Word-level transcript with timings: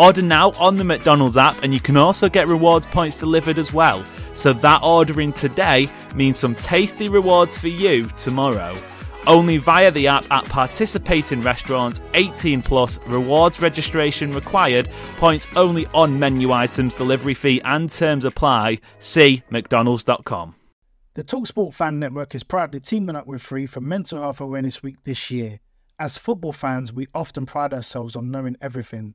Order 0.00 0.22
now 0.22 0.52
on 0.52 0.78
the 0.78 0.84
McDonald's 0.84 1.36
app, 1.36 1.62
and 1.62 1.74
you 1.74 1.78
can 1.78 1.98
also 1.98 2.30
get 2.30 2.48
rewards 2.48 2.86
points 2.86 3.18
delivered 3.18 3.58
as 3.58 3.70
well. 3.70 4.02
So 4.32 4.54
that 4.54 4.80
ordering 4.82 5.30
today 5.30 5.88
means 6.14 6.38
some 6.38 6.54
tasty 6.54 7.10
rewards 7.10 7.58
for 7.58 7.68
you 7.68 8.06
tomorrow. 8.16 8.74
Only 9.26 9.58
via 9.58 9.90
the 9.90 10.06
app 10.06 10.24
at 10.30 10.46
participating 10.46 11.42
restaurants, 11.42 12.00
18 12.14 12.62
plus, 12.62 12.98
rewards 13.08 13.60
registration 13.60 14.32
required, 14.32 14.88
points 15.18 15.46
only 15.54 15.86
on 15.88 16.18
menu 16.18 16.50
items, 16.50 16.94
delivery 16.94 17.34
fee 17.34 17.60
and 17.66 17.90
terms 17.90 18.24
apply. 18.24 18.80
See 19.00 19.42
McDonald's.com. 19.50 20.54
The 21.12 21.24
Talksport 21.24 21.74
Fan 21.74 21.98
Network 21.98 22.34
is 22.34 22.42
proudly 22.42 22.80
teaming 22.80 23.16
up 23.16 23.26
with 23.26 23.42
Free 23.42 23.66
for 23.66 23.82
Mental 23.82 24.18
Health 24.18 24.40
Awareness 24.40 24.82
Week 24.82 24.96
this 25.04 25.30
year. 25.30 25.60
As 25.98 26.16
football 26.16 26.52
fans, 26.52 26.90
we 26.90 27.06
often 27.14 27.44
pride 27.44 27.74
ourselves 27.74 28.16
on 28.16 28.30
knowing 28.30 28.56
everything 28.62 29.14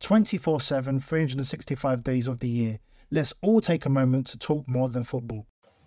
24 0.00 0.60
7, 0.60 1.00
365 1.00 2.02
days 2.02 2.26
of 2.28 2.38
the 2.40 2.48
year. 2.48 2.78
Let's 3.10 3.32
all 3.42 3.60
take 3.60 3.86
a 3.86 3.90
moment 3.90 4.26
to 4.28 4.38
talk 4.38 4.66
more 4.68 4.88
than 4.88 5.04
football. 5.04 5.46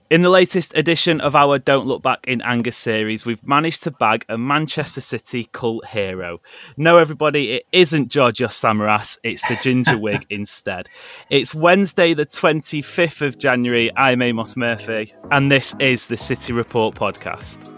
In 0.09 0.21
the 0.21 0.29
latest 0.29 0.71
edition 0.77 1.19
of 1.19 1.35
our 1.35 1.59
Don't 1.59 1.85
Look 1.85 2.01
Back 2.01 2.25
in 2.25 2.41
Anger 2.41 2.71
series, 2.71 3.25
we've 3.25 3.45
managed 3.45 3.83
to 3.83 3.91
bag 3.91 4.23
a 4.29 4.37
Manchester 4.37 5.01
City 5.01 5.49
cult 5.51 5.85
hero. 5.87 6.39
No, 6.77 6.97
everybody, 6.97 7.51
it 7.51 7.63
isn't 7.73 8.07
Georgios 8.07 8.53
Samaras, 8.53 9.17
it's 9.23 9.45
the 9.49 9.57
Ginger 9.57 9.97
Wig 9.99 10.25
instead. 10.29 10.87
It's 11.29 11.53
Wednesday, 11.53 12.13
the 12.13 12.25
25th 12.25 13.21
of 13.21 13.37
January. 13.37 13.91
I'm 13.97 14.21
Amos 14.21 14.55
Murphy, 14.55 15.13
and 15.29 15.51
this 15.51 15.75
is 15.79 16.07
the 16.07 16.15
City 16.15 16.53
Report 16.53 16.95
podcast. 16.95 17.73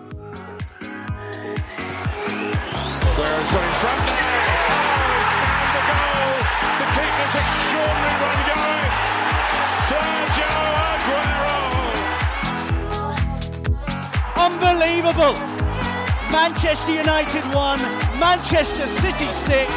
Manchester 15.19 16.93
United 16.93 17.43
1, 17.53 17.81
Manchester 18.19 18.87
City 18.87 19.25
6. 19.25 19.75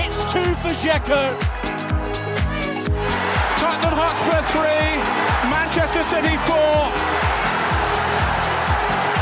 It's 0.00 0.32
2 0.32 0.40
for 0.64 0.72
Dzeko. 0.80 1.28
Tottenham 3.60 3.92
Hotspur 4.00 4.40
3, 4.56 4.96
Manchester 5.52 6.02
City 6.08 6.36
4. 6.48 6.56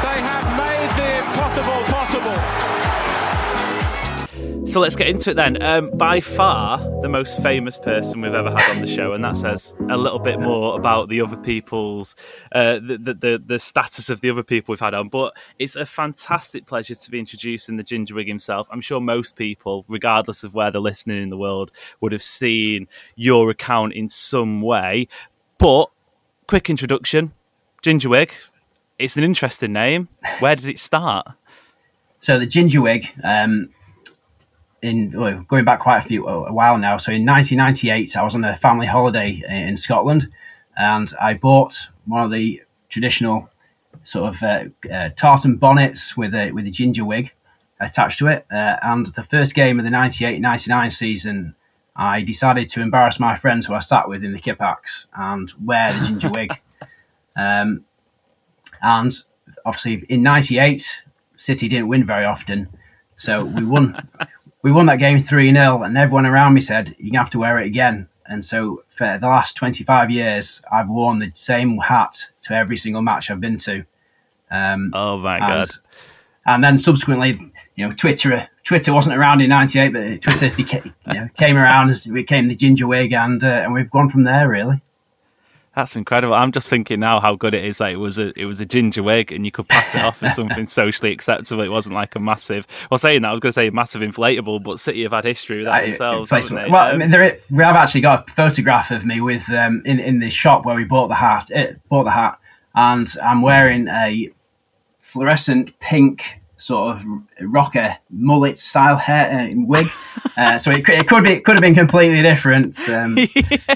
They 0.06 0.18
have 0.22 0.46
made 0.54 0.90
the 0.94 1.18
impossible 1.18 1.82
possible. 1.90 2.59
So 4.70 4.78
let's 4.78 4.94
get 4.94 5.08
into 5.08 5.32
it 5.32 5.34
then. 5.34 5.60
Um, 5.64 5.90
by 5.98 6.20
far, 6.20 6.78
the 7.02 7.08
most 7.08 7.42
famous 7.42 7.76
person 7.76 8.20
we've 8.20 8.34
ever 8.34 8.52
had 8.52 8.70
on 8.70 8.80
the 8.80 8.86
show, 8.86 9.14
and 9.14 9.24
that 9.24 9.36
says 9.36 9.74
a 9.88 9.96
little 9.96 10.20
bit 10.20 10.38
more 10.38 10.76
about 10.76 11.08
the 11.08 11.20
other 11.22 11.36
people's, 11.36 12.14
uh, 12.52 12.74
the, 12.74 13.16
the, 13.20 13.42
the 13.44 13.58
status 13.58 14.08
of 14.10 14.20
the 14.20 14.30
other 14.30 14.44
people 14.44 14.72
we've 14.72 14.78
had 14.78 14.94
on. 14.94 15.08
But 15.08 15.36
it's 15.58 15.74
a 15.74 15.84
fantastic 15.84 16.66
pleasure 16.66 16.94
to 16.94 17.10
be 17.10 17.18
introducing 17.18 17.78
the 17.78 17.82
Ginger 17.82 18.14
Wig 18.14 18.28
himself. 18.28 18.68
I'm 18.70 18.80
sure 18.80 19.00
most 19.00 19.34
people, 19.34 19.84
regardless 19.88 20.44
of 20.44 20.54
where 20.54 20.70
they're 20.70 20.80
listening 20.80 21.20
in 21.20 21.30
the 21.30 21.36
world, 21.36 21.72
would 22.00 22.12
have 22.12 22.22
seen 22.22 22.86
your 23.16 23.50
account 23.50 23.94
in 23.94 24.08
some 24.08 24.60
way. 24.60 25.08
But 25.58 25.86
quick 26.46 26.70
introduction, 26.70 27.32
Ginger 27.82 28.08
Wig. 28.08 28.32
It's 29.00 29.16
an 29.16 29.24
interesting 29.24 29.72
name. 29.72 30.06
Where 30.38 30.54
did 30.54 30.68
it 30.68 30.78
start? 30.78 31.26
So 32.20 32.38
the 32.38 32.46
Ginger 32.46 32.82
Wig. 32.82 33.12
Um, 33.24 33.70
in 34.82 35.12
well, 35.14 35.44
going 35.48 35.64
back 35.64 35.80
quite 35.80 35.98
a 35.98 36.08
few 36.08 36.26
a 36.26 36.52
while 36.52 36.78
now. 36.78 36.96
So 36.96 37.12
in 37.12 37.26
1998, 37.26 38.16
I 38.16 38.22
was 38.22 38.34
on 38.34 38.44
a 38.44 38.56
family 38.56 38.86
holiday 38.86 39.42
in 39.48 39.76
Scotland, 39.76 40.28
and 40.76 41.12
I 41.20 41.34
bought 41.34 41.88
one 42.06 42.24
of 42.24 42.30
the 42.30 42.62
traditional 42.88 43.50
sort 44.04 44.34
of 44.34 44.42
uh, 44.42 44.64
uh, 44.92 45.10
tartan 45.16 45.56
bonnets 45.56 46.16
with 46.16 46.34
a 46.34 46.52
with 46.52 46.66
a 46.66 46.70
ginger 46.70 47.04
wig 47.04 47.32
attached 47.80 48.18
to 48.18 48.28
it. 48.28 48.46
Uh, 48.50 48.76
and 48.82 49.06
the 49.06 49.22
first 49.22 49.54
game 49.54 49.78
of 49.78 49.86
the 49.86 49.90
98-99 49.90 50.92
season, 50.92 51.54
I 51.96 52.22
decided 52.22 52.68
to 52.70 52.82
embarrass 52.82 53.18
my 53.18 53.36
friends 53.36 53.66
who 53.66 53.74
I 53.74 53.78
sat 53.80 54.06
with 54.06 54.22
in 54.22 54.32
the 54.32 54.38
Kippax 54.38 55.06
and 55.16 55.50
wear 55.64 55.92
the 55.92 56.06
ginger 56.06 56.30
wig. 56.34 56.60
Um, 57.36 57.86
and 58.82 59.14
obviously, 59.64 60.04
in 60.08 60.22
'98, 60.22 61.04
City 61.36 61.68
didn't 61.68 61.88
win 61.88 62.04
very 62.04 62.24
often, 62.24 62.68
so 63.16 63.44
we 63.44 63.64
won 63.64 64.08
we 64.62 64.72
won 64.72 64.86
that 64.86 64.98
game 64.98 65.22
3 65.22 65.52
0, 65.52 65.82
and 65.82 65.96
everyone 65.96 66.26
around 66.26 66.54
me 66.54 66.60
said, 66.60 66.94
You're 66.98 67.10
going 67.10 67.12
to 67.12 67.18
have 67.18 67.30
to 67.30 67.38
wear 67.38 67.58
it 67.58 67.66
again. 67.66 68.08
And 68.26 68.44
so 68.44 68.84
for 68.88 69.18
the 69.18 69.26
last 69.26 69.56
25 69.56 70.10
years, 70.10 70.62
I've 70.70 70.88
worn 70.88 71.18
the 71.18 71.32
same 71.34 71.78
hat 71.78 72.16
to 72.42 72.54
every 72.54 72.76
single 72.76 73.02
match 73.02 73.30
I've 73.30 73.40
been 73.40 73.58
to. 73.58 73.84
Um, 74.50 74.92
oh 74.94 75.18
my 75.18 75.38
and, 75.38 75.46
God. 75.46 75.68
And 76.46 76.64
then 76.64 76.78
subsequently, 76.78 77.52
you 77.74 77.88
know, 77.88 77.94
Twitter 77.94 78.48
Twitter 78.62 78.92
wasn't 78.92 79.16
around 79.16 79.40
in 79.40 79.50
'98, 79.50 79.92
but 79.92 80.22
Twitter 80.22 80.50
became, 80.56 80.94
you 81.08 81.14
know, 81.14 81.28
came 81.36 81.56
around, 81.56 81.90
it 81.90 82.12
became 82.12 82.48
the 82.48 82.54
ginger 82.54 82.86
wig, 82.86 83.12
and 83.12 83.42
uh, 83.42 83.48
and 83.48 83.72
we've 83.72 83.90
gone 83.90 84.08
from 84.08 84.24
there 84.24 84.48
really. 84.48 84.80
That's 85.80 85.96
incredible. 85.96 86.34
I'm 86.34 86.52
just 86.52 86.68
thinking 86.68 87.00
now 87.00 87.20
how 87.20 87.36
good 87.36 87.54
it 87.54 87.64
is 87.64 87.78
that 87.78 87.90
it 87.90 87.96
was 87.96 88.18
a 88.18 88.38
it 88.38 88.44
was 88.44 88.60
a 88.60 88.66
ginger 88.66 89.02
wig 89.02 89.32
and 89.32 89.46
you 89.46 89.50
could 89.50 89.66
pass 89.66 89.94
it 89.94 90.02
off 90.02 90.22
as 90.22 90.34
something 90.34 90.66
socially 90.66 91.10
acceptable. 91.10 91.62
It 91.62 91.70
wasn't 91.70 91.94
like 91.94 92.14
a 92.16 92.20
massive. 92.20 92.66
Well, 92.90 92.98
saying 92.98 93.22
that 93.22 93.28
I 93.28 93.32
was 93.32 93.40
going 93.40 93.48
to 93.48 93.54
say 93.54 93.70
massive 93.70 94.02
inflatable, 94.02 94.62
but 94.62 94.78
City 94.78 95.04
have 95.04 95.12
had 95.12 95.24
history 95.24 95.56
with 95.56 95.64
that 95.64 95.86
themselves. 95.86 96.30
well, 96.30 96.90
um, 96.90 96.96
I 96.96 96.96
mean, 96.98 97.10
there, 97.10 97.38
we 97.50 97.64
have 97.64 97.76
actually 97.76 98.02
got 98.02 98.28
a 98.28 98.32
photograph 98.34 98.90
of 98.90 99.06
me 99.06 99.22
with 99.22 99.48
um, 99.48 99.80
in 99.86 99.98
in 100.00 100.18
the 100.18 100.28
shop 100.28 100.66
where 100.66 100.76
we 100.76 100.84
bought 100.84 101.08
the 101.08 101.14
hat. 101.14 101.50
It, 101.50 101.80
bought 101.88 102.04
the 102.04 102.10
hat, 102.10 102.38
and 102.74 103.10
I'm 103.24 103.40
wearing 103.40 103.88
a 103.88 104.28
fluorescent 105.00 105.78
pink 105.80 106.42
sort 106.58 106.94
of 106.94 107.06
rocker 107.40 107.96
mullet 108.10 108.58
style 108.58 108.96
hair 108.96 109.48
uh, 109.50 109.54
wig. 109.54 109.86
Uh, 110.36 110.56
so 110.56 110.70
it 110.70 110.84
could, 110.86 110.94
it 110.94 111.08
could 111.08 111.24
be 111.24 111.32
it 111.32 111.44
could 111.44 111.56
have 111.56 111.60
been 111.60 111.74
completely 111.74 112.22
different. 112.22 112.78
Um, 112.88 113.18
yeah. 113.34 113.74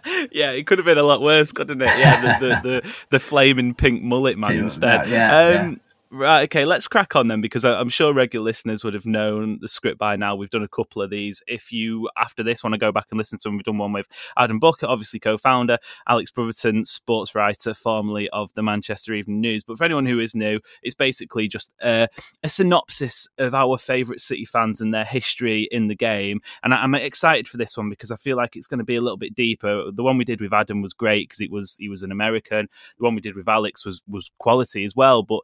yeah, 0.32 0.50
it 0.52 0.66
could 0.66 0.78
have 0.78 0.84
been 0.84 0.98
a 0.98 1.02
lot 1.02 1.20
worse, 1.20 1.52
couldn't 1.52 1.80
it? 1.80 1.86
Yeah, 1.86 2.38
the 2.38 2.46
the, 2.46 2.60
the, 2.62 2.94
the 3.10 3.20
flaming 3.20 3.74
pink 3.74 4.02
mullet 4.02 4.38
man 4.38 4.52
instead. 4.52 5.08
Yeah, 5.08 5.38
um, 5.38 5.52
yeah. 5.52 5.74
Right, 6.14 6.42
okay, 6.42 6.66
let's 6.66 6.88
crack 6.88 7.16
on 7.16 7.28
then 7.28 7.40
because 7.40 7.64
I'm 7.64 7.88
sure 7.88 8.12
regular 8.12 8.44
listeners 8.44 8.84
would 8.84 8.92
have 8.92 9.06
known 9.06 9.56
the 9.62 9.68
script 9.68 9.98
by 9.98 10.14
now. 10.14 10.36
We've 10.36 10.50
done 10.50 10.62
a 10.62 10.68
couple 10.68 11.00
of 11.00 11.08
these. 11.08 11.42
If 11.46 11.72
you, 11.72 12.10
after 12.18 12.42
this, 12.42 12.62
want 12.62 12.74
to 12.74 12.78
go 12.78 12.92
back 12.92 13.06
and 13.10 13.16
listen 13.16 13.38
to 13.38 13.44
them, 13.44 13.56
we've 13.56 13.64
done 13.64 13.78
one 13.78 13.94
with 13.94 14.08
Adam 14.36 14.58
Bucket, 14.58 14.90
obviously 14.90 15.20
co 15.20 15.38
founder, 15.38 15.78
Alex 16.06 16.30
Brotherton, 16.30 16.84
sports 16.84 17.34
writer, 17.34 17.72
formerly 17.72 18.28
of 18.28 18.52
the 18.52 18.62
Manchester 18.62 19.14
Evening 19.14 19.40
News. 19.40 19.64
But 19.64 19.78
for 19.78 19.84
anyone 19.84 20.04
who 20.04 20.20
is 20.20 20.34
new, 20.34 20.60
it's 20.82 20.94
basically 20.94 21.48
just 21.48 21.70
a 21.82 22.08
synopsis 22.44 23.26
of 23.38 23.54
our 23.54 23.78
favourite 23.78 24.20
City 24.20 24.44
fans 24.44 24.82
and 24.82 24.92
their 24.92 25.06
history 25.06 25.66
in 25.70 25.88
the 25.88 25.96
game. 25.96 26.42
And 26.62 26.74
I'm 26.74 26.94
excited 26.94 27.48
for 27.48 27.56
this 27.56 27.74
one 27.74 27.88
because 27.88 28.10
I 28.10 28.16
feel 28.16 28.36
like 28.36 28.54
it's 28.54 28.66
going 28.66 28.80
to 28.80 28.84
be 28.84 28.96
a 28.96 29.00
little 29.02 29.16
bit 29.16 29.34
deeper. 29.34 29.90
The 29.90 30.02
one 30.02 30.18
we 30.18 30.26
did 30.26 30.42
with 30.42 30.52
Adam 30.52 30.82
was 30.82 30.92
great 30.92 31.30
because 31.30 31.40
it 31.40 31.50
was 31.50 31.74
he 31.78 31.88
was 31.88 32.02
an 32.02 32.12
American. 32.12 32.68
The 32.98 33.04
one 33.04 33.14
we 33.14 33.22
did 33.22 33.34
with 33.34 33.48
Alex 33.48 33.86
was 33.86 34.02
was 34.06 34.30
quality 34.38 34.84
as 34.84 34.94
well. 34.94 35.22
But 35.22 35.40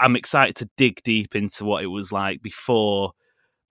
I'm 0.00 0.16
excited 0.16 0.56
to 0.56 0.70
dig 0.76 1.02
deep 1.02 1.34
into 1.34 1.64
what 1.64 1.82
it 1.82 1.88
was 1.88 2.12
like 2.12 2.42
before 2.42 3.12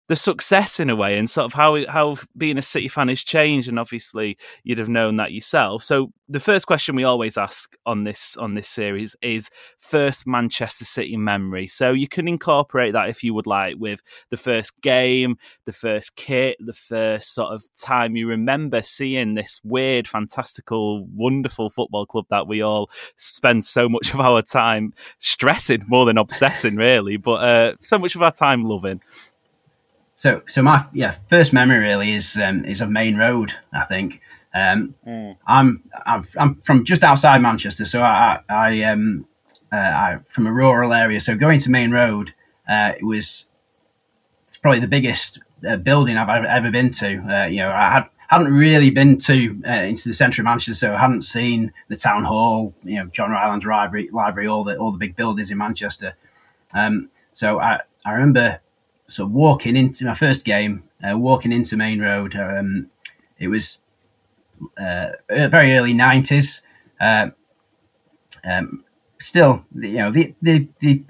the 0.07 0.15
success 0.15 0.79
in 0.79 0.89
a 0.89 0.95
way 0.95 1.17
and 1.17 1.29
sort 1.29 1.45
of 1.45 1.53
how 1.53 1.85
how 1.87 2.17
being 2.37 2.57
a 2.57 2.61
City 2.61 2.87
fan 2.87 3.07
has 3.07 3.23
changed 3.23 3.69
and 3.69 3.79
obviously 3.79 4.37
you'd 4.63 4.79
have 4.79 4.89
known 4.89 5.15
that 5.17 5.31
yourself. 5.31 5.83
So 5.83 6.11
the 6.27 6.39
first 6.39 6.67
question 6.67 6.95
we 6.95 7.03
always 7.03 7.37
ask 7.37 7.77
on 7.85 8.03
this 8.03 8.35
on 8.37 8.55
this 8.55 8.67
series 8.67 9.15
is 9.21 9.49
first 9.77 10.27
Manchester 10.27 10.83
City 10.83 11.15
memory. 11.15 11.67
So 11.67 11.91
you 11.91 12.07
can 12.07 12.27
incorporate 12.27 12.93
that 12.93 13.09
if 13.09 13.23
you 13.23 13.33
would 13.33 13.47
like 13.47 13.75
with 13.77 14.01
the 14.29 14.37
first 14.37 14.81
game, 14.81 15.37
the 15.65 15.73
first 15.73 16.15
kit, 16.15 16.57
the 16.59 16.73
first 16.73 17.33
sort 17.33 17.53
of 17.53 17.63
time 17.79 18.15
you 18.15 18.27
remember 18.27 18.81
seeing 18.81 19.35
this 19.35 19.61
weird, 19.63 20.07
fantastical, 20.07 21.05
wonderful 21.15 21.69
football 21.69 22.05
club 22.05 22.25
that 22.29 22.47
we 22.47 22.61
all 22.61 22.89
spend 23.15 23.63
so 23.63 23.87
much 23.87 24.13
of 24.13 24.19
our 24.19 24.41
time 24.41 24.93
stressing 25.19 25.83
more 25.87 26.05
than 26.05 26.17
obsessing, 26.17 26.75
really, 26.75 27.15
but 27.15 27.41
uh, 27.41 27.75
so 27.81 27.97
much 27.97 28.15
of 28.15 28.21
our 28.21 28.31
time 28.31 28.63
loving. 28.65 29.01
So, 30.15 30.41
so 30.47 30.61
my 30.61 30.85
yeah 30.93 31.15
first 31.27 31.53
memory 31.53 31.79
really 31.79 32.11
is 32.11 32.37
um, 32.37 32.65
is 32.65 32.81
of 32.81 32.89
Maine 32.89 33.17
Road. 33.17 33.53
I 33.73 33.85
think 33.85 34.21
um, 34.53 34.95
mm. 35.05 35.35
I'm, 35.47 35.83
I'm 36.05 36.25
I'm 36.39 36.55
from 36.61 36.85
just 36.85 37.03
outside 37.03 37.41
Manchester, 37.41 37.85
so 37.85 38.01
I 38.01 38.39
I 38.47 38.83
um 38.83 39.25
uh, 39.71 39.75
I 39.75 40.19
from 40.29 40.47
a 40.47 40.53
rural 40.53 40.93
area. 40.93 41.19
So 41.19 41.35
going 41.35 41.59
to 41.61 41.71
Maine 41.71 41.91
Road, 41.91 42.33
uh, 42.69 42.93
it 42.97 43.03
was 43.03 43.47
it's 44.47 44.57
probably 44.57 44.79
the 44.79 44.87
biggest 44.87 45.39
uh, 45.67 45.77
building 45.77 46.17
I've 46.17 46.29
ever, 46.29 46.45
ever 46.45 46.71
been 46.71 46.91
to. 46.91 47.17
Uh, 47.27 47.45
you 47.47 47.57
know, 47.57 47.71
I 47.71 47.91
had 47.91 48.05
hadn't 48.27 48.53
really 48.53 48.89
been 48.89 49.17
to 49.17 49.61
uh, 49.67 49.71
into 49.71 50.09
the 50.09 50.13
centre 50.13 50.41
of 50.41 50.45
Manchester, 50.45 50.75
so 50.75 50.93
I 50.93 50.99
hadn't 50.99 51.23
seen 51.23 51.71
the 51.87 51.95
town 51.95 52.23
hall, 52.23 52.73
you 52.83 52.95
know, 52.95 53.05
John 53.07 53.31
Rylands 53.31 53.65
Library, 53.65 54.09
library, 54.11 54.47
all 54.47 54.63
the 54.63 54.77
all 54.77 54.91
the 54.91 54.97
big 54.97 55.15
buildings 55.15 55.51
in 55.51 55.57
Manchester. 55.57 56.15
Um, 56.73 57.09
so 57.33 57.59
I 57.59 57.81
I 58.05 58.11
remember 58.11 58.59
so 59.07 59.25
walking 59.25 59.75
into 59.75 60.05
my 60.05 60.15
first 60.15 60.45
game, 60.45 60.83
uh, 61.03 61.17
walking 61.17 61.51
into 61.51 61.77
Maine 61.77 62.01
Road, 62.01 62.35
um, 62.35 62.89
it 63.37 63.47
was 63.47 63.79
uh, 64.77 65.09
very 65.29 65.73
early 65.73 65.93
nineties. 65.93 66.61
Uh, 66.99 67.29
um, 68.45 68.83
still, 69.19 69.65
you 69.75 69.93
know, 69.93 70.11
the 70.11 70.33
the, 70.41 70.67
the 70.79 71.03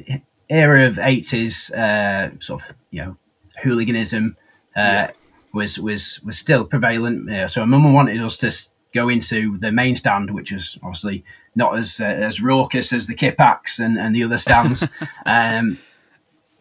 era 0.50 0.88
of 0.88 1.00
eighties, 1.00 1.72
uh, 1.72 2.32
sort 2.40 2.64
of, 2.64 2.76
you 2.92 3.04
know, 3.04 3.18
hooliganism 3.62 4.38
uh, 4.76 4.80
yeah. 4.80 5.12
was 5.54 5.80
was 5.80 6.20
was 6.24 6.38
still 6.38 6.66
prevalent. 6.66 7.52
so, 7.52 7.66
my 7.66 7.78
mum 7.78 7.94
wanted 7.94 8.22
us 8.22 8.38
to 8.38 8.52
go 8.94 9.10
into 9.10 9.58
the 9.58 9.72
main 9.72 9.96
stand, 9.96 10.32
which 10.34 10.52
was 10.52 10.78
obviously 10.84 11.24
not 11.56 11.78
as 11.78 12.00
uh, 12.00 12.06
as 12.06 12.42
raucous 12.42 12.94
as 12.94 13.08
the 13.08 13.16
Kippax 13.16 13.80
and, 13.80 13.98
and 13.98 14.16
the 14.16 14.24
other 14.24 14.38
stands. 14.38 14.88
um, 15.26 15.78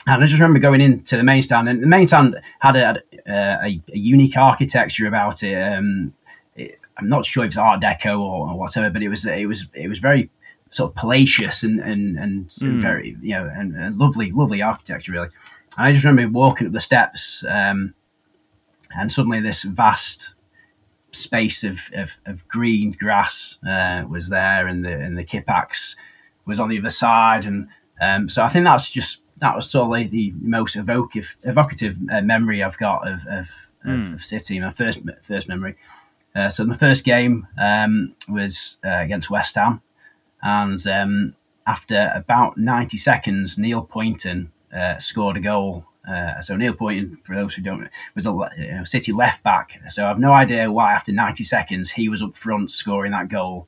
and 0.07 0.23
I 0.23 0.27
just 0.27 0.41
remember 0.41 0.59
going 0.59 0.81
into 0.81 1.17
the 1.17 1.23
main 1.23 1.43
stand, 1.43 1.69
and 1.69 1.83
the 1.83 1.87
main 1.87 2.09
stand 2.09 2.41
had 2.59 2.77
a, 2.77 3.03
a, 3.27 3.81
a 3.93 3.99
unique 3.99 4.37
architecture 4.37 5.07
about 5.07 5.43
it. 5.43 5.55
Um, 5.55 6.13
it. 6.57 6.79
I'm 6.97 7.09
not 7.09 7.25
sure 7.25 7.45
if 7.45 7.49
it's 7.49 7.57
Art 7.57 7.81
Deco 7.81 8.19
or, 8.19 8.51
or, 8.51 8.59
whatever, 8.59 8.91
but 8.91 9.03
it 9.03 9.09
was 9.09 9.25
it 9.25 9.47
was 9.47 9.69
it 9.75 9.89
was 9.89 10.01
very 10.01 10.29
sort 10.71 10.91
of 10.91 10.97
palatial 10.97 11.51
and 11.63 11.81
and 11.81 12.19
and 12.19 12.49
mm. 12.49 12.81
very 12.81 13.17
you 13.23 13.35
know 13.35 13.51
and, 13.55 13.77
and, 13.77 13.97
lovely 13.97 14.31
lovely 14.33 14.61
architecture 14.61 15.13
really. 15.13 15.29
And 15.77 15.87
I 15.87 15.93
just 15.93 16.05
remember 16.05 16.37
walking 16.37 16.67
up 16.67 16.73
the 16.73 16.81
steps, 16.81 17.45
um, 17.49 17.95
and 18.97 19.11
suddenly 19.11 19.41
this 19.41 19.63
vast 19.63 20.35
space 21.13 21.63
of, 21.63 21.81
of, 21.95 22.11
of 22.27 22.47
green 22.49 22.93
grass 22.93 23.59
uh, 23.67 24.05
was 24.09 24.29
there, 24.29 24.67
and 24.67 24.85
the 24.85 24.93
and 24.93 25.17
the 25.17 25.25
Kippax 25.25 25.95
was 26.45 26.59
on 26.59 26.69
the 26.69 26.79
other 26.79 26.91
side, 26.91 27.47
and 27.47 27.69
um, 28.01 28.29
so 28.29 28.43
I 28.43 28.49
think 28.49 28.65
that's 28.65 28.91
just 28.91 29.23
that 29.43 29.57
was 29.57 29.69
sort 29.69 29.87
of 29.87 29.91
like 29.91 30.11
the 30.11 30.33
most 30.41 30.77
evocative, 30.77 31.35
evocative 31.43 31.99
uh, 32.13 32.21
memory 32.21 32.63
I've 32.63 32.79
got 32.79 33.09
of, 33.09 33.27
of, 33.27 33.49
mm. 33.85 34.15
of, 34.15 34.25
City. 34.25 34.61
My 34.61 34.71
first 34.71 35.01
first 35.23 35.49
memory. 35.49 35.75
Uh, 36.35 36.49
so 36.49 36.65
my 36.65 36.77
first 36.77 37.05
game 37.05 37.49
um, 37.61 38.15
was 38.29 38.79
uh, 38.85 39.01
against 39.01 39.31
West 39.31 39.57
Ham, 39.57 39.83
and 40.43 40.87
um, 40.87 41.35
after 41.67 42.13
about 42.15 42.57
ninety 42.57 42.97
seconds, 42.97 43.59
Neil 43.59 43.85
Pointon 43.85 44.53
uh, 44.73 44.99
scored 45.01 45.37
a 45.37 45.41
goal. 45.41 45.87
Uh, 46.09 46.41
so 46.41 46.57
Neil 46.57 46.73
Pointon, 46.73 47.19
for 47.25 47.35
those 47.35 47.55
who 47.55 47.63
don't, 47.63 47.89
was 48.15 48.27
a 48.27 48.31
you 48.59 48.73
know, 48.73 48.85
City 48.85 49.11
left 49.11 49.43
back. 49.43 49.81
So 49.89 50.07
I've 50.07 50.21
no 50.21 50.33
idea 50.33 50.71
why 50.71 50.93
after 50.93 51.11
ninety 51.11 51.43
seconds 51.43 51.91
he 51.91 52.09
was 52.09 52.23
up 52.23 52.37
front 52.37 52.71
scoring 52.71 53.11
that 53.11 53.29
goal. 53.29 53.67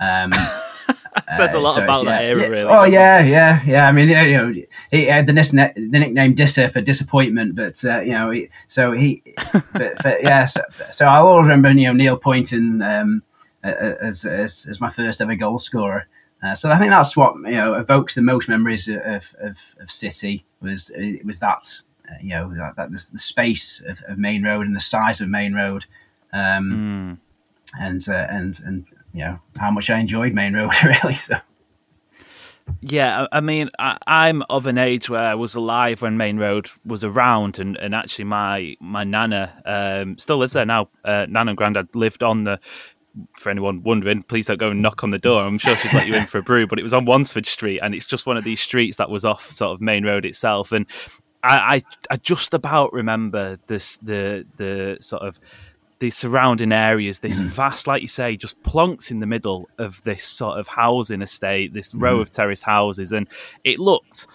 Um, 0.00 0.32
says 1.36 1.54
a 1.54 1.60
lot 1.60 1.70
uh, 1.70 1.74
so 1.74 1.84
about 1.84 2.04
that 2.04 2.24
era, 2.24 2.48
really. 2.48 2.62
Oh 2.62 2.84
yeah, 2.84 3.20
yeah, 3.20 3.60
yeah. 3.66 3.86
I 3.86 3.92
mean, 3.92 4.08
you 4.08 4.14
know, 4.36 4.54
he 4.90 5.04
had 5.04 5.26
the, 5.26 5.32
the 5.32 5.98
nickname 5.98 6.34
Disser 6.34 6.70
for 6.70 6.80
disappointment, 6.80 7.54
but 7.54 7.82
uh, 7.84 8.00
you 8.00 8.12
know, 8.12 8.30
he, 8.30 8.48
so 8.68 8.92
he, 8.92 9.22
but, 9.72 9.94
but, 10.02 10.22
yeah. 10.22 10.46
So, 10.46 10.62
so, 10.90 11.06
I'll 11.06 11.26
always 11.26 11.46
remember, 11.46 11.70
you 11.72 11.86
know, 11.86 11.92
Neil 11.92 12.18
Pointon 12.18 12.82
um, 12.82 13.22
as, 13.62 14.24
as, 14.24 14.66
as 14.68 14.80
my 14.80 14.90
first 14.90 15.20
ever 15.20 15.34
goal 15.34 15.58
scorer. 15.58 16.06
Uh, 16.42 16.54
so 16.54 16.70
I 16.70 16.78
think 16.78 16.90
that's 16.90 17.16
what 17.16 17.34
you 17.36 17.56
know 17.56 17.74
evokes 17.74 18.14
the 18.14 18.22
most 18.22 18.48
memories 18.48 18.88
of, 18.88 19.34
of, 19.40 19.58
of 19.78 19.90
City 19.90 20.44
was 20.62 20.90
it 20.90 21.24
was 21.24 21.38
that 21.40 21.66
uh, 22.08 22.14
you 22.22 22.30
know 22.30 22.54
that, 22.54 22.76
that 22.76 22.90
the, 22.90 23.18
space 23.18 23.82
of, 23.86 24.02
of, 24.08 24.16
Maine 24.16 24.42
Road 24.42 24.66
and 24.66 24.74
the 24.74 24.80
size 24.80 25.20
of 25.20 25.28
Maine 25.28 25.52
Road, 25.52 25.84
um, 26.32 27.18
mm. 27.18 27.78
and 27.78 28.08
uh, 28.08 28.26
and 28.30 28.58
and 28.60 28.86
you 29.12 29.24
know 29.24 29.40
how 29.58 29.70
much 29.70 29.90
I 29.90 29.98
enjoyed 29.98 30.34
Maine 30.34 30.54
Road 30.54 30.72
really. 30.84 31.14
So. 31.14 31.36
Yeah, 32.80 33.26
I 33.32 33.40
mean, 33.40 33.70
I, 33.78 34.28
am 34.28 34.44
of 34.48 34.66
an 34.66 34.78
age 34.78 35.10
where 35.10 35.22
I 35.22 35.34
was 35.34 35.54
alive 35.54 36.02
when 36.02 36.16
Maine 36.16 36.38
Road 36.38 36.70
was 36.84 37.04
around, 37.04 37.58
and, 37.58 37.76
and 37.76 37.94
actually, 37.94 38.26
my 38.26 38.76
my 38.80 39.04
nana 39.04 39.62
um, 39.66 40.18
still 40.18 40.38
lives 40.38 40.52
there 40.52 40.66
now. 40.66 40.88
Uh, 41.04 41.26
nana 41.28 41.50
and 41.50 41.58
granddad 41.58 41.88
lived 41.94 42.22
on 42.22 42.44
the. 42.44 42.60
For 43.38 43.50
anyone 43.50 43.82
wondering, 43.82 44.22
please 44.22 44.46
don't 44.46 44.58
go 44.58 44.70
and 44.70 44.80
knock 44.80 45.02
on 45.02 45.10
the 45.10 45.18
door. 45.18 45.42
I'm 45.42 45.58
sure 45.58 45.76
she'd 45.76 45.92
let 45.92 46.06
you 46.06 46.14
in 46.14 46.26
for 46.26 46.38
a 46.38 46.44
brew, 46.44 46.68
but 46.68 46.78
it 46.78 46.84
was 46.84 46.94
on 46.94 47.06
Wansford 47.06 47.44
Street, 47.44 47.80
and 47.80 47.92
it's 47.92 48.06
just 48.06 48.24
one 48.24 48.36
of 48.36 48.44
these 48.44 48.60
streets 48.60 48.98
that 48.98 49.10
was 49.10 49.24
off 49.24 49.50
sort 49.50 49.72
of 49.72 49.80
Maine 49.80 50.06
Road 50.06 50.24
itself. 50.24 50.70
And 50.70 50.86
I, 51.42 51.56
I, 51.58 51.82
I 52.12 52.16
just 52.18 52.54
about 52.54 52.92
remember 52.92 53.58
this 53.66 53.98
the 53.98 54.46
the 54.56 54.98
sort 55.00 55.22
of 55.22 55.40
the 56.00 56.10
surrounding 56.10 56.72
areas, 56.72 57.20
this 57.20 57.38
mm. 57.38 57.44
vast, 57.44 57.86
like 57.86 58.02
you 58.02 58.08
say, 58.08 58.36
just 58.36 58.60
plonks 58.62 59.10
in 59.10 59.20
the 59.20 59.26
middle 59.26 59.68
of 59.78 60.02
this 60.02 60.24
sort 60.24 60.58
of 60.58 60.66
housing 60.66 61.22
estate, 61.22 61.72
this 61.72 61.94
row 61.94 62.18
mm. 62.18 62.22
of 62.22 62.30
terraced 62.30 62.64
houses, 62.64 63.12
and 63.12 63.28
it 63.64 63.78
looked 63.78 64.26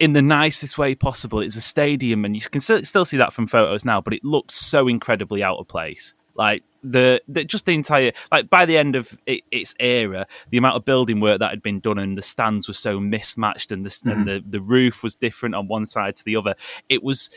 in 0.00 0.14
the 0.14 0.22
nicest 0.22 0.76
way 0.78 0.94
possible. 0.94 1.40
It's 1.40 1.56
a 1.56 1.60
stadium, 1.60 2.24
and 2.24 2.34
you 2.34 2.42
can 2.42 2.60
still, 2.60 2.82
still 2.82 3.04
see 3.04 3.18
that 3.18 3.32
from 3.32 3.46
photos 3.46 3.84
now, 3.84 4.00
but 4.00 4.14
it 4.14 4.24
looked 4.24 4.52
so 4.52 4.88
incredibly 4.88 5.42
out 5.42 5.58
of 5.58 5.68
place. 5.68 6.14
Like 6.34 6.64
the, 6.82 7.20
the 7.28 7.44
just 7.44 7.66
the 7.66 7.74
entire 7.74 8.12
like 8.30 8.48
by 8.48 8.64
the 8.64 8.76
end 8.78 8.96
of 8.96 9.18
it, 9.26 9.42
its 9.50 9.74
era, 9.78 10.26
the 10.50 10.58
amount 10.58 10.76
of 10.76 10.84
building 10.84 11.20
work 11.20 11.40
that 11.40 11.50
had 11.50 11.62
been 11.62 11.80
done 11.80 11.98
and 11.98 12.16
the 12.16 12.22
stands 12.22 12.68
were 12.68 12.74
so 12.74 13.00
mismatched, 13.00 13.70
and 13.70 13.84
the 13.84 13.90
mm. 13.90 14.12
and 14.12 14.26
the, 14.26 14.44
the 14.46 14.60
roof 14.60 15.02
was 15.02 15.14
different 15.14 15.54
on 15.54 15.68
one 15.68 15.84
side 15.84 16.14
to 16.16 16.24
the 16.24 16.36
other. 16.36 16.54
It 16.88 17.02
was 17.02 17.28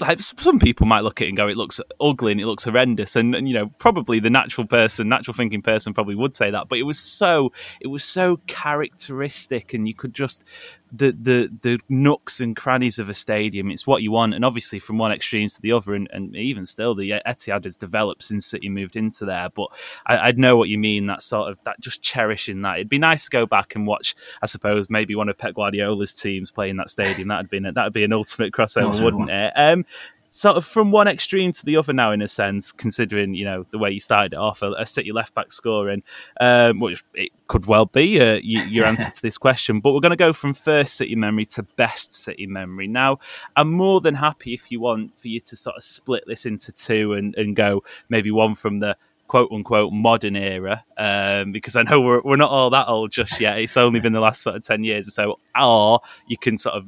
like 0.00 0.20
some 0.20 0.58
people 0.58 0.86
might 0.86 1.00
look 1.00 1.20
at 1.20 1.26
it 1.26 1.28
and 1.28 1.36
go, 1.36 1.48
it 1.48 1.56
looks 1.56 1.80
ugly 2.00 2.32
and 2.32 2.40
it 2.40 2.46
looks 2.46 2.64
horrendous, 2.64 3.16
and, 3.16 3.34
and, 3.34 3.48
you 3.48 3.54
know 3.54 3.68
probably 3.78 4.18
the 4.20 4.30
natural 4.30 4.66
person, 4.66 5.08
natural 5.08 5.34
thinking 5.34 5.62
person, 5.62 5.94
probably 5.94 6.14
would 6.14 6.34
say 6.34 6.50
that. 6.50 6.68
But 6.68 6.78
it 6.78 6.84
was 6.84 6.98
so 6.98 7.52
it 7.80 7.88
was 7.88 8.04
so 8.04 8.38
characteristic, 8.46 9.74
and 9.74 9.86
you 9.86 9.94
could 9.94 10.14
just 10.14 10.44
the 10.92 11.12
the 11.12 11.50
the 11.62 11.78
nooks 11.88 12.40
and 12.40 12.56
crannies 12.56 12.98
of 12.98 13.08
a 13.08 13.14
stadium. 13.14 13.70
It's 13.70 13.86
what 13.86 14.02
you 14.02 14.10
want, 14.10 14.34
and 14.34 14.44
obviously 14.44 14.78
from 14.78 14.98
one 14.98 15.12
extreme 15.12 15.48
to 15.48 15.60
the 15.60 15.72
other, 15.72 15.94
and, 15.94 16.08
and 16.12 16.34
even 16.34 16.66
still, 16.66 16.94
the 16.94 17.10
Etihad 17.26 17.64
has 17.64 17.76
developed 17.76 18.22
since 18.22 18.46
City 18.46 18.68
moved 18.68 18.96
into 18.96 19.24
there. 19.24 19.48
But 19.54 19.68
I, 20.06 20.26
would 20.26 20.38
know 20.38 20.56
what 20.56 20.68
you 20.68 20.78
mean. 20.78 21.06
That 21.06 21.22
sort 21.22 21.50
of 21.50 21.58
that 21.64 21.80
just 21.80 22.02
cherishing 22.02 22.62
that. 22.62 22.76
It'd 22.76 22.88
be 22.88 22.98
nice 22.98 23.24
to 23.24 23.30
go 23.30 23.46
back 23.46 23.74
and 23.74 23.86
watch. 23.86 24.14
I 24.42 24.46
suppose 24.46 24.90
maybe 24.90 25.14
one 25.14 25.28
of 25.28 25.38
Pep 25.38 25.54
Guardiola's 25.54 26.12
teams 26.12 26.50
playing 26.50 26.76
that 26.76 26.90
stadium. 26.90 27.28
That'd 27.28 27.50
been 27.50 27.62
that'd 27.74 27.92
be 27.92 28.04
an 28.04 28.12
ultimate 28.12 28.52
crossover, 28.52 29.02
wouldn't 29.02 29.30
it? 29.30 29.52
Um, 29.56 29.84
sort 30.32 30.56
of 30.56 30.64
from 30.64 30.92
one 30.92 31.08
extreme 31.08 31.50
to 31.50 31.66
the 31.66 31.76
other 31.76 31.92
now, 31.92 32.12
in 32.12 32.22
a 32.22 32.28
sense, 32.28 32.70
considering 32.70 33.34
you 33.34 33.44
know 33.44 33.66
the 33.72 33.78
way 33.78 33.90
you 33.90 34.00
started 34.00 34.32
it 34.32 34.38
off, 34.38 34.62
a, 34.62 34.72
a 34.72 34.86
City 34.86 35.12
left 35.12 35.34
back 35.34 35.52
scoring, 35.52 36.02
um, 36.40 36.78
which 36.78 37.04
it 37.14 37.32
could 37.48 37.66
well 37.66 37.86
be 37.86 38.20
uh, 38.20 38.38
you, 38.42 38.62
your 38.62 38.84
answer 38.86 39.10
to 39.10 39.22
this 39.22 39.36
question. 39.36 39.80
But 39.80 39.92
we're 39.92 40.00
going 40.00 40.10
to 40.10 40.16
go 40.16 40.32
from 40.32 40.54
first 40.54 40.94
City 40.94 41.16
memory 41.16 41.44
to 41.46 41.64
best 41.64 42.12
City 42.12 42.46
memory. 42.46 42.86
Now, 42.86 43.18
I'm 43.56 43.72
more 43.72 44.00
than 44.00 44.14
happy 44.14 44.54
if 44.54 44.70
you 44.70 44.80
want 44.80 45.18
for 45.18 45.28
you 45.28 45.40
to 45.40 45.56
sort 45.56 45.76
of 45.76 45.82
split 45.82 46.24
this 46.26 46.46
into 46.46 46.72
two 46.72 47.12
and, 47.12 47.34
and 47.34 47.56
go 47.56 47.82
maybe 48.08 48.30
one 48.30 48.54
from 48.54 48.78
the 48.78 48.96
quote 49.26 49.50
unquote 49.52 49.92
modern 49.92 50.34
era 50.34 50.84
um, 50.98 51.52
because 51.52 51.76
I 51.76 51.82
know 51.84 52.00
we're, 52.00 52.20
we're 52.22 52.36
not 52.36 52.50
all 52.50 52.70
that 52.70 52.88
old 52.88 53.12
just 53.12 53.40
yet. 53.40 53.58
It's 53.58 53.76
only 53.76 54.00
been 54.00 54.12
the 54.12 54.20
last 54.20 54.42
sort 54.42 54.56
of 54.56 54.62
10 54.62 54.84
years 54.84 55.08
or 55.08 55.12
so. 55.12 55.38
Or 55.60 56.00
you 56.26 56.36
can 56.36 56.56
sort 56.56 56.76
of 56.76 56.84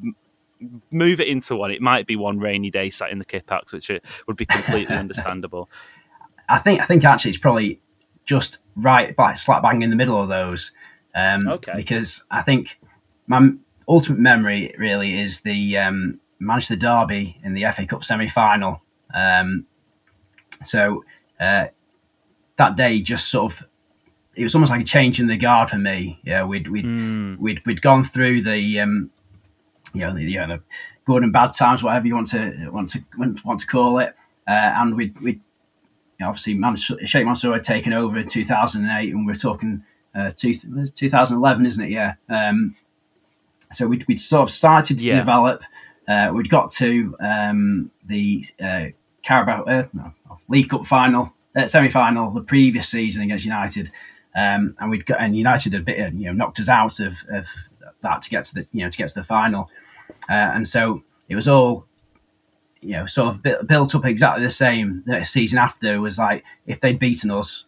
move 0.90 1.20
it 1.20 1.28
into 1.28 1.56
one. 1.56 1.70
It 1.70 1.80
might 1.80 2.06
be 2.06 2.16
one 2.16 2.38
rainy 2.38 2.70
day 2.70 2.90
sat 2.90 3.10
in 3.10 3.18
the 3.18 3.24
Kippax, 3.24 3.72
which 3.72 3.90
would 4.26 4.36
be 4.36 4.46
completely 4.46 4.94
understandable. 5.04 5.70
I 6.48 6.58
think 6.58 6.80
I 6.80 6.84
think 6.84 7.04
actually 7.04 7.30
it's 7.30 7.40
probably 7.40 7.80
just 8.24 8.58
right, 8.76 9.14
slap 9.36 9.62
bang 9.62 9.82
in 9.82 9.90
the 9.90 9.96
middle 9.96 10.20
of 10.20 10.28
those. 10.28 10.72
Um, 11.14 11.48
okay. 11.48 11.72
Because 11.76 12.24
I 12.30 12.42
think 12.42 12.78
my 13.26 13.50
ultimate 13.88 14.20
memory 14.20 14.74
really 14.78 15.18
is 15.18 15.42
the 15.42 15.78
um, 15.78 16.20
Manchester 16.38 16.76
Derby 16.76 17.38
in 17.44 17.54
the 17.54 17.64
FA 17.74 17.86
Cup 17.86 18.04
semi 18.04 18.28
final. 18.28 18.82
Um, 19.14 19.66
so 20.62 21.04
uh, 21.40 21.66
that 22.56 22.76
day 22.76 23.00
just 23.00 23.28
sort 23.28 23.52
of 23.52 23.68
it 24.34 24.42
was 24.42 24.54
almost 24.54 24.70
like 24.70 24.80
a 24.80 24.84
change 24.84 25.20
in 25.20 25.26
the 25.26 25.36
guard 25.36 25.68
for 25.68 25.78
me. 25.78 26.20
Yeah, 26.24 26.44
we'd 26.44 26.68
we'd 26.68 26.84
mm. 26.84 27.38
we'd, 27.38 27.64
we'd 27.66 27.82
gone 27.82 28.04
through 28.04 28.42
the 28.42 28.80
um, 28.80 29.10
you 29.94 30.00
know 30.00 30.14
the, 30.14 30.22
you 30.22 30.46
know, 30.46 30.58
good 31.04 31.22
and 31.22 31.32
bad 31.32 31.52
times, 31.52 31.82
whatever 31.82 32.06
you 32.06 32.14
want 32.14 32.28
to 32.28 32.70
want 32.70 32.90
to 32.90 33.04
want 33.14 33.60
to 33.60 33.66
call 33.66 33.98
it, 33.98 34.14
uh, 34.48 34.50
and 34.76 34.96
we'd 34.96 35.18
we'd 35.20 35.40
you 36.18 36.24
know, 36.24 36.28
obviously 36.28 36.54
managed, 36.54 36.92
Sheikh 37.08 37.26
Mansour 37.26 37.52
had 37.52 37.64
taken 37.64 37.92
over 37.92 38.18
in 38.18 38.28
2008, 38.28 39.12
and 39.12 39.26
we're 39.26 39.34
talking 39.34 39.82
uh, 40.14 40.30
two, 40.36 40.54
2011, 40.54 41.66
isn't 41.66 41.84
it? 41.84 41.90
Yeah. 41.90 42.14
Um, 42.28 42.76
so 43.72 43.86
we'd, 43.86 44.06
we'd 44.06 44.20
sort 44.20 44.48
of 44.48 44.50
started 44.50 44.98
to 44.98 45.04
yeah. 45.04 45.16
develop. 45.16 45.62
Uh, 46.06 46.30
we'd 46.34 46.50
got 46.50 46.70
to 46.72 47.16
um, 47.20 47.90
the 48.04 48.44
uh, 48.62 48.86
Carabao 49.22 49.64
uh, 49.64 49.86
no, 49.92 50.12
League 50.48 50.68
Cup 50.68 50.86
final, 50.86 51.34
uh, 51.56 51.66
semi 51.66 51.88
final 51.88 52.30
the 52.30 52.42
previous 52.42 52.88
season 52.88 53.22
against 53.22 53.44
United, 53.44 53.90
um, 54.36 54.76
and 54.78 54.90
we'd 54.90 55.06
got 55.06 55.20
and 55.20 55.36
United 55.36 55.72
had 55.72 55.84
bit, 55.84 56.12
you 56.12 56.26
know 56.26 56.32
knocked 56.32 56.60
us 56.60 56.68
out 56.68 57.00
of, 57.00 57.16
of 57.30 57.46
that 58.02 58.22
to 58.22 58.30
get 58.30 58.44
to 58.46 58.54
the 58.54 58.66
you 58.72 58.84
know 58.84 58.90
to 58.90 58.98
get 58.98 59.08
to 59.08 59.14
the 59.14 59.24
final, 59.24 59.70
uh, 60.28 60.52
and 60.54 60.66
so 60.66 61.02
it 61.28 61.36
was 61.36 61.48
all 61.48 61.86
you 62.80 62.92
know 62.92 63.06
sort 63.06 63.28
of 63.28 63.66
built 63.66 63.94
up 63.94 64.04
exactly 64.04 64.42
the 64.44 64.50
same. 64.50 65.02
The 65.06 65.24
season 65.24 65.58
after 65.58 66.00
was 66.00 66.18
like 66.18 66.44
if 66.66 66.80
they'd 66.80 66.98
beaten 66.98 67.30
us, 67.30 67.64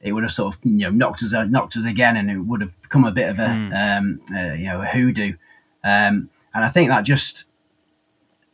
it 0.00 0.12
would 0.12 0.24
have 0.24 0.32
sort 0.32 0.54
of 0.54 0.60
you 0.64 0.78
know 0.78 0.90
knocked 0.90 1.22
us 1.22 1.32
knocked 1.32 1.76
us 1.76 1.84
again, 1.84 2.16
and 2.16 2.30
it 2.30 2.38
would 2.38 2.60
have 2.60 2.82
become 2.82 3.04
a 3.04 3.12
bit 3.12 3.28
of 3.28 3.38
a 3.38 3.46
mm. 3.46 3.98
um, 3.98 4.20
uh, 4.34 4.54
you 4.54 4.66
know 4.66 4.82
a 4.82 4.86
hoodoo. 4.86 5.34
Um, 5.84 6.30
and 6.54 6.64
I 6.64 6.70
think 6.70 6.88
that 6.88 7.02
just 7.02 7.44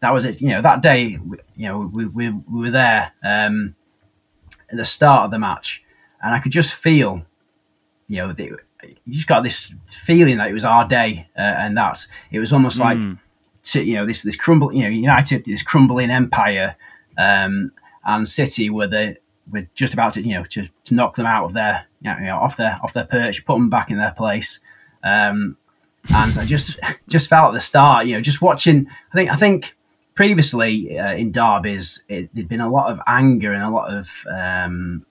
that 0.01 0.13
was 0.13 0.25
it. 0.25 0.41
You 0.41 0.49
know 0.49 0.63
that 0.63 0.83
day, 0.83 1.19
you 1.57 1.69
know 1.69 1.91
we 1.93 2.07
we, 2.07 2.31
we 2.31 2.61
were 2.61 2.71
there 2.71 3.13
um, 3.23 3.75
at 4.71 4.77
the 4.77 4.85
start 4.85 5.25
of 5.25 5.31
the 5.31 5.39
match, 5.39 5.83
and 6.23 6.35
I 6.35 6.41
could 6.41 6.53
just 6.53 6.75
feel, 6.75 7.25
you 8.09 8.17
know, 8.17 8.33
the, 8.33 8.59
you 9.05 9.15
just 9.15 9.27
got 9.27 9.43
this 9.43 9.75
feeling 9.89 10.39
that 10.39 10.51
it 10.51 10.55
was 10.55 10.65
our 10.65 10.87
day, 10.87 11.29
uh, 11.37 11.41
and 11.41 11.77
that's 11.77 12.09
it 12.31 12.39
was 12.39 12.53
almost 12.53 12.79
like 12.79 12.99
mm. 12.99 13.19
to, 13.65 13.83
you 13.83 13.95
know 13.95 14.07
this 14.07 14.23
this 14.23 14.37
crumble, 14.37 14.73
you 14.73 14.83
know, 14.83 14.89
United 14.89 15.45
this 15.45 15.63
crumbling 15.63 16.11
empire, 16.11 16.77
um, 17.19 17.73
and 18.05 18.29
City 18.29 18.71
were 18.71 18.87
the 18.87 19.17
we're 19.51 19.69
just 19.75 19.93
about 19.93 20.15
to, 20.15 20.23
you 20.23 20.35
know, 20.35 20.45
to, 20.45 20.69
to 20.85 20.95
knock 20.95 21.17
them 21.17 21.27
out 21.27 21.45
of 21.45 21.53
their, 21.53 21.87
you 22.01 22.11
know, 22.21 22.37
off 22.37 22.57
their 22.57 22.77
off 22.83 22.93
their 22.93 23.05
perch, 23.05 23.45
put 23.45 23.55
them 23.55 23.71
back 23.71 23.91
in 23.91 23.99
their 23.99 24.13
place. 24.13 24.61
Um, 25.03 25.57
and 26.15 26.39
I 26.39 26.45
just 26.45 26.79
just 27.09 27.29
felt 27.29 27.49
at 27.49 27.55
the 27.55 27.61
start, 27.61 28.07
you 28.07 28.15
know, 28.15 28.21
just 28.21 28.43
watching. 28.43 28.87
I 29.13 29.17
think 29.17 29.31
I 29.31 29.37
think 29.37 29.77
previously 30.15 30.99
uh, 30.99 31.13
in 31.15 31.33
derbies, 31.33 32.03
it, 32.09 32.31
there'd 32.35 32.49
been 32.49 32.61
a 32.61 32.71
lot 32.71 32.91
of 32.91 33.01
anger 33.07 33.53
and 33.53 33.63
a 33.63 33.71
lot 33.71 33.93
of 33.93 34.11
um, 34.33 35.05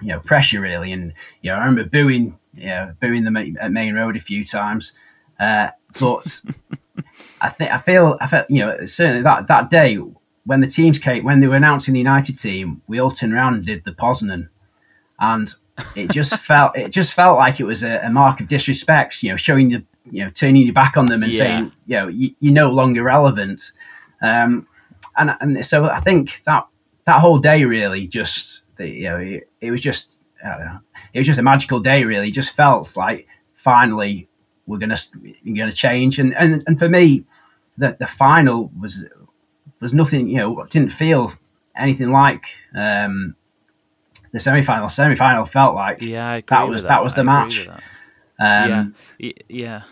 you 0.00 0.08
know 0.08 0.20
pressure, 0.20 0.60
really. 0.60 0.92
And 0.92 1.12
you 1.42 1.50
know, 1.50 1.56
I 1.56 1.60
remember 1.64 1.84
booing, 1.84 2.38
you 2.56 2.66
know, 2.66 2.94
booing 3.00 3.24
them 3.24 3.36
at 3.36 3.72
Maine 3.72 3.94
Road 3.94 4.16
a 4.16 4.20
few 4.20 4.44
times. 4.44 4.92
Uh, 5.38 5.68
but 5.98 6.42
I 7.40 7.48
think 7.48 7.70
I 7.70 7.78
feel 7.78 8.16
I 8.20 8.26
felt 8.26 8.50
you 8.50 8.60
know 8.60 8.86
certainly 8.86 9.22
that 9.22 9.48
that 9.48 9.70
day 9.70 9.98
when 10.46 10.60
the 10.60 10.66
teams 10.66 10.98
came, 10.98 11.24
when 11.24 11.40
they 11.40 11.46
were 11.46 11.56
announcing 11.56 11.94
the 11.94 12.00
United 12.00 12.38
team, 12.38 12.82
we 12.86 12.98
all 12.98 13.10
turned 13.10 13.32
around 13.32 13.54
and 13.54 13.64
did 13.64 13.82
the 13.84 13.92
Poznan, 13.92 14.48
and 15.18 15.54
it 15.96 16.10
just 16.10 16.36
felt 16.42 16.76
it 16.76 16.90
just 16.90 17.14
felt 17.14 17.38
like 17.38 17.60
it 17.60 17.64
was 17.64 17.82
a, 17.82 18.00
a, 18.00 18.10
mark 18.10 18.40
of 18.40 18.48
disrespect. 18.48 19.22
You 19.22 19.30
know, 19.30 19.36
showing 19.36 19.70
you, 19.70 19.84
you 20.10 20.24
know, 20.24 20.30
turning 20.30 20.62
your 20.62 20.74
back 20.74 20.96
on 20.96 21.06
them 21.06 21.22
and 21.22 21.32
yeah. 21.32 21.38
saying, 21.38 21.72
you 21.86 21.96
know, 21.96 22.08
you, 22.08 22.30
are 22.50 22.52
no 22.52 22.70
longer 22.70 23.02
relevant. 23.02 23.72
Um, 24.22 24.66
and 25.16 25.34
and 25.40 25.66
so 25.66 25.86
I 25.86 26.00
think 26.00 26.42
that 26.44 26.66
that 27.04 27.20
whole 27.20 27.38
day 27.38 27.64
really 27.64 28.06
just, 28.06 28.62
you 28.78 29.04
know, 29.04 29.18
it, 29.18 29.48
it 29.60 29.70
was 29.70 29.80
just, 29.80 30.18
know, 30.44 30.78
it 31.12 31.18
was 31.18 31.26
just 31.26 31.38
a 31.38 31.42
magical 31.42 31.80
day. 31.80 32.04
Really, 32.04 32.28
it 32.28 32.34
just 32.34 32.54
felt 32.54 32.96
like 32.96 33.26
finally 33.54 34.28
we're 34.66 34.78
gonna 34.78 34.96
we're 35.20 35.56
gonna 35.56 35.72
change. 35.72 36.18
And 36.18 36.34
and 36.34 36.62
and 36.66 36.78
for 36.78 36.88
me, 36.88 37.24
the 37.78 37.96
the 37.98 38.06
final 38.06 38.70
was 38.78 39.04
was 39.80 39.92
nothing, 39.92 40.28
you 40.28 40.36
know, 40.36 40.64
didn't 40.70 40.90
feel 40.90 41.32
anything 41.76 42.10
like 42.10 42.46
um, 42.74 43.34
the 44.32 44.38
semi 44.38 44.62
final. 44.62 44.88
Semi 44.88 45.16
final 45.16 45.46
felt 45.46 45.74
like 45.74 46.00
yeah, 46.00 46.40
that 46.48 46.68
was 46.68 46.82
that. 46.82 46.88
that. 46.88 47.04
was 47.04 47.14
the 47.14 47.20
I 47.20 47.24
match. 47.24 47.68
Um, 48.38 48.94
yeah, 49.18 49.32
yeah. 49.48 49.82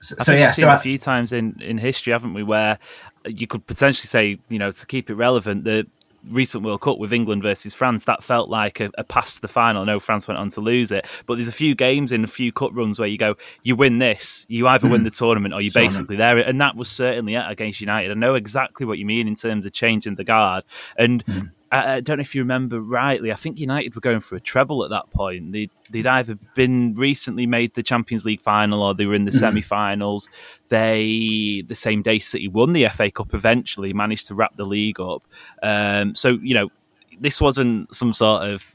So, 0.00 0.16
so 0.20 0.32
yeah, 0.32 0.46
we've 0.46 0.52
seen 0.52 0.64
so 0.64 0.72
a 0.72 0.78
few 0.78 0.98
times 0.98 1.32
in 1.32 1.60
in 1.60 1.78
history, 1.78 2.12
haven't 2.12 2.34
we, 2.34 2.42
where 2.42 2.78
you 3.26 3.46
could 3.46 3.66
potentially 3.66 4.08
say, 4.08 4.38
you 4.48 4.58
know, 4.58 4.70
to 4.70 4.86
keep 4.86 5.10
it 5.10 5.14
relevant, 5.14 5.64
the 5.64 5.86
recent 6.30 6.64
World 6.64 6.80
Cup 6.80 6.98
with 6.98 7.12
England 7.12 7.42
versus 7.42 7.74
France, 7.74 8.04
that 8.04 8.22
felt 8.22 8.48
like 8.48 8.80
a, 8.80 8.90
a 8.98 9.04
pass 9.04 9.36
to 9.36 9.42
the 9.42 9.48
final. 9.48 9.82
I 9.82 9.84
know 9.84 10.00
France 10.00 10.28
went 10.28 10.38
on 10.38 10.50
to 10.50 10.60
lose 10.60 10.92
it, 10.92 11.06
but 11.26 11.36
there's 11.36 11.48
a 11.48 11.52
few 11.52 11.74
games 11.74 12.12
in 12.12 12.24
a 12.24 12.28
few 12.28 12.52
cup 12.52 12.70
runs 12.74 12.98
where 12.98 13.08
you 13.08 13.18
go, 13.18 13.36
you 13.62 13.76
win 13.76 13.98
this, 13.98 14.46
you 14.48 14.68
either 14.68 14.88
mm. 14.88 14.92
win 14.92 15.00
hmm. 15.00 15.04
the 15.04 15.10
tournament 15.10 15.54
or 15.54 15.60
you're 15.60 15.72
basically 15.72 16.16
there. 16.16 16.38
And 16.38 16.60
that 16.60 16.76
was 16.76 16.88
certainly 16.88 17.34
it 17.34 17.44
against 17.48 17.80
United. 17.80 18.10
I 18.10 18.14
know 18.14 18.34
exactly 18.34 18.86
what 18.86 18.98
you 18.98 19.06
mean 19.06 19.28
in 19.28 19.34
terms 19.34 19.66
of 19.66 19.72
changing 19.72 20.14
the 20.14 20.24
guard. 20.24 20.64
And 20.96 21.24
mm. 21.24 21.50
I, 21.72 21.94
I, 21.94 22.00
don't 22.00 22.18
know 22.18 22.22
if 22.22 22.34
you 22.34 22.42
remember 22.42 22.80
rightly. 22.80 23.32
I 23.32 23.34
think 23.34 23.58
United 23.58 23.94
were 23.94 24.00
going 24.00 24.20
for 24.20 24.36
a 24.36 24.40
treble 24.40 24.84
at 24.84 24.90
that 24.90 25.10
point. 25.10 25.52
They'd, 25.52 25.70
they'd 25.90 26.06
either 26.06 26.38
been 26.54 26.94
recently 26.94 27.46
made 27.46 27.74
the 27.74 27.82
Champions 27.82 28.24
League 28.26 28.42
final 28.42 28.82
or 28.82 28.94
they 28.94 29.06
were 29.06 29.14
in 29.14 29.24
the 29.24 29.30
mm-hmm. 29.30 29.38
semi-finals. 29.38 30.28
They 30.68 31.64
the 31.66 31.74
same 31.74 32.02
day 32.02 32.18
City 32.18 32.46
won 32.46 32.74
the 32.74 32.88
FA 32.88 33.10
Cup. 33.10 33.34
Eventually, 33.34 33.92
managed 33.92 34.26
to 34.28 34.34
wrap 34.34 34.54
the 34.56 34.66
league 34.66 35.00
up. 35.00 35.24
Um, 35.62 36.14
so 36.14 36.38
you 36.42 36.54
know, 36.54 36.70
this 37.18 37.40
wasn't 37.40 37.94
some 37.94 38.12
sort 38.12 38.48
of 38.48 38.71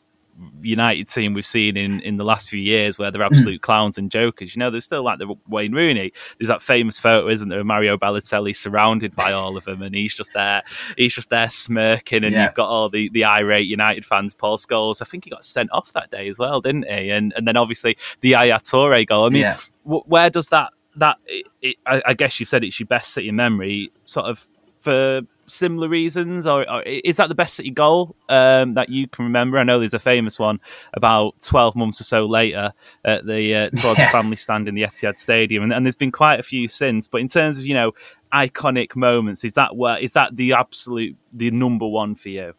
United 0.62 1.08
team 1.08 1.34
we've 1.34 1.46
seen 1.46 1.77
in, 1.77 2.00
in 2.01 2.17
the 2.17 2.24
last 2.24 2.50
few 2.50 2.60
years 2.60 2.98
where 2.98 3.12
they're 3.12 3.25
hmm. 3.25 3.34
absolute 3.34 3.62
clowns 3.62 3.98
and 3.98 4.12
jokers. 4.12 4.56
You 4.56 4.60
know, 4.60 4.70
there's 4.70 4.86
still 4.86 5.03
like 5.03 5.20
the 5.20 5.34
Wayne 5.48 5.74
Rooney. 5.74 6.12
There's 6.38 6.48
that 6.48 6.62
famous 6.62 7.00
photo, 7.00 7.27
isn't 7.27 7.50
there, 7.50 7.60
of 7.60 7.65
Mario 7.65 7.98
Balotelli 7.98 8.56
surrounded 8.56 9.15
by 9.15 9.32
all 9.32 9.58
of 9.58 9.65
them, 9.65 9.82
and 9.82 9.96
he's 9.96 10.13
just 10.13 10.32
there, 10.34 10.63
he's 10.98 11.13
just 11.13 11.29
there 11.29 11.50
smirking, 11.50 12.24
and 12.24 12.34
yeah. 12.34 12.46
you've 12.46 12.53
got 12.53 12.70
all 12.70 12.89
the, 12.89 13.10
the 13.10 13.24
irate 13.24 13.67
United 13.67 14.06
fans. 14.06 14.34
Paul 14.34 14.58
Scholes, 14.58 15.01
I 15.01 15.06
think 15.06 15.24
he 15.24 15.29
got 15.29 15.44
sent 15.44 15.72
off 15.72 15.94
that 15.94 16.12
day 16.12 16.27
as 16.27 16.38
well, 16.38 16.62
didn't 16.62 16.88
he? 16.88 17.10
And 17.10 17.34
and 17.36 17.48
then 17.48 17.58
obviously 17.58 17.98
the 18.22 18.29
Yaya 18.29 18.60
Toure 18.60 19.06
goal. 19.06 19.25
I 19.25 19.29
mean, 19.29 19.41
yeah. 19.41 19.58
w- 19.86 20.03
where 20.06 20.29
does 20.29 20.48
that 20.50 20.72
that 20.98 21.17
it, 21.25 21.48
it, 21.62 21.77
I, 21.86 22.01
I 22.08 22.13
guess 22.13 22.39
you've 22.39 22.50
said 22.50 22.63
it's 22.63 22.79
your 22.79 22.88
best 22.88 23.13
City 23.13 23.32
memory, 23.32 23.91
sort 24.06 24.27
of 24.27 24.48
for 24.82 25.22
similar 25.47 25.87
reasons, 25.87 26.45
or, 26.45 26.69
or, 26.69 26.81
is 26.83 27.17
that 27.17 27.29
the 27.29 27.35
best 27.35 27.55
City 27.55 27.71
goal 27.71 28.15
um, 28.29 28.73
that 28.75 28.89
you 28.89 29.07
can 29.07 29.25
remember? 29.25 29.57
I 29.57 29.63
know 29.63 29.79
there's 29.79 29.93
a 29.93 29.99
famous 29.99 30.37
one 30.37 30.59
about 30.93 31.39
12 31.39 31.75
months 31.75 32.01
or 32.01 32.03
so 32.03 32.25
later 32.25 32.73
at 33.03 33.25
the 33.25 33.55
uh, 33.55 33.69
towards 33.75 33.99
yeah. 33.99 34.05
the 34.05 34.11
family 34.11 34.35
stand 34.35 34.67
in 34.67 34.75
the 34.75 34.83
Etihad 34.83 35.17
Stadium, 35.17 35.63
and, 35.63 35.73
and, 35.73 35.85
there's 35.85 35.95
been 35.95 36.11
quite 36.11 36.39
a 36.39 36.43
few 36.43 36.67
since. 36.67 37.07
But 37.07 37.21
in 37.21 37.27
terms 37.27 37.57
of 37.57 37.65
you 37.65 37.73
know 37.73 37.93
iconic 38.33 38.95
moments, 38.95 39.43
is 39.43 39.53
that 39.53 39.75
where 39.75 39.97
is 39.97 40.13
that 40.13 40.35
the 40.35 40.53
absolute 40.53 41.15
the 41.31 41.51
number 41.51 41.87
one 41.87 42.15
for 42.15 42.29
you? 42.29 42.53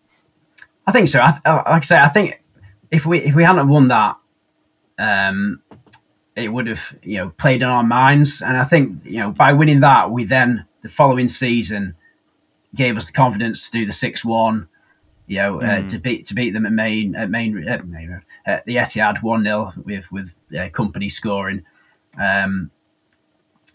I 0.87 0.93
think 0.93 1.09
so. 1.09 1.21
I, 1.21 1.39
like 1.45 1.67
I 1.67 1.81
say, 1.81 1.99
I 1.99 2.09
think 2.09 2.43
if 2.91 3.07
we 3.07 3.21
if 3.21 3.35
we 3.35 3.45
hadn't 3.45 3.69
won 3.69 3.89
that, 3.89 4.17
um, 4.99 5.63
it 6.35 6.53
would 6.53 6.67
have 6.67 6.99
you 7.03 7.19
know 7.19 7.31
played 7.31 7.63
on 7.63 7.71
our 7.71 7.85
minds, 7.85 8.43
and 8.43 8.57
I 8.57 8.65
think 8.65 9.05
you 9.05 9.19
know 9.19 9.31
by 9.31 9.53
winning 9.53 9.81
that, 9.81 10.11
we 10.11 10.25
then 10.25 10.65
the 10.83 10.89
following 10.89 11.29
season 11.29 11.95
gave 12.75 12.97
us 12.97 13.07
the 13.07 13.13
confidence 13.13 13.67
to 13.67 13.79
do 13.79 13.87
the 13.87 13.93
six 13.93 14.25
one. 14.25 14.69
You 15.27 15.39
know, 15.39 15.59
mm. 15.59 15.69
uh, 15.69 15.81
hmm. 15.83 15.87
to 15.89 15.99
beat 15.99 16.27
to 16.27 16.35
beat 16.35 16.51
them 16.51 16.65
at 16.65 16.73
main 16.73 17.15
at 17.15 17.29
main 17.29 17.69
at, 17.69 17.87
main, 17.87 18.23
at 18.47 18.65
the 18.65 18.77
Etihad 18.77 19.23
one 19.23 19.45
0 19.45 19.73
with 19.85 20.11
with 20.11 20.33
uh, 20.53 20.71
Kompany 20.71 21.13
scoring. 21.13 21.65
Um, 22.19 22.71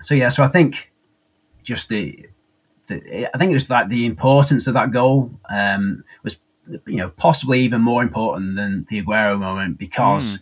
so 0.02 0.16
yeah, 0.16 0.30
so 0.30 0.44
I 0.44 0.48
think 0.48 0.92
just 1.64 1.90
the, 1.90 2.28
the 2.88 3.30
I 3.34 3.38
think 3.38 3.52
it 3.52 3.56
was 3.56 3.70
like 3.70 3.90
the 3.90 4.06
importance 4.06 4.68
of 4.68 4.74
that 4.74 4.92
goal 4.92 5.32
um, 5.50 6.04
was 6.24 6.38
you 6.88 6.98
know 6.98 7.10
possibly 7.10 7.62
even 7.62 7.82
more 7.82 8.02
important 8.02 8.56
than 8.56 8.86
the 8.90 9.04
Aguero 9.04 9.40
moment 9.40 9.78
because 9.78 10.38
mm. 10.38 10.42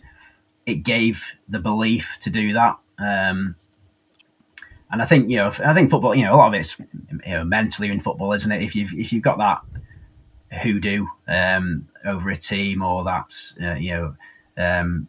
it 0.66 0.76
gave 0.76 1.24
the 1.48 1.58
belief 1.58 2.16
to 2.20 2.30
do 2.30 2.52
that. 2.54 2.78
Um, 2.98 3.56
and 4.92 5.00
I 5.00 5.06
think 5.06 5.30
you 5.30 5.38
know, 5.38 5.48
I 5.64 5.72
think 5.72 5.90
football, 5.90 6.14
you 6.14 6.24
know, 6.24 6.34
a 6.34 6.36
lot 6.36 6.48
of 6.48 6.54
it's 6.54 6.78
you 6.78 7.32
know, 7.32 7.44
mentally 7.44 7.88
in 7.88 8.00
football, 8.00 8.32
isn't 8.34 8.52
it? 8.52 8.62
If 8.62 8.76
you've 8.76 8.92
if 8.92 9.12
you've 9.12 9.22
got 9.22 9.38
that 9.38 9.62
hoodoo 10.60 11.06
um, 11.26 11.88
over 12.04 12.28
a 12.28 12.36
team 12.36 12.82
or 12.82 13.02
that's 13.02 13.56
uh, 13.60 13.74
you 13.74 13.90
know, 13.90 14.16
um, 14.58 15.08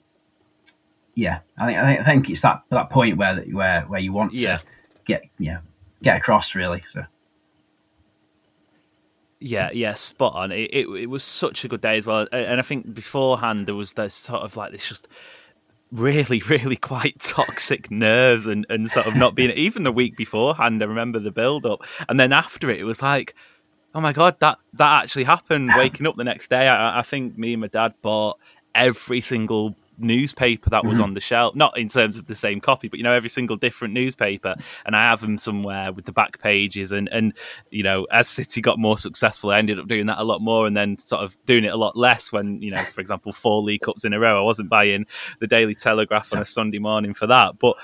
yeah, 1.16 1.40
I 1.58 1.66
think, 1.66 1.80
I 1.80 1.86
think 1.86 2.00
I 2.00 2.04
think 2.04 2.30
it's 2.30 2.42
that 2.42 2.64
that 2.70 2.90
point 2.90 3.18
where 3.18 3.42
where 3.42 3.82
where 3.82 4.00
you 4.00 4.14
want 4.14 4.34
yeah. 4.34 4.58
to 4.58 4.64
get 5.06 5.24
you 5.38 5.52
know 5.52 5.60
get 6.02 6.18
across 6.18 6.56
really. 6.56 6.84
So. 6.88 7.04
Yeah, 9.46 9.72
yeah, 9.74 9.94
spot 9.96 10.36
on. 10.36 10.54
It, 10.54 10.70
it, 10.72 10.88
it 10.88 11.08
was 11.08 11.22
such 11.22 11.66
a 11.66 11.68
good 11.68 11.82
day 11.82 11.98
as 11.98 12.08
well, 12.08 12.26
and 12.32 12.62
I 12.62 12.64
think 12.64 12.94
beforehand 12.94 13.68
there 13.68 13.76
was 13.76 13.92
this 13.92 14.14
sort 14.14 14.42
of 14.44 14.56
like 14.56 14.72
this 14.72 14.88
just 14.88 15.10
really, 15.94 16.42
really 16.50 16.76
quite 16.76 17.20
toxic 17.20 17.90
nerves 17.92 18.46
and, 18.46 18.66
and 18.70 18.90
sort 18.90 19.08
of 19.08 19.16
not 19.16 19.36
being 19.36 19.52
even 19.56 19.84
the 19.84 19.92
week 19.92 20.18
beforehand. 20.18 20.84
I 20.84 20.86
remember 20.86 21.20
the 21.20 21.32
build 21.32 21.66
up, 21.66 21.84
and 22.10 22.20
then 22.20 22.34
after 22.34 22.70
it, 22.70 22.80
it 22.80 22.86
was 22.86 23.02
like, 23.02 23.36
oh 23.96 24.02
my 24.02 24.12
god, 24.12 24.40
that 24.40 24.58
that 24.74 25.04
actually 25.04 25.24
happened. 25.24 25.72
Waking 25.78 26.08
up 26.08 26.16
the 26.16 26.24
next 26.24 26.50
day, 26.50 26.68
I, 26.68 27.00
I 27.00 27.02
think 27.04 27.38
me 27.38 27.54
and 27.54 27.62
my 27.62 27.68
dad 27.68 27.94
bought 28.02 28.40
every 28.76 29.22
single 29.22 29.76
newspaper 29.98 30.70
that 30.70 30.86
was 30.86 30.96
mm-hmm. 30.96 31.04
on 31.04 31.14
the 31.14 31.22
shelf 31.22 31.56
not 31.56 31.78
in 31.78 31.88
terms 31.88 32.18
of 32.18 32.26
the 32.26 32.36
same 32.36 32.60
copy 32.60 32.88
but 32.88 32.98
you 32.98 33.04
know 33.04 33.14
every 33.14 33.30
single 33.30 33.56
different 33.56 33.94
newspaper 33.94 34.56
and 34.86 34.96
i 34.96 35.02
have 35.02 35.22
them 35.22 35.38
somewhere 35.38 35.92
with 35.92 36.06
the 36.06 36.12
back 36.12 36.40
pages 36.40 36.92
and 36.92 37.08
and 37.10 37.34
you 37.70 37.84
know 37.84 38.06
as 38.12 38.28
city 38.28 38.62
got 38.62 38.80
more 38.80 38.98
successful 38.98 39.52
i 39.52 39.58
ended 39.58 39.80
up 39.80 39.88
doing 39.88 40.06
that 40.06 40.20
a 40.20 40.24
lot 40.24 40.42
more 40.42 40.66
and 40.68 40.76
then 40.76 40.98
sort 40.98 41.24
of 41.24 41.38
doing 41.46 41.64
it 41.64 41.74
a 41.74 41.78
lot 41.78 41.96
less 41.96 42.32
when 42.32 42.62
you 42.62 42.72
know 42.72 42.84
for 42.86 43.02
example 43.02 43.32
four 43.32 43.62
league 43.62 43.82
cups 43.82 44.06
in 44.06 44.14
a 44.14 44.20
row 44.20 44.40
i 44.40 44.44
wasn't 44.44 44.70
buying 44.70 45.06
the 45.40 45.48
daily 45.48 45.76
telegraph 45.76 46.34
on 46.34 46.42
a 46.42 46.46
sunday 46.46 46.80
morning 46.80 47.14
for 47.14 47.28
that 47.28 47.58
but 47.60 47.78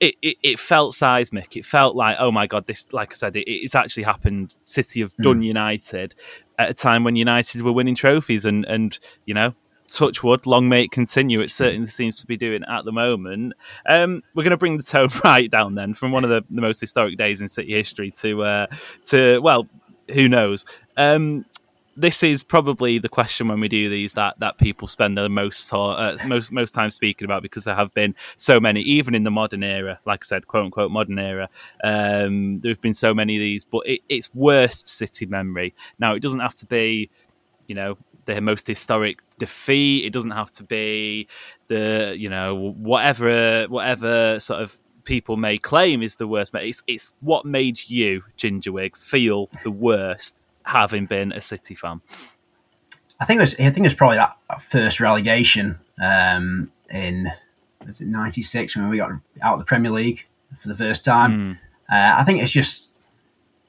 it, 0.00 0.16
it, 0.22 0.36
it, 0.42 0.58
felt 0.58 0.94
seismic. 0.94 1.56
It 1.56 1.64
felt 1.64 1.96
like, 1.96 2.16
oh 2.18 2.30
my 2.30 2.46
god, 2.46 2.66
this, 2.66 2.92
like 2.92 3.12
I 3.12 3.14
said, 3.14 3.36
it, 3.36 3.48
it's 3.48 3.74
actually 3.74 4.02
happened. 4.02 4.54
City 4.64 5.00
have 5.00 5.16
done 5.16 5.40
mm. 5.40 5.46
United 5.46 6.14
at 6.58 6.70
a 6.70 6.74
time 6.74 7.04
when 7.04 7.16
United 7.16 7.62
were 7.62 7.72
winning 7.72 7.94
trophies, 7.94 8.44
and 8.44 8.64
and 8.66 8.98
you 9.24 9.34
know 9.34 9.54
touch 9.88 10.22
wood, 10.22 10.46
long 10.46 10.68
may 10.68 10.84
it 10.84 10.90
continue. 10.90 11.40
It 11.40 11.50
certainly 11.50 11.86
seems 11.86 12.20
to 12.20 12.26
be 12.26 12.36
doing 12.36 12.62
at 12.68 12.84
the 12.84 12.92
moment. 12.92 13.54
Um, 13.86 14.22
we're 14.34 14.44
going 14.44 14.50
to 14.50 14.56
bring 14.56 14.76
the 14.76 14.82
tone 14.82 15.10
right 15.24 15.50
down 15.50 15.74
then 15.74 15.94
from 15.94 16.12
one 16.12 16.24
of 16.24 16.30
the, 16.30 16.42
the 16.50 16.60
most 16.60 16.80
historic 16.80 17.16
days 17.16 17.40
in 17.40 17.48
City 17.48 17.72
history 17.72 18.10
to 18.12 18.42
uh, 18.42 18.66
to 19.04 19.38
well, 19.40 19.68
who 20.12 20.28
knows. 20.28 20.64
Um, 20.96 21.44
this 21.96 22.22
is 22.22 22.42
probably 22.42 22.98
the 22.98 23.08
question 23.08 23.48
when 23.48 23.60
we 23.60 23.68
do 23.68 23.88
these 23.88 24.14
that 24.14 24.38
that 24.40 24.58
people 24.58 24.88
spend 24.88 25.16
the 25.16 25.28
most 25.28 25.72
uh, 25.72 26.16
most 26.26 26.50
most 26.50 26.74
time 26.74 26.90
speaking 26.90 27.24
about 27.24 27.42
because 27.42 27.64
there 27.64 27.74
have 27.74 27.92
been 27.94 28.14
so 28.36 28.58
many, 28.58 28.80
even 28.80 29.14
in 29.14 29.22
the 29.22 29.30
modern 29.30 29.62
era. 29.62 30.00
Like 30.04 30.24
I 30.24 30.26
said, 30.26 30.48
quote 30.48 30.64
unquote 30.64 30.90
modern 30.90 31.18
era. 31.18 31.48
Um, 31.82 32.60
there 32.60 32.70
have 32.70 32.80
been 32.80 32.94
so 32.94 33.14
many 33.14 33.36
of 33.36 33.40
these, 33.40 33.64
but 33.64 33.86
it, 33.86 34.00
it's 34.08 34.34
worst 34.34 34.88
city 34.88 35.26
memory. 35.26 35.74
Now 35.98 36.14
it 36.14 36.20
doesn't 36.20 36.40
have 36.40 36.54
to 36.56 36.66
be, 36.66 37.10
you 37.66 37.74
know, 37.74 37.96
the 38.26 38.40
most 38.40 38.66
historic 38.66 39.18
defeat. 39.38 40.04
It 40.04 40.12
doesn't 40.12 40.30
have 40.30 40.50
to 40.52 40.64
be 40.64 41.28
the 41.68 42.14
you 42.16 42.28
know 42.28 42.54
whatever 42.54 43.64
whatever 43.68 44.38
sort 44.40 44.62
of 44.62 44.78
people 45.04 45.36
may 45.36 45.58
claim 45.58 46.02
is 46.02 46.16
the 46.16 46.26
worst. 46.26 46.54
It's 46.54 46.82
it's 46.86 47.12
what 47.20 47.44
made 47.44 47.88
you 47.88 48.24
Gingerwig 48.36 48.96
feel 48.96 49.48
the 49.62 49.70
worst 49.70 50.38
having 50.64 51.06
been 51.06 51.32
a 51.32 51.40
City 51.40 51.74
fan. 51.74 52.00
I 53.20 53.24
think 53.24 53.38
it 53.38 53.42
was 53.42 53.54
I 53.54 53.70
think 53.70 53.78
it 53.78 53.82
was 53.84 53.94
probably 53.94 54.16
that, 54.16 54.36
that 54.48 54.62
first 54.62 55.00
relegation 55.00 55.78
um, 56.02 56.70
in 56.90 57.32
was 57.86 58.00
it 58.00 58.08
'96 58.08 58.76
when 58.76 58.88
we 58.88 58.96
got 58.96 59.12
out 59.42 59.54
of 59.54 59.58
the 59.58 59.64
Premier 59.64 59.90
League 59.90 60.26
for 60.60 60.68
the 60.68 60.76
first 60.76 61.04
time. 61.04 61.32
Mm. 61.32 61.58
Uh, 61.92 62.20
I 62.20 62.24
think 62.24 62.42
it's 62.42 62.52
just 62.52 62.88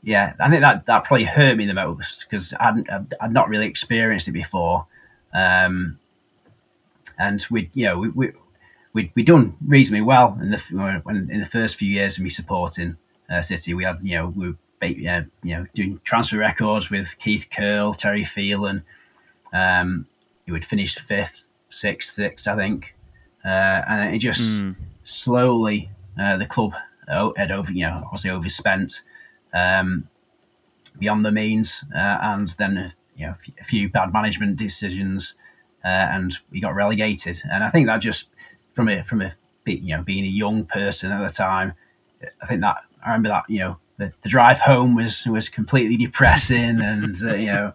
yeah, 0.03 0.33
I 0.39 0.49
think 0.49 0.61
that 0.61 0.85
that 0.85 1.03
probably 1.03 1.25
hurt 1.25 1.57
me 1.57 1.65
the 1.65 1.73
most 1.73 2.27
because 2.29 2.53
I'd, 2.59 2.87
I'd 3.19 3.33
not 3.33 3.49
really 3.49 3.65
experienced 3.65 4.27
it 4.27 4.33
before, 4.33 4.85
um, 5.35 5.99
and 7.19 7.45
we 7.51 7.69
you 7.73 7.85
know 7.85 7.99
we 7.99 8.09
we 8.09 8.31
we 8.93 9.11
we 9.13 9.23
done 9.23 9.55
reasonably 9.67 10.01
well 10.01 10.37
in 10.41 10.49
the 10.49 11.01
when 11.03 11.29
in 11.29 11.39
the 11.41 11.45
first 11.45 11.75
few 11.75 11.89
years 11.89 12.17
of 12.17 12.23
me 12.23 12.29
supporting 12.29 12.97
uh, 13.29 13.41
City. 13.41 13.73
We 13.73 13.83
had 13.83 13.99
you 14.01 14.17
know 14.17 14.27
we 14.29 14.49
were 14.49 14.55
uh, 14.81 14.87
you 15.43 15.55
know 15.55 15.67
doing 15.75 15.99
transfer 16.03 16.37
records 16.37 16.89
with 16.89 17.19
Keith 17.19 17.47
Curle, 17.51 17.93
Terry 17.93 18.23
Phelan. 18.23 18.83
Um, 19.53 20.07
he 20.45 20.51
would 20.51 20.65
finish 20.65 20.95
fifth, 20.95 21.45
sixth, 21.69 22.13
sixth, 22.13 22.47
I 22.47 22.55
think, 22.55 22.95
uh, 23.43 23.81
and 23.87 24.15
it 24.15 24.19
just 24.19 24.63
mm. 24.63 24.75
slowly 25.03 25.89
uh, 26.19 26.37
the 26.37 26.45
club 26.45 26.73
had 27.07 27.51
over 27.51 27.71
you 27.71 27.85
know 27.85 28.03
obviously 28.05 28.31
overspent 28.31 29.01
um, 29.53 30.07
beyond 30.97 31.25
the 31.25 31.31
means, 31.31 31.83
uh, 31.93 32.17
and 32.21 32.49
then 32.57 32.93
you 33.15 33.27
know 33.27 33.35
a 33.59 33.63
few 33.63 33.89
bad 33.89 34.13
management 34.13 34.57
decisions, 34.57 35.35
uh, 35.83 35.87
and 35.87 36.37
we 36.51 36.59
got 36.59 36.75
relegated. 36.75 37.41
And 37.51 37.63
I 37.63 37.69
think 37.69 37.87
that 37.87 37.97
just 37.99 38.29
from 38.73 38.89
a 38.89 39.03
from 39.03 39.21
a 39.21 39.33
you 39.65 39.95
know 39.95 40.03
being 40.03 40.25
a 40.25 40.27
young 40.27 40.65
person 40.65 41.11
at 41.11 41.25
the 41.25 41.33
time, 41.33 41.73
I 42.41 42.45
think 42.45 42.61
that 42.61 42.77
I 43.03 43.09
remember 43.09 43.29
that 43.29 43.43
you 43.49 43.59
know 43.59 43.77
the, 43.97 44.11
the 44.21 44.29
drive 44.29 44.59
home 44.59 44.95
was 44.95 45.25
was 45.25 45.49
completely 45.49 45.97
depressing, 45.97 46.81
and 46.81 47.15
uh, 47.23 47.33
you 47.33 47.47
know. 47.47 47.73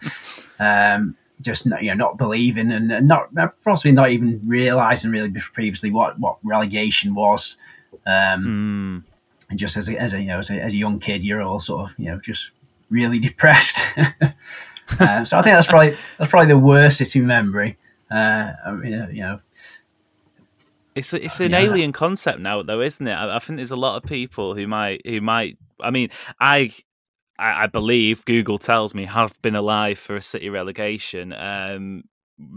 Um, 0.58 1.16
just 1.40 1.64
you 1.64 1.88
know 1.88 1.94
not 1.94 2.18
believing 2.18 2.70
and, 2.70 2.92
and 2.92 3.08
not 3.08 3.30
possibly 3.64 3.92
not 3.92 4.10
even 4.10 4.42
realizing 4.44 5.10
really 5.10 5.30
previously 5.30 5.90
what 5.90 6.20
what 6.20 6.36
relegation 6.44 7.14
was 7.14 7.56
um, 8.04 8.44
mm 8.44 9.10
and 9.50 9.58
just 9.58 9.76
as 9.76 9.88
a, 9.88 9.96
as 9.98 10.14
a 10.14 10.20
you 10.20 10.28
know 10.28 10.38
as 10.38 10.50
a, 10.50 10.54
as 10.54 10.72
a 10.72 10.76
young 10.76 10.98
kid, 10.98 11.22
you're 11.24 11.42
all 11.42 11.60
sort 11.60 11.90
of 11.90 11.98
you 11.98 12.06
know 12.06 12.18
just 12.20 12.52
really 12.88 13.18
depressed. 13.18 13.78
uh, 14.98 15.24
so 15.24 15.38
I 15.38 15.42
think 15.42 15.54
that's 15.54 15.66
probably 15.66 15.96
that's 16.18 16.30
probably 16.30 16.48
the 16.48 16.58
worst 16.58 16.98
city 16.98 17.20
memory. 17.20 17.78
Uh, 18.10 18.52
I 18.64 18.72
you 18.82 19.20
know, 19.20 19.40
it's 20.94 21.12
it's 21.12 21.40
an 21.40 21.52
yeah. 21.52 21.60
alien 21.60 21.92
concept 21.92 22.40
now, 22.40 22.62
though, 22.62 22.80
isn't 22.80 23.06
it? 23.06 23.12
I, 23.12 23.36
I, 23.36 23.38
think 23.38 23.58
there's 23.58 23.70
a 23.70 23.76
lot 23.76 23.96
of 23.96 24.08
people 24.08 24.54
who 24.54 24.66
might 24.66 25.06
who 25.06 25.20
might. 25.20 25.58
I 25.80 25.90
mean, 25.90 26.10
I. 26.38 26.72
I, 27.42 27.68
believe 27.68 28.22
Google 28.26 28.58
tells 28.58 28.92
me 28.92 29.06
have 29.06 29.32
been 29.40 29.56
alive 29.56 29.98
for 29.98 30.14
a 30.14 30.20
city 30.20 30.50
relegation. 30.50 31.32
Um, 31.32 32.02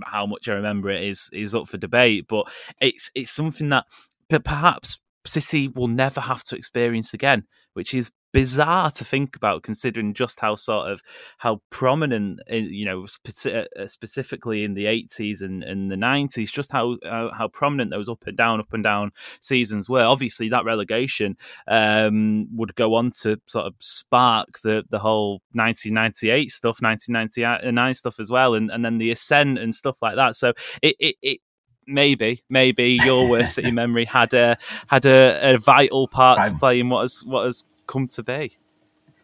how 0.04 0.26
much 0.26 0.50
I 0.50 0.56
remember 0.56 0.90
it 0.90 1.04
is 1.04 1.30
is 1.32 1.56
up 1.56 1.70
for 1.70 1.78
debate, 1.78 2.26
but 2.28 2.52
it's 2.82 3.10
it's 3.16 3.32
something 3.32 3.70
that 3.70 3.86
perhaps 4.28 5.00
City 5.26 5.68
will 5.70 5.88
never 5.88 6.22
have 6.22 6.44
to 6.46 6.56
experience 6.56 7.14
again, 7.14 7.46
which 7.74 7.94
is 7.94 8.12
bizarre 8.34 8.90
to 8.90 9.06
think 9.06 9.36
about 9.36 9.62
considering 9.62 10.14
just 10.14 10.40
how 10.40 10.56
sort 10.56 10.92
of 10.92 11.02
how 11.38 11.62
prominent 11.70 12.42
eh, 12.48 12.58
you 12.58 12.84
know 12.84 13.06
eh, 13.46 13.66
eh, 13.78 13.88
specifically 13.88 14.64
in 14.64 14.74
the 14.74 14.86
80s 14.86 15.42
and, 15.42 15.64
and 15.64 15.92
the 15.92 15.96
90s 15.96 16.52
just 16.52 16.72
how, 16.72 16.98
how, 17.04 17.32
how 17.32 17.48
prominent 17.48 17.92
those 17.92 18.10
up 18.10 18.26
and 18.26 18.36
down 18.36 18.60
up 18.60 18.74
and 18.74 18.84
down 18.84 19.12
seasons 19.40 19.88
were. 19.88 20.04
Obviously 20.04 20.50
that 20.50 20.66
relegation 20.66 21.38
um, 21.68 22.48
would 22.56 22.76
go 22.76 22.96
on 22.96 23.12
to 23.22 23.40
sort 23.46 23.68
of 23.68 23.76
spark 23.80 24.60
the 24.64 24.84
the 24.90 25.00
whole 25.00 25.42
1998 25.52 26.50
stuff 26.50 26.82
1999 26.82 27.94
stuff 27.94 28.20
as 28.20 28.32
well 28.32 28.56
and, 28.56 28.72
and 28.72 28.84
then 28.84 28.98
the 28.98 29.12
ascent 29.12 29.60
and 29.60 29.76
stuff 29.76 30.02
like 30.02 30.16
that. 30.16 30.36
So 30.36 30.54
it, 30.82 30.96
it, 31.00 31.16
it 31.22 31.40
maybe, 31.86 32.44
maybe 32.50 33.00
your 33.04 33.30
worst 33.30 33.56
city 33.56 33.72
memory 33.84 34.06
had 34.06 34.34
a 34.34 34.58
had 34.88 35.06
a, 35.06 35.54
a 35.54 35.58
vital 35.60 36.08
part 36.08 36.48
to 36.48 36.58
play 36.58 36.80
in 36.80 36.90
what 36.90 37.02
has 37.02 37.24
what 37.26 37.46
has 37.46 37.64
come 37.88 38.08
to 38.08 38.24
be. 38.24 38.58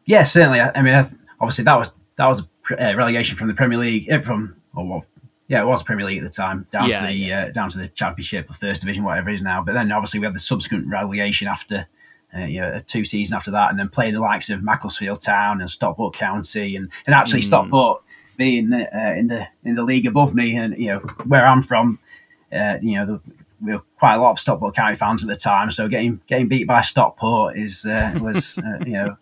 Yeah, 0.06 0.24
certainly. 0.24 0.60
I, 0.60 0.82
mean, 0.82 0.96
obviously 1.40 1.64
that 1.66 1.78
was 1.78 1.92
that 2.16 2.28
was 2.28 2.42
a 2.72 2.92
uh, 2.92 2.96
relegation 2.96 3.38
from 3.38 3.48
the 3.48 3.54
Premier 3.54 3.78
League 3.78 4.12
uh, 4.12 4.22
from 4.22 4.56
or 4.76 4.86
well, 4.86 5.06
yeah, 5.48 5.62
it 5.62 5.66
was 5.66 5.84
Premier 5.84 6.06
League 6.06 6.20
at 6.20 6.24
the 6.24 6.30
time, 6.30 6.68
down 6.72 6.90
yeah, 6.90 7.02
to 7.02 7.08
the 7.08 7.14
yeah. 7.14 7.46
uh, 7.46 7.52
down 7.52 7.70
to 7.72 7.78
the 7.78 7.88
Championship 7.90 8.50
or 8.50 8.54
First 8.54 8.82
Division, 8.82 9.04
whatever 9.04 9.30
it 9.30 9.36
is 9.36 9.42
now. 9.42 9.64
But 9.64 9.74
then 9.74 9.92
obviously 9.92 10.20
we 10.20 10.26
had 10.26 10.36
the 10.36 10.40
subsequent 10.40 10.88
relegation 10.88 11.48
after. 11.48 11.88
Uh, 12.32 12.42
you 12.42 12.62
know, 12.62 12.80
two 12.86 13.06
seasons 13.06 13.36
after 13.36 13.50
that, 13.50 13.72
and 13.72 13.80
then 13.80 13.90
playing 13.90 14.14
the 14.14 14.20
likes 14.20 14.52
of 14.52 14.62
Macclesfield 14.62 15.20
Town 15.20 15.62
and 15.62 15.68
Stockport 15.68 16.14
County, 16.14 16.76
and, 16.76 16.92
and 17.08 17.16
actually 17.16 17.42
mm. 17.42 17.46
Stockport 17.46 18.04
being 18.38 18.72
uh, 18.72 19.16
in 19.18 19.30
the 19.30 19.48
in 19.64 19.74
the 19.74 19.82
league 19.82 20.06
above 20.06 20.36
me, 20.36 20.56
and 20.56 20.78
you 20.78 20.90
know 20.90 21.00
where 21.26 21.44
I'm 21.44 21.64
from, 21.64 21.98
uh, 22.52 22.78
you 22.82 22.96
know, 22.96 23.06
the, 23.06 23.22
we 23.62 23.74
were 23.74 23.84
quite 23.98 24.16
a 24.16 24.22
lot 24.22 24.32
of 24.32 24.40
Stockport 24.40 24.76
County 24.76 24.96
fans 24.96 25.24
at 25.24 25.30
the 25.30 25.36
time, 25.36 25.72
so 25.72 25.88
getting 25.88 26.22
getting 26.28 26.48
beat 26.48 26.68
by 26.68 26.82
Stockport 26.82 27.58
is 27.58 27.86
uh, 27.86 28.18
was 28.22 28.58
uh, 28.58 28.80
you 28.86 28.94
know 28.94 29.18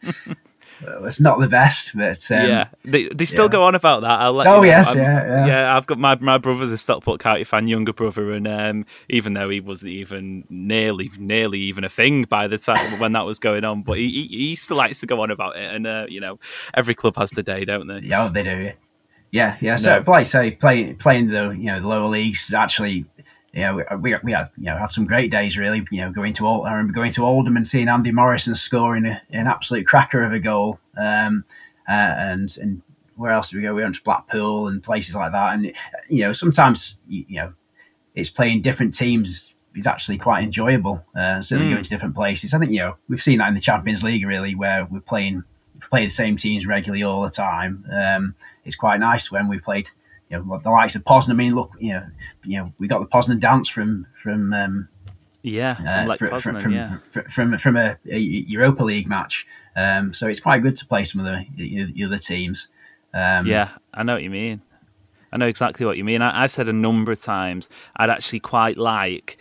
was 1.02 1.20
not 1.20 1.40
the 1.40 1.48
best, 1.48 1.96
but 1.96 2.20
um, 2.32 2.48
yeah, 2.48 2.68
they, 2.84 3.08
they 3.10 3.26
still 3.26 3.46
yeah. 3.46 3.52
go 3.52 3.64
on 3.64 3.76
about 3.76 4.02
that. 4.02 4.20
I'll 4.20 4.34
let 4.34 4.48
oh 4.48 4.56
you 4.58 4.62
know. 4.62 4.64
yes, 4.64 4.96
yeah, 4.96 5.02
yeah, 5.02 5.46
yeah. 5.46 5.78
I've 5.78 5.88
got 5.88 5.98
my 5.98 6.16
my 6.16 6.38
brother's 6.38 6.72
a 6.72 6.78
Stockport 6.78 7.20
County 7.20 7.44
fan, 7.44 7.68
younger 7.68 7.94
brother, 7.94 8.32
and 8.32 8.48
um, 8.48 8.86
even 9.10 9.34
though 9.34 9.50
he 9.50 9.60
wasn't 9.60 9.92
even 9.92 10.44
nearly 10.50 11.12
nearly 11.18 11.60
even 11.60 11.84
a 11.84 11.90
thing 11.90 12.24
by 12.24 12.48
the 12.48 12.58
time 12.58 13.00
when 13.00 13.14
that 13.14 13.26
was 13.26 13.40
going 13.40 13.64
on, 13.64 13.82
but 13.82 13.98
he, 13.98 14.10
he, 14.10 14.28
he 14.28 14.56
still 14.56 14.78
likes 14.78 15.00
to 15.00 15.08
go 15.08 15.22
on 15.22 15.32
about 15.32 15.58
it, 15.58 15.74
and 15.74 15.88
uh, 15.88 16.06
you 16.08 16.20
know, 16.20 16.40
every 16.74 16.94
club 16.94 17.16
has 17.18 17.32
the 17.32 17.44
day, 17.44 17.66
don't 17.66 17.88
they? 17.88 18.00
Yeah, 18.00 18.28
they 18.28 18.44
do. 18.44 18.72
Yeah, 19.32 19.58
yeah. 19.60 19.76
So, 19.76 20.02
no. 20.06 20.24
say, 20.24 20.52
play, 20.52 20.94
playing 20.94 21.28
the 21.28 21.50
you 21.50 21.66
know 21.66 21.82
the 21.82 21.88
lower 21.88 22.08
leagues 22.08 22.54
actually 22.54 23.06
you 23.54 23.62
know, 23.62 23.84
we, 24.00 24.16
we 24.24 24.32
had 24.32 24.50
you 24.58 24.66
know 24.66 24.78
had 24.78 24.92
some 24.92 25.06
great 25.06 25.32
days 25.32 25.58
really. 25.58 25.86
You 25.92 26.02
know, 26.02 26.12
going 26.12 26.34
to 26.34 26.48
I 26.48 26.72
remember 26.72 26.94
going 26.94 27.12
to 27.14 27.26
Oldham 27.26 27.58
and 27.58 27.68
seeing 27.68 27.90
Andy 27.90 28.12
Morrison 28.12 28.56
scoring 28.56 29.06
a, 29.06 29.22
an 29.32 29.48
absolute 29.48 29.88
cracker 29.88 30.24
of 30.24 30.34
a 30.34 30.40
goal. 30.40 30.80
Um, 30.98 31.44
uh, 31.88 31.92
and 31.92 32.58
and 32.58 32.82
where 33.16 33.32
else 33.32 33.50
did 33.50 33.58
we 33.58 33.64
go? 33.64 33.74
We 33.74 33.84
went 33.84 33.96
to 33.96 34.04
Blackpool 34.04 34.68
and 34.68 34.84
places 34.84 35.16
like 35.16 35.32
that. 35.32 35.54
And 35.54 35.74
you 36.10 36.24
know, 36.24 36.34
sometimes 36.34 37.00
you, 37.08 37.26
you 37.28 37.36
know, 37.38 37.54
it's 38.16 38.30
playing 38.30 38.62
different 38.62 38.94
teams 38.94 39.56
is 39.76 39.88
actually 39.88 40.18
quite 40.18 40.44
enjoyable. 40.44 41.04
Uh, 41.16 41.42
certainly 41.42 41.70
mm. 41.70 41.76
going 41.76 41.84
to 41.84 41.90
different 41.90 42.16
places. 42.16 42.54
I 42.54 42.60
think 42.60 42.72
you 42.72 42.80
know 42.80 42.96
we've 43.08 43.22
seen 43.22 43.40
that 43.40 43.48
in 43.48 43.54
the 43.54 43.62
Champions 43.62 44.04
League 44.04 44.26
really, 44.26 44.56
where 44.56 44.86
we're 44.86 45.00
playing 45.00 45.44
play 45.90 46.06
the 46.06 46.12
same 46.12 46.38
teams 46.38 46.66
regularly 46.66 47.04
all 47.04 47.22
the 47.22 47.30
time. 47.30 47.86
Um, 47.92 48.36
it's 48.66 48.76
quite 48.76 49.00
nice 49.00 49.32
when 49.32 49.48
we 49.48 49.60
played 49.60 49.90
you 50.30 50.38
know 50.38 50.60
the 50.64 50.70
likes 50.70 50.96
of 50.96 51.04
Poznan. 51.04 51.32
I 51.32 51.34
mean, 51.34 51.56
look, 51.56 51.72
you 51.80 51.94
know, 51.94 52.06
you 52.44 52.58
know, 52.58 52.74
we 52.80 52.88
got 52.88 53.00
the 53.00 53.06
Poznan 53.06 53.40
dance 53.40 53.70
from 53.70 54.08
from 54.22 54.54
um, 54.54 54.90
Yeah, 55.42 55.76
from 55.76 55.88
uh, 55.88 56.06
like 56.08 56.20
from, 56.20 56.30
Poznan, 56.30 56.62
from, 56.62 56.74
yeah. 56.74 56.98
from, 57.30 57.58
from, 57.58 57.78
a, 57.78 57.98
a, 58.10 58.18
Europa 58.18 58.84
League 58.84 59.08
match. 59.08 59.48
Um, 59.76 60.14
so 60.14 60.28
it's 60.28 60.40
quite 60.40 60.64
good 60.64 60.76
to 60.78 60.86
play 60.86 61.04
some 61.04 61.26
of 61.26 61.46
the, 61.56 61.86
the 61.94 62.04
other 62.04 62.18
teams. 62.18 62.68
Um, 63.14 63.46
yeah, 63.46 63.70
I 63.94 64.04
know 64.04 64.14
what 64.14 64.24
you 64.24 64.30
mean. 64.30 64.62
I 65.32 65.38
know 65.38 65.48
exactly 65.48 65.86
what 65.86 65.98
you 65.98 66.04
mean. 66.04 66.22
I, 66.22 66.42
have 66.42 66.52
said 66.52 66.68
a 66.68 66.74
number 66.74 67.12
of 67.12 67.22
times 67.22 67.70
I'd 67.96 68.10
actually 68.10 68.40
quite 68.40 68.78
like. 68.78 69.38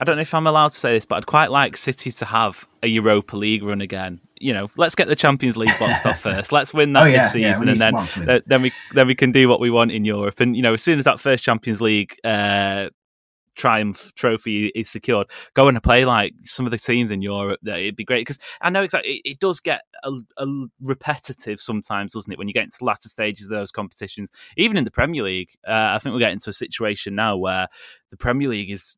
I 0.00 0.04
don't 0.04 0.16
know 0.16 0.22
if 0.22 0.34
I'm 0.34 0.46
allowed 0.46 0.68
to 0.68 0.74
say 0.74 0.94
this, 0.94 1.04
but 1.04 1.16
I'd 1.16 1.26
quite 1.26 1.50
like 1.50 1.76
City 1.76 2.10
to 2.12 2.24
have 2.24 2.66
a 2.82 2.88
Europa 2.88 3.36
League 3.36 3.62
run 3.62 3.80
again. 3.80 4.20
You 4.42 4.52
know, 4.52 4.68
let's 4.76 4.94
get 4.94 5.08
the 5.08 5.16
Champions 5.16 5.56
League 5.56 5.78
boxed 5.78 6.04
off 6.04 6.20
first. 6.22 6.52
Let's 6.52 6.74
win 6.74 6.92
that 6.94 7.04
oh, 7.04 7.06
yeah, 7.06 7.22
this 7.22 7.32
season, 7.32 7.68
yeah, 7.68 7.88
and 7.88 8.26
then 8.26 8.42
then 8.46 8.62
we 8.62 8.72
then 8.92 9.06
we 9.06 9.14
can 9.14 9.32
do 9.32 9.48
what 9.48 9.60
we 9.60 9.70
want 9.70 9.92
in 9.92 10.04
Europe. 10.04 10.40
And 10.40 10.56
you 10.56 10.62
know, 10.62 10.74
as 10.74 10.82
soon 10.82 10.98
as 10.98 11.04
that 11.04 11.20
first 11.20 11.44
Champions 11.44 11.80
League 11.80 12.16
uh, 12.24 12.88
triumph 13.54 14.12
trophy 14.14 14.68
is 14.74 14.90
secured, 14.90 15.28
go 15.54 15.68
and 15.68 15.82
play 15.82 16.04
like 16.04 16.34
some 16.44 16.66
of 16.66 16.72
the 16.72 16.78
teams 16.78 17.10
in 17.10 17.22
Europe. 17.22 17.60
It'd 17.66 17.96
be 17.96 18.04
great 18.04 18.20
because 18.20 18.38
I 18.60 18.70
know 18.70 18.82
exactly 18.82 19.14
it, 19.14 19.32
it 19.32 19.38
does 19.38 19.60
get 19.60 19.82
a, 20.04 20.12
a, 20.36 20.46
repetitive 20.80 21.60
sometimes, 21.60 22.12
doesn't 22.12 22.32
it? 22.32 22.38
When 22.38 22.48
you 22.48 22.54
get 22.54 22.64
into 22.64 22.78
the 22.78 22.84
latter 22.84 23.08
stages 23.08 23.46
of 23.46 23.50
those 23.50 23.72
competitions, 23.72 24.30
even 24.56 24.76
in 24.76 24.84
the 24.84 24.90
Premier 24.90 25.22
League, 25.22 25.50
uh, 25.66 25.92
I 25.94 25.98
think 25.98 26.12
we're 26.12 26.20
getting 26.20 26.40
to 26.40 26.50
a 26.50 26.54
situation 26.54 27.14
now 27.14 27.36
where 27.36 27.68
the 28.10 28.16
Premier 28.16 28.48
League 28.48 28.70
is 28.70 28.96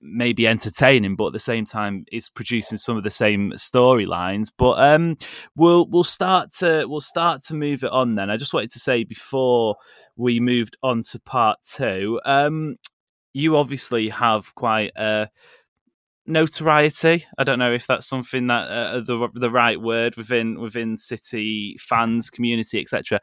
maybe 0.00 0.46
entertaining, 0.46 1.16
but 1.16 1.28
at 1.28 1.32
the 1.32 1.38
same 1.38 1.64
time, 1.64 2.04
it's 2.10 2.28
producing 2.28 2.78
some 2.78 2.96
of 2.96 3.02
the 3.02 3.10
same 3.10 3.52
storylines. 3.52 4.50
But 4.56 4.78
um, 4.78 5.16
we'll 5.56 5.86
we'll 5.86 6.04
start 6.04 6.52
to 6.58 6.86
we'll 6.86 7.00
start 7.00 7.42
to 7.44 7.54
move 7.54 7.84
it 7.84 7.90
on. 7.90 8.14
Then 8.14 8.30
I 8.30 8.36
just 8.36 8.54
wanted 8.54 8.70
to 8.72 8.78
say 8.78 9.04
before 9.04 9.76
we 10.16 10.40
moved 10.40 10.76
on 10.82 11.02
to 11.10 11.20
part 11.20 11.58
two. 11.62 12.20
Um, 12.24 12.76
you 13.32 13.56
obviously 13.56 14.08
have 14.08 14.54
quite 14.54 14.92
a 14.96 15.28
notoriety. 16.26 17.26
I 17.38 17.44
don't 17.44 17.58
know 17.58 17.72
if 17.72 17.86
that's 17.86 18.06
something 18.06 18.46
that 18.48 18.68
uh, 18.68 19.00
the 19.00 19.28
the 19.34 19.50
right 19.50 19.80
word 19.80 20.16
within 20.16 20.60
within 20.60 20.96
City 20.96 21.76
fans 21.78 22.30
community 22.30 22.80
etc. 22.80 23.20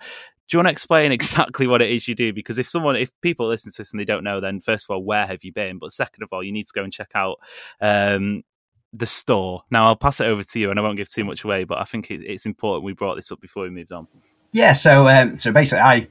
Do 0.48 0.58
you 0.58 0.60
want 0.60 0.68
to 0.68 0.72
explain 0.72 1.12
exactly 1.12 1.68
what 1.68 1.82
it 1.82 1.92
is 1.92 2.08
you 2.08 2.16
do? 2.16 2.34
Because 2.34 2.58
if 2.58 2.68
someone, 2.68 2.96
if 2.96 3.12
people 3.22 3.48
listen 3.48 3.72
to 3.72 3.78
this 3.78 3.92
and 3.92 4.00
they 4.00 4.06
don't 4.06 4.24
know, 4.24 4.40
then 4.40 4.60
first 4.60 4.86
of 4.86 4.94
all, 4.94 5.04
where 5.04 5.28
have 5.28 5.44
you 5.44 5.54
been? 5.54 5.78
But 5.78 5.94
second 5.94 6.24
of 6.24 6.30
all, 6.32 6.44
you 6.44 6.52
need 6.52 6.66
to 6.66 6.74
go 6.74 6.84
and 6.84 6.92
check 6.92 7.12
out 7.14 7.38
um, 7.80 8.44
the 8.92 9.06
store. 9.06 9.64
Now, 9.70 9.88
I'll 9.88 9.96
pass 9.96 10.20
it 10.20 10.26
over 10.26 10.42
to 10.42 10.60
you, 10.60 10.72
and 10.72 10.80
I 10.80 10.82
won't 10.82 10.98
give 10.98 11.10
too 11.10 11.24
much 11.24 11.44
away. 11.44 11.66
But 11.66 11.78
I 11.78 11.84
think 11.84 12.10
it's 12.10 12.48
important 12.48 12.84
we 12.84 12.94
brought 12.94 13.16
this 13.16 13.32
up 13.32 13.40
before 13.40 13.64
we 13.64 13.70
moved 13.70 13.92
on. 13.92 14.08
Yeah. 14.52 14.74
So, 14.74 15.08
um, 15.08 15.38
so 15.38 15.52
basically, 15.52 15.82
I 15.82 16.08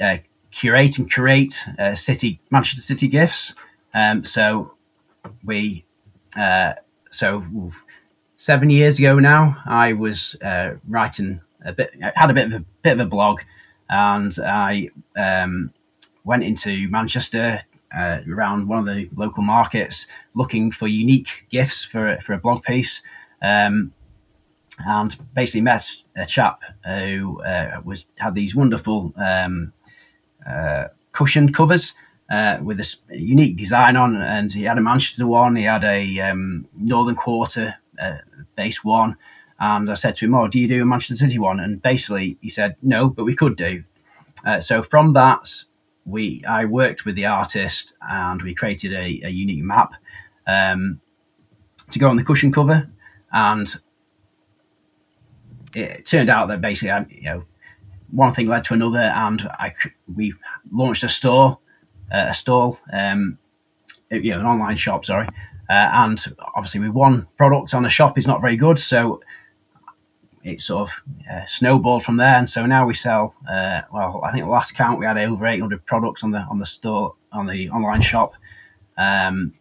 uh, 0.00 0.18
curate 0.58 0.98
and 0.98 1.10
curate 1.10 1.54
uh, 1.78 1.94
City 1.94 2.40
Manchester 2.50 2.82
City 2.82 3.06
gifts. 3.06 3.54
Um, 3.94 4.24
so 4.24 4.74
we 5.44 5.84
uh, 6.36 6.72
so 7.10 7.44
seven 8.36 8.68
years 8.68 8.98
ago 8.98 9.18
now, 9.18 9.56
I 9.66 9.92
was 9.92 10.36
uh, 10.42 10.74
writing 10.88 11.40
a 11.64 11.72
bit, 11.72 11.92
had 12.14 12.30
a 12.30 12.34
bit 12.34 12.46
of 12.46 12.52
a 12.54 12.64
bit 12.82 12.92
of 12.94 13.00
a 13.00 13.06
blog, 13.06 13.40
and 13.88 14.36
I 14.44 14.90
um, 15.16 15.72
went 16.24 16.42
into 16.42 16.88
Manchester 16.88 17.60
uh, 17.96 18.18
around 18.28 18.68
one 18.68 18.80
of 18.80 18.86
the 18.86 19.08
local 19.14 19.44
markets 19.44 20.06
looking 20.34 20.72
for 20.72 20.88
unique 20.88 21.46
gifts 21.50 21.84
for 21.84 22.18
for 22.20 22.32
a 22.32 22.38
blog 22.38 22.64
piece. 22.64 23.02
Um, 23.42 23.92
and 24.86 25.16
basically 25.34 25.62
met 25.62 25.90
a 26.16 26.24
chap 26.24 26.62
who 26.84 27.42
uh, 27.42 27.80
was 27.84 28.06
had 28.16 28.34
these 28.34 28.54
wonderful 28.54 29.12
um, 29.16 29.72
cushion 31.12 31.52
covers 31.52 31.94
uh, 32.30 32.58
with 32.62 32.80
a 32.80 32.96
unique 33.10 33.56
design 33.56 33.96
on, 33.96 34.16
and 34.16 34.52
he 34.52 34.64
had 34.64 34.78
a 34.78 34.82
Manchester 34.82 35.26
one, 35.26 35.56
he 35.56 35.64
had 35.64 35.84
a 35.84 36.20
um, 36.20 36.66
Northern 36.76 37.16
Quarter 37.16 37.74
uh, 38.00 38.18
base 38.54 38.84
one, 38.84 39.16
and 39.58 39.90
I 39.90 39.94
said 39.94 40.16
to 40.16 40.26
him, 40.26 40.34
"Oh, 40.34 40.48
do 40.48 40.60
you 40.60 40.68
do 40.68 40.82
a 40.82 40.86
Manchester 40.86 41.16
City 41.16 41.38
one?" 41.38 41.60
And 41.60 41.80
basically, 41.80 42.38
he 42.40 42.48
said, 42.48 42.76
"No, 42.82 43.08
but 43.08 43.24
we 43.24 43.34
could 43.34 43.56
do." 43.56 43.82
Uh, 44.44 44.60
so 44.60 44.82
from 44.82 45.14
that, 45.14 45.64
we 46.04 46.44
I 46.44 46.64
worked 46.64 47.04
with 47.04 47.14
the 47.14 47.26
artist, 47.26 47.96
and 48.08 48.42
we 48.42 48.54
created 48.54 48.92
a, 48.92 49.20
a 49.24 49.30
unique 49.30 49.64
map 49.64 49.94
um, 50.46 51.00
to 51.90 51.98
go 51.98 52.08
on 52.08 52.16
the 52.16 52.24
cushion 52.24 52.52
cover, 52.52 52.88
and 53.32 53.74
it 55.74 56.06
turned 56.06 56.30
out 56.30 56.48
that 56.48 56.60
basically, 56.60 56.90
I, 56.90 57.06
you 57.08 57.22
know, 57.22 57.44
one 58.10 58.32
thing 58.32 58.46
led 58.46 58.64
to 58.64 58.74
another, 58.74 59.00
and 59.00 59.42
I 59.58 59.74
we 60.14 60.34
launched 60.70 61.04
a 61.04 61.08
store, 61.08 61.58
uh, 62.12 62.26
a 62.28 62.34
stall, 62.34 62.78
um, 62.92 63.38
you 64.10 64.32
know, 64.32 64.40
an 64.40 64.46
online 64.46 64.76
shop. 64.76 65.04
Sorry, 65.04 65.28
uh, 65.68 65.72
and 65.72 66.24
obviously 66.54 66.80
with 66.80 66.90
one 66.90 67.26
product 67.36 67.74
on 67.74 67.84
a 67.84 67.90
shop 67.90 68.18
is 68.18 68.26
not 68.26 68.40
very 68.40 68.56
good, 68.56 68.78
so 68.78 69.20
it 70.42 70.60
sort 70.60 70.88
of 70.88 71.02
uh, 71.30 71.44
snowballed 71.46 72.02
from 72.02 72.16
there. 72.16 72.36
And 72.36 72.48
so 72.48 72.64
now 72.64 72.86
we 72.86 72.94
sell. 72.94 73.34
Uh, 73.48 73.82
well, 73.92 74.20
I 74.24 74.32
think 74.32 74.46
last 74.46 74.74
count 74.74 74.98
we 74.98 75.06
had 75.06 75.18
over 75.18 75.46
800 75.46 75.84
products 75.84 76.24
on 76.24 76.30
the 76.30 76.40
on 76.40 76.58
the 76.58 76.66
store 76.66 77.14
on 77.32 77.46
the 77.46 77.70
online 77.70 78.00
shop. 78.00 78.34
Um, 78.96 79.54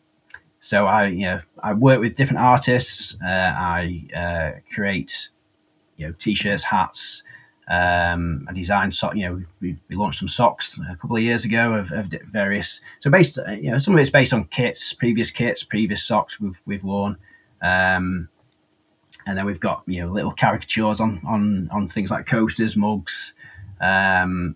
so 0.60 0.88
I, 0.88 1.06
you 1.08 1.26
know, 1.26 1.42
I 1.62 1.74
work 1.74 2.00
with 2.00 2.18
different 2.18 2.42
artists. 2.42 3.16
Uh, 3.24 3.28
I 3.28 4.04
uh, 4.16 4.60
create, 4.74 5.30
you 5.96 6.08
know, 6.08 6.14
t-shirts, 6.18 6.64
hats, 6.64 7.24
um, 7.70 8.48
I 8.50 8.54
designed 8.54 8.96
so 8.96 9.14
you 9.14 9.28
know 9.28 9.44
we, 9.60 9.76
we, 9.90 9.96
launched 9.96 10.20
some 10.20 10.30
socks 10.30 10.80
a 10.90 10.96
couple 10.96 11.18
of 11.18 11.22
years 11.22 11.44
ago 11.44 11.74
of, 11.74 11.92
of, 11.92 12.14
various 12.32 12.80
so 13.00 13.10
based 13.10 13.38
you 13.60 13.72
know 13.72 13.78
some 13.78 13.94
of 13.94 14.00
it's 14.00 14.10
based 14.10 14.34
on 14.34 14.46
kits 14.46 14.94
previous 14.94 15.32
kits 15.32 15.64
previous 15.64 16.04
socks 16.04 16.40
we've, 16.40 16.60
we've 16.66 16.84
worn. 16.84 17.18
Um, 17.62 18.30
and 19.26 19.38
then 19.38 19.46
we've 19.46 19.60
got 19.60 19.84
you 19.86 20.02
know 20.02 20.12
little 20.12 20.32
caricatures 20.32 21.02
on 21.02 21.22
on 21.28 21.70
on 21.72 21.90
things 21.90 22.10
like 22.10 22.26
coasters 22.26 22.78
mugs. 22.78 23.34
Um, 23.82 24.56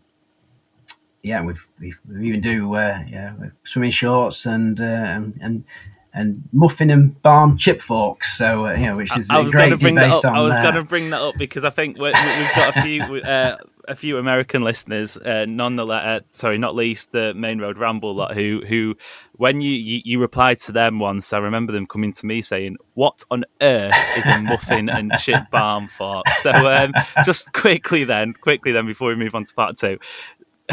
yeah 1.24 1.44
we've, 1.44 1.68
we've, 1.80 2.00
we 2.10 2.28
even 2.28 2.42
do 2.42 2.74
uh, 2.76 3.04
yeah 3.08 3.34
swimming 3.64 3.92
shorts 3.92 4.46
and 4.46 4.80
uh, 4.80 5.22
and, 5.42 5.66
and 6.14 6.44
muffin 6.52 6.90
and 6.90 7.22
barm 7.22 7.58
chip 7.58 7.82
forks. 7.82 8.38
So 8.38 8.68
uh, 8.68 8.74
you 8.74 8.86
know, 8.88 8.98
which 8.98 9.16
is 9.18 9.30
I, 9.30 9.38
I 9.38 9.40
was 9.42 9.52
going 9.52 9.72
to 9.72 9.78
bring 9.78 9.96
that 9.96 10.12
up. 10.12 10.26
On, 10.26 10.36
I 10.36 10.42
was 10.42 10.56
uh, 10.56 10.62
going 10.62 10.76
to 10.76 10.84
bring 10.84 11.10
that 11.12 11.22
up 11.22 11.36
because 11.38 11.64
I 11.64 11.70
think 11.70 11.98
we 11.98 12.12
have 12.12 12.56
got 12.56 12.78
a 12.78 12.82
few. 12.82 13.02
Uh, 13.32 13.58
a 13.88 13.96
few 13.96 14.18
American 14.18 14.64
listeners, 14.64 15.18
uh, 15.18 15.46
none 15.48 15.76
the 15.76 15.86
uh, 15.86 16.20
sorry, 16.32 16.58
not 16.58 16.76
least 16.76 17.12
the 17.12 17.34
Maine 17.34 17.60
Road 17.60 17.78
Ramble 17.78 18.14
lot, 18.14 18.34
who 18.36 18.62
who 18.68 18.96
when 19.34 19.62
you, 19.62 19.72
you, 19.72 20.02
you 20.06 20.20
replied 20.20 20.60
to 20.62 20.72
them 20.72 21.00
once, 21.00 21.34
I 21.34 21.40
remember 21.40 21.72
them 21.72 21.88
coming 21.88 22.14
to 22.14 22.26
me 22.26 22.42
saying, 22.42 22.78
"What 22.94 23.24
on 23.32 23.44
earth 23.62 23.96
is 24.18 24.28
a 24.28 24.40
muffin 24.42 24.90
and 24.90 25.12
chip 25.20 25.50
barm 25.52 25.88
fork?" 25.88 26.28
So 26.36 26.52
um, 26.52 26.94
just 27.26 27.54
quickly 27.54 28.04
then, 28.04 28.34
quickly 28.34 28.72
then, 28.72 28.86
before 28.86 29.10
we 29.10 29.16
move 29.16 29.36
on 29.36 29.46
to 29.46 29.54
part 29.54 29.78
two, 29.78 29.98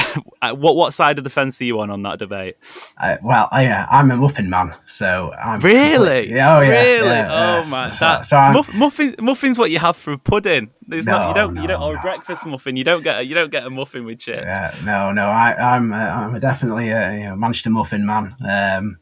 what 0.55 0.77
what 0.77 0.95
side 0.95 1.19
of 1.19 1.25
the 1.25 1.31
fence 1.31 1.61
are 1.61 1.65
you 1.65 1.81
on 1.81 1.91
on 1.91 2.03
that 2.03 2.19
debate? 2.19 2.57
Uh, 2.97 3.17
well, 3.23 3.49
I, 3.51 3.67
uh, 3.67 3.87
I'm 3.91 4.11
a 4.11 4.17
muffin 4.17 4.51
man, 4.51 4.75
so 4.87 5.33
I'm 5.33 5.61
really, 5.61 6.31
yeah, 6.31 6.57
oh 6.57 6.61
yeah, 6.61 6.69
really, 6.69 7.09
yeah, 7.09 7.29
oh 7.31 7.63
yeah. 7.63 7.71
man, 7.71 7.91
so, 7.91 8.05
that, 8.05 8.27
so 8.27 8.37
muff, 8.53 8.73
muffin 8.75 9.15
muffin's 9.21 9.59
what 9.59 9.71
you 9.71 9.79
have 9.79 9.97
for 9.97 10.13
a 10.13 10.19
pudding. 10.19 10.71
There's 10.87 11.07
no, 11.07 11.19
not, 11.19 11.29
you 11.29 11.35
don't 11.35 11.55
no, 11.55 11.63
you 11.63 11.69
don't 11.69 11.83
or 11.83 11.95
no. 11.95 11.99
a 11.99 12.03
breakfast 12.03 12.47
muffin. 12.47 12.77
You 12.77 12.85
don't 12.85 13.03
get 13.03 13.19
a, 13.19 13.23
you 13.23 13.35
don't 13.35 13.51
get 13.51 13.67
a 13.67 13.71
muffin 13.71 14.05
with 14.05 14.21
chips. 14.21 14.43
Yeah, 14.45 14.75
no, 14.85 15.13
no, 15.13 15.29
I, 15.29 15.55
I'm 15.75 15.93
uh, 15.93 15.97
I'm 15.97 16.39
definitely 16.39 16.91
a 16.91 17.13
you 17.15 17.25
know, 17.25 17.37
Manchester 17.37 17.71
muffin 17.71 18.07
man. 18.07 18.35
Um, 18.41 18.99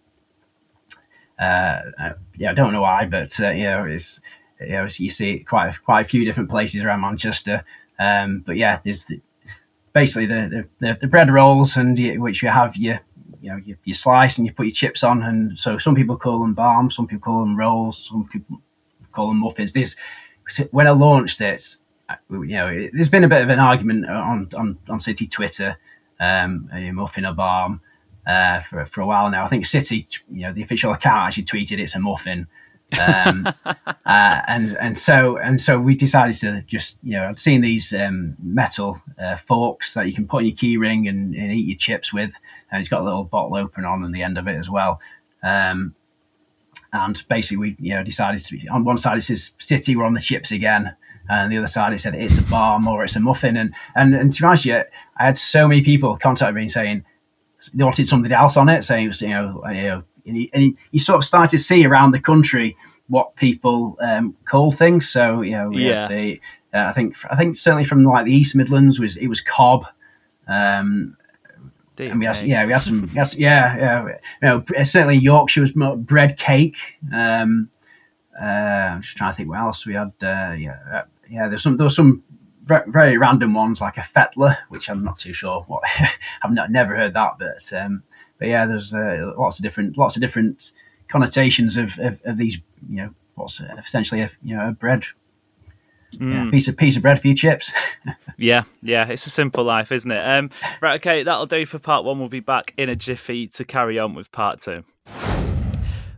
uh, 1.38 1.80
uh, 1.98 2.12
yeah, 2.37 2.50
I 2.50 2.54
don't 2.54 2.72
know 2.72 2.82
why, 2.82 3.06
but 3.06 3.38
you 3.38 3.64
know, 3.64 3.85
it's 3.85 4.20
you 4.61 4.68
know, 4.68 4.88
you 4.90 5.11
see 5.11 5.40
quite 5.40 5.82
quite 5.85 6.06
a 6.06 6.09
few 6.09 6.24
different 6.24 6.50
places 6.50 6.82
around 6.82 7.00
Manchester. 7.02 7.64
Um, 7.98 8.40
but 8.46 8.56
yeah, 8.56 8.80
there's 8.85 9.04
the, 9.04 9.20
basically 9.96 10.26
the, 10.26 10.68
the, 10.80 10.98
the 11.00 11.06
bread 11.06 11.30
rolls 11.30 11.74
and 11.74 11.98
you, 11.98 12.20
which 12.20 12.42
you 12.42 12.50
have 12.50 12.76
your 12.76 13.00
you 13.40 13.50
know 13.50 13.61
you, 13.85 13.94
slice 13.94 14.37
and 14.37 14.46
you 14.46 14.52
put 14.52 14.66
your 14.66 14.74
chips 14.74 15.02
on 15.02 15.22
and 15.22 15.59
so 15.59 15.78
some 15.78 15.94
people 15.94 16.18
call 16.18 16.38
them 16.40 16.52
barm 16.52 16.90
some 16.90 17.06
people 17.06 17.24
call 17.24 17.40
them 17.40 17.56
rolls 17.56 17.96
some 18.09 18.28
people 18.28 18.61
call 19.12 19.28
them 19.28 19.38
muffins. 19.38 19.72
This 19.72 19.96
when 20.70 20.87
i 20.87 20.90
launched 20.90 21.40
it 21.40 21.76
you 22.30 22.59
know 22.59 22.88
there's 22.92 23.09
been 23.09 23.24
a 23.24 23.28
bit 23.28 23.42
of 23.42 23.48
an 23.48 23.59
argument 23.59 24.06
on 24.11 24.48
on, 24.54 24.78
on 24.90 25.00
city 25.00 25.26
twitter 25.26 25.78
um 26.20 26.68
a 26.74 26.90
muffin 26.90 27.24
or 27.24 27.32
barm 27.32 27.80
uh, 28.26 28.61
for, 28.61 28.85
for 28.87 29.00
a 29.00 29.06
while 29.06 29.30
now. 29.30 29.44
I 29.44 29.48
think 29.48 29.64
city 29.64 30.06
you 30.30 30.42
know 30.42 30.52
the 30.52 30.62
official 30.62 30.92
account 30.92 31.28
actually 31.28 31.44
tweeted 31.44 31.78
it's 31.78 31.94
a 31.94 32.00
muffin 32.00 32.48
um, 32.92 33.46
uh, 33.64 34.40
and 34.46 34.77
and 34.79 34.99
so 34.99 35.37
and 35.38 35.61
so 35.61 35.79
we 35.79 35.94
decided 35.94 36.37
to 36.37 36.62
just 36.66 36.99
you 37.03 37.12
know 37.12 37.29
I'd 37.29 37.40
seen 37.40 37.61
these 37.61 37.92
um, 37.92 38.37
metal 38.42 39.01
uh, 39.20 39.37
forks 39.37 39.94
that 39.94 40.07
you 40.07 40.14
can 40.14 40.27
put 40.27 40.42
in 40.42 40.49
your 40.49 40.57
keyring 40.57 41.09
and, 41.09 41.35
and, 41.35 41.53
eat 41.53 41.66
your 41.66 41.77
chips 41.77 42.12
with, 42.12 42.35
and 42.70 42.81
it's 42.81 42.88
got 42.88 43.01
a 43.01 43.05
little 43.05 43.25
bottle 43.25 43.57
opener 43.57 43.88
on 43.88 44.11
the 44.12 44.22
end 44.22 44.38
of 44.38 44.46
it 44.46 44.57
as 44.57 44.70
well. 44.70 45.01
Um, 45.42 45.94
and 46.92 47.22
basically, 47.29 47.57
we 47.57 47.77
you 47.79 47.94
know 47.94 48.05
decided 48.05 48.40
to 48.40 48.57
be, 48.57 48.68
on 48.68 48.85
one 48.85 48.99
side 48.99 49.18
it 49.18 49.22
says 49.22 49.53
city, 49.59 49.96
we're 49.96 50.05
on 50.05 50.14
the 50.14 50.20
chips 50.20 50.53
again, 50.53 50.94
and 51.29 51.53
the 51.53 51.59
other 51.59 51.66
side 51.66 51.92
it 51.92 52.01
said 52.01 52.14
it's 52.14 52.38
a 52.38 52.42
barm 52.42 52.87
or 52.87 53.05
it's 53.05 53.16
a 53.16 53.20
muffin. 53.20 53.57
And 53.57 53.75
and, 53.94 54.14
and 54.14 54.33
to 54.33 54.42
be 54.42 54.46
honest, 54.46 54.64
yeah, 54.64 54.85
I 55.16 55.25
had 55.25 55.38
so 55.38 55.66
many 55.66 55.83
people 55.83 56.16
contact 56.16 56.55
me 56.55 56.68
saying 56.68 57.05
they 57.75 57.85
wanted 57.85 58.07
something 58.07 58.33
else 58.33 58.57
on 58.57 58.68
it, 58.68 58.83
saying 58.83 59.05
it 59.05 59.09
was 59.09 59.22
you 59.22 59.29
know, 59.29 59.62
you 59.68 59.83
know 59.83 60.05
and, 60.26 60.36
you, 60.36 60.48
and 60.52 60.64
you, 60.64 60.76
you 60.92 60.98
sort 60.98 61.16
of 61.18 61.24
start 61.24 61.50
to 61.50 61.58
see 61.58 61.84
around 61.86 62.12
the 62.12 62.20
country 62.20 62.76
what 63.08 63.36
people 63.36 63.96
um, 64.00 64.36
call 64.44 64.72
things. 64.72 65.08
So 65.08 65.40
you 65.42 65.52
know, 65.52 65.70
Yeah. 65.70 66.08
the, 66.08 66.40
uh, 66.74 66.86
I 66.88 66.92
think 66.92 67.16
I 67.30 67.36
think 67.36 67.56
certainly 67.56 67.84
from 67.84 68.04
like 68.04 68.24
the 68.26 68.32
East 68.32 68.54
Midlands 68.56 68.98
was 69.00 69.16
it 69.16 69.28
was 69.28 69.40
cob. 69.40 69.86
Um, 70.48 71.16
and 71.98 72.20
we 72.20 72.26
had, 72.26 72.42
yeah, 72.42 72.66
we 72.66 72.72
had 72.72 72.82
some, 72.82 73.02
we 73.02 73.08
had 73.08 73.24
some- 73.24 73.40
yeah, 73.40 73.76
yeah. 73.78 74.06
You 74.06 74.14
know, 74.42 74.64
certainly 74.84 75.16
Yorkshire 75.16 75.62
was 75.62 75.72
bread 75.72 76.36
cake. 76.38 76.76
Um, 77.12 77.70
uh, 78.38 78.44
I'm 78.44 79.00
just 79.02 79.16
trying 79.16 79.32
to 79.32 79.36
think 79.36 79.48
what 79.48 79.58
else 79.60 79.86
we 79.86 79.94
had. 79.94 80.12
Uh, 80.22 80.52
yeah, 80.58 80.78
uh, 80.92 81.02
yeah. 81.30 81.48
There's 81.48 81.62
some, 81.62 81.78
there 81.78 81.84
was 81.84 81.96
some 81.96 82.22
very 82.66 83.16
random 83.16 83.54
ones 83.54 83.80
like 83.80 83.96
a 83.96 84.02
fetler, 84.02 84.58
which 84.68 84.90
I'm 84.90 85.04
not 85.04 85.18
too 85.18 85.32
sure 85.32 85.62
what. 85.68 85.82
I've 86.42 86.52
not, 86.52 86.70
never 86.70 86.94
heard 86.94 87.14
that, 87.14 87.38
but 87.38 87.72
um, 87.72 88.02
but 88.38 88.49
yeah, 88.49 88.66
there's 88.66 88.94
uh, 88.94 89.33
lots 89.37 89.59
of 89.59 89.62
different, 89.62 89.96
lots 89.96 90.16
of 90.16 90.22
different 90.22 90.72
connotations 91.09 91.77
of, 91.77 91.99
of, 91.99 92.20
of 92.25 92.37
these. 92.37 92.61
You 92.88 92.96
know, 92.96 93.11
what's 93.35 93.61
essentially 93.61 94.20
a 94.20 94.31
you 94.42 94.57
know 94.57 94.68
a 94.68 94.72
bread. 94.72 95.05
Yeah, 96.12 96.49
piece 96.51 96.68
of 96.68 96.77
piece 96.77 96.96
of 96.96 97.03
bread 97.03 97.20
for 97.20 97.29
your 97.29 97.37
chips. 97.37 97.72
Yeah, 98.38 98.64
yeah, 98.83 99.09
it's 99.09 99.27
a 99.27 99.31
simple 99.31 99.64
life, 99.64 99.90
isn't 99.90 100.11
it? 100.11 100.18
Um, 100.18 100.51
right, 100.83 100.96
okay, 100.96 101.22
that'll 101.22 101.46
do 101.46 101.64
for 101.64 101.79
part 101.79 102.05
one. 102.05 102.18
We'll 102.18 102.29
be 102.29 102.40
back 102.40 102.75
in 102.77 102.90
a 102.90 102.94
jiffy 102.94 103.46
to 103.49 103.64
carry 103.64 103.99
on 103.99 104.12
with 104.12 104.31
part 104.31 104.61
two. 104.61 104.85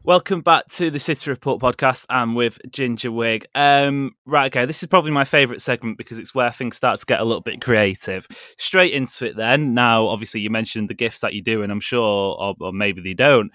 Welcome 0.08 0.40
back 0.40 0.68
to 0.68 0.90
the 0.90 0.98
City 0.98 1.28
Report 1.28 1.60
podcast. 1.60 2.06
I'm 2.08 2.34
with 2.34 2.58
Ginger 2.70 3.12
Wig. 3.12 3.44
Um, 3.54 4.12
right, 4.24 4.46
okay, 4.46 4.64
this 4.64 4.82
is 4.82 4.88
probably 4.88 5.10
my 5.10 5.24
favourite 5.24 5.60
segment 5.60 5.98
because 5.98 6.18
it's 6.18 6.34
where 6.34 6.50
things 6.50 6.76
start 6.76 6.98
to 7.00 7.04
get 7.04 7.20
a 7.20 7.24
little 7.24 7.42
bit 7.42 7.60
creative. 7.60 8.26
Straight 8.56 8.94
into 8.94 9.26
it 9.26 9.36
then. 9.36 9.74
Now, 9.74 10.06
obviously, 10.06 10.40
you 10.40 10.48
mentioned 10.48 10.88
the 10.88 10.94
gifts 10.94 11.20
that 11.20 11.34
you 11.34 11.42
do, 11.42 11.62
and 11.62 11.70
I'm 11.70 11.78
sure, 11.78 12.00
or, 12.40 12.54
or 12.58 12.72
maybe 12.72 13.02
they 13.02 13.12
don't. 13.12 13.52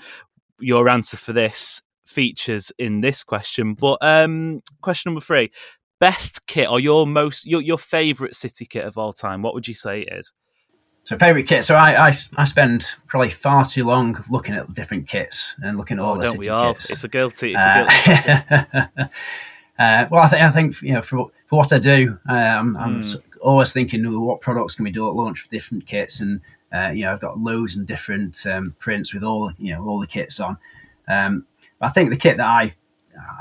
Your 0.60 0.90
answer 0.90 1.18
for 1.18 1.34
this 1.34 1.82
features 2.06 2.72
in 2.78 3.02
this 3.02 3.24
question. 3.24 3.74
But 3.74 3.98
um, 4.04 4.62
question 4.84 5.10
number 5.10 5.26
three 5.26 5.50
best 6.00 6.46
kit 6.46 6.70
or 6.70 6.80
your 6.80 7.08
most 7.08 7.48
your 7.48 7.62
your 7.62 7.78
favorite 7.80 8.36
city 8.36 8.66
kit 8.66 8.84
of 8.84 8.98
all 8.98 9.14
time 9.14 9.42
what 9.42 9.54
would 9.54 9.70
you 9.70 9.74
say 9.74 10.02
it 10.02 10.12
is 10.12 10.34
So 11.06 11.18
favorite 11.18 11.48
kit. 11.48 11.66
So 11.66 11.76
I, 11.76 12.08
I 12.10 12.14
I 12.38 12.46
spend 12.46 12.86
probably 13.08 13.30
far 13.30 13.66
too 13.66 13.84
long 13.86 14.24
looking 14.30 14.56
at 14.56 14.74
different 14.74 15.08
kits 15.08 15.56
and 15.62 15.78
looking 15.78 15.98
at 16.00 16.04
all 16.04 16.14
oh 16.14 16.18
the 16.18 16.24
don't 16.24 16.32
city 16.34 16.48
we 16.48 16.50
all 16.50 16.74
kits. 16.74 16.90
it's 16.90 17.04
a 17.04 17.08
guilty 17.10 17.54
it's 17.56 17.64
a 17.64 18.74
guilty 18.86 19.00
Uh, 19.80 19.82
uh, 19.82 20.06
well, 20.12 20.22
I 20.24 20.28
think 20.28 20.42
I 20.44 20.52
think 20.52 20.82
you 20.82 20.94
know 20.94 21.02
for 21.02 21.32
for 21.48 21.58
what 21.58 21.74
I 21.74 21.80
do, 21.80 22.18
um, 22.30 22.78
I'm 22.78 23.00
s- 23.00 23.18
always 23.42 23.74
thinking, 23.74 24.06
"Oh, 24.06 24.20
what 24.20 24.40
products 24.40 24.76
can 24.76 24.84
we 24.86 24.92
do 24.92 25.08
at 25.08 25.16
launch 25.16 25.42
for 25.42 25.50
different 25.50 25.88
kits, 25.88 26.20
and 26.22 26.42
uh, 26.74 26.90
you 26.90 27.04
know 27.06 27.12
I've 27.12 27.20
got 27.20 27.40
loads 27.40 27.76
and 27.76 27.88
different 27.88 28.46
um, 28.46 28.76
prints 28.80 29.14
with 29.14 29.24
all 29.24 29.52
you 29.58 29.74
know 29.74 29.84
all 29.84 30.00
the 30.00 30.08
kits 30.08 30.40
on. 30.40 30.58
Um, 31.08 31.46
I 31.82 31.90
think 31.90 32.12
the 32.12 32.18
kit 32.18 32.38
that 32.38 32.48
I 32.48 32.76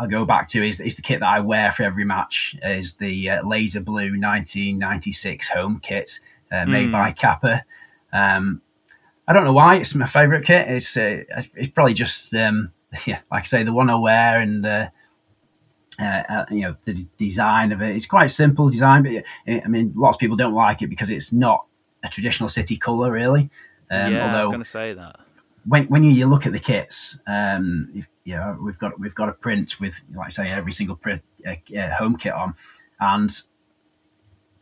I'll 0.00 0.08
go 0.08 0.24
back 0.24 0.48
to 0.48 0.66
is, 0.66 0.80
is 0.80 0.96
the 0.96 1.02
kit 1.02 1.20
that 1.20 1.28
I 1.28 1.40
wear 1.40 1.70
for 1.70 1.82
every 1.84 2.04
match 2.04 2.56
is 2.62 2.94
the 2.94 3.30
uh, 3.30 3.46
Laser 3.46 3.80
Blue 3.80 4.18
1996 4.18 5.48
home 5.48 5.80
kit 5.82 6.18
uh, 6.52 6.66
made 6.66 6.88
Mm. 6.88 6.92
by 6.92 7.12
Kappa. 7.12 7.64
Um, 8.12 8.60
I 9.26 9.32
don't 9.32 9.44
know 9.44 9.52
why 9.52 9.76
it's 9.76 9.94
my 9.94 10.06
favourite 10.06 10.44
kit. 10.44 10.68
It's 10.68 10.96
uh, 10.96 11.22
it's 11.54 11.72
probably 11.72 11.94
just 11.94 12.34
um, 12.34 12.72
yeah, 13.06 13.20
like 13.30 13.42
I 13.42 13.46
say, 13.46 13.62
the 13.62 13.72
one 13.72 13.90
I 13.90 13.96
wear 13.96 14.40
and 14.40 14.66
uh, 14.66 14.88
uh, 15.98 16.22
uh, 16.28 16.44
you 16.50 16.62
know 16.62 16.76
the 16.84 17.06
design 17.18 17.72
of 17.72 17.80
it. 17.82 17.96
It's 17.96 18.06
quite 18.06 18.28
simple 18.28 18.68
design, 18.68 19.02
but 19.02 19.12
uh, 19.52 19.60
I 19.64 19.68
mean, 19.68 19.92
lots 19.96 20.16
of 20.16 20.20
people 20.20 20.36
don't 20.36 20.54
like 20.54 20.82
it 20.82 20.88
because 20.88 21.10
it's 21.10 21.32
not 21.32 21.66
a 22.04 22.08
traditional 22.08 22.48
city 22.48 22.76
colour, 22.76 23.10
really. 23.10 23.50
Um, 23.90 24.14
yeah 24.14 24.34
i 24.34 24.38
was 24.38 24.46
going 24.46 24.58
to 24.58 24.64
say 24.64 24.94
that 24.94 25.20
when 25.66 25.84
when 25.84 26.02
you, 26.02 26.10
you 26.10 26.26
look 26.26 26.46
at 26.46 26.52
the 26.52 26.58
kits, 26.58 27.18
um, 27.26 27.88
you, 27.92 28.04
you 28.24 28.34
know, 28.34 28.56
we've 28.60 28.78
got 28.78 28.98
we've 28.98 29.14
got 29.14 29.28
a 29.28 29.32
print 29.32 29.80
with, 29.80 30.00
like 30.14 30.26
I 30.26 30.30
say, 30.30 30.50
every 30.50 30.72
single 30.72 30.96
print, 30.96 31.22
uh, 31.46 31.78
uh, 31.78 31.94
home 31.94 32.16
kit 32.16 32.32
on, 32.32 32.54
and 33.00 33.40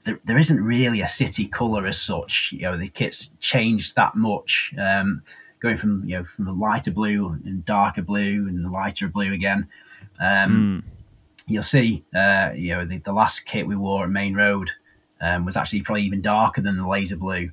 there, 0.04 0.20
there 0.24 0.38
isn't 0.38 0.62
really 0.62 1.00
a 1.00 1.08
city 1.08 1.46
color 1.46 1.86
as 1.86 2.00
such. 2.00 2.52
You 2.52 2.62
know, 2.62 2.76
the 2.78 2.88
kits 2.88 3.30
changed 3.40 3.96
that 3.96 4.14
much, 4.14 4.74
um, 4.78 5.22
going 5.60 5.76
from 5.76 6.04
you 6.08 6.18
know 6.18 6.24
from 6.24 6.46
the 6.46 6.52
lighter 6.52 6.90
blue 6.90 7.38
and 7.44 7.64
darker 7.64 8.02
blue 8.02 8.48
and 8.48 8.64
the 8.64 8.70
lighter 8.70 9.08
blue 9.08 9.32
again. 9.32 9.68
Um, 10.20 10.84
You'll 11.50 11.64
see, 11.64 12.04
uh, 12.14 12.52
you 12.54 12.76
know, 12.76 12.84
the, 12.84 12.98
the 12.98 13.12
last 13.12 13.40
kit 13.40 13.66
we 13.66 13.74
wore 13.74 14.04
at 14.04 14.10
Maine 14.10 14.36
Road 14.36 14.70
um, 15.20 15.44
was 15.44 15.56
actually 15.56 15.82
probably 15.82 16.04
even 16.04 16.22
darker 16.22 16.60
than 16.60 16.76
the 16.76 16.86
laser 16.86 17.16
blue. 17.16 17.50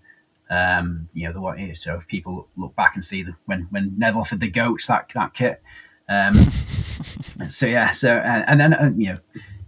Um, 0.51 1.09
you 1.15 1.25
know, 1.25 1.33
the 1.33 1.41
what 1.41 1.57
so 1.73 1.95
if 1.95 2.07
people 2.07 2.47
look 2.55 2.75
back 2.75 2.93
and 2.93 3.03
see 3.03 3.23
the, 3.23 3.35
when 3.47 3.67
when 3.71 3.95
Neville 3.97 4.23
for 4.23 4.35
the 4.35 4.51
goats 4.51 4.85
that 4.85 5.09
that 5.15 5.33
kit. 5.33 5.63
Um, 6.07 6.51
so 7.49 7.65
yeah, 7.65 7.89
so 7.89 8.13
and, 8.13 8.45
and 8.47 8.59
then 8.59 8.73
uh, 8.75 8.91
you 8.95 9.13
know, 9.13 9.17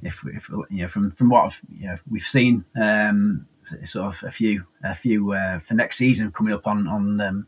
if, 0.02 0.24
if 0.26 0.50
you 0.70 0.84
know 0.84 0.88
from 0.88 1.12
from 1.12 1.30
what 1.30 1.46
I've, 1.46 1.62
you 1.78 1.88
know 1.88 1.98
we've 2.10 2.24
seen, 2.24 2.66
um, 2.80 3.48
sort 3.84 4.14
of 4.14 4.24
a 4.28 4.32
few 4.32 4.64
a 4.84 4.96
few 4.96 5.34
uh, 5.34 5.60
for 5.60 5.74
next 5.74 5.98
season 5.98 6.32
coming 6.32 6.54
up 6.54 6.68
on 6.68 6.88
on 6.88 7.22
um, 7.22 7.48